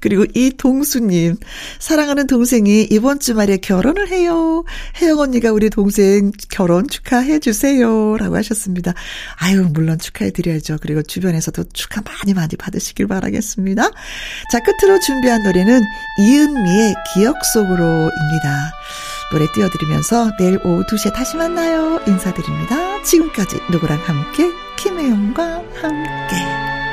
그리고 0.00 0.24
이동수님, 0.34 1.36
사랑하는 1.78 2.26
동생이 2.26 2.88
이번 2.90 3.20
주말에 3.20 3.56
결혼을 3.58 4.08
해요. 4.08 4.64
혜영 5.00 5.18
언니가 5.18 5.52
우리 5.52 5.70
동생 5.70 6.32
결혼 6.50 6.88
축하해 6.88 7.38
주세요. 7.38 8.16
라고 8.16 8.36
하셨습니다. 8.36 8.94
아유, 9.36 9.68
물론 9.72 9.98
축하해 9.98 10.30
드려야죠. 10.30 10.78
그리고 10.80 11.02
주변에서도 11.02 11.64
축하 11.72 12.02
많이 12.02 12.34
많이 12.34 12.56
받으시길 12.56 13.06
바라겠습니다. 13.06 13.90
자, 14.52 14.60
끝으로 14.60 14.98
준비한 15.00 15.42
노래는 15.42 15.82
이은미의 16.20 16.94
기억 17.14 17.36
속으로입니다. 17.52 18.72
노래 19.30 19.46
띄워드리면서 19.52 20.32
내일 20.38 20.58
오후 20.64 20.84
2시에 20.84 21.12
다시 21.12 21.36
만나요. 21.36 22.00
인사드립니다. 22.06 23.02
지금까지 23.02 23.58
누구랑 23.70 23.98
함께 23.98 24.50
김혜영과 24.76 25.62
함께 25.74 26.83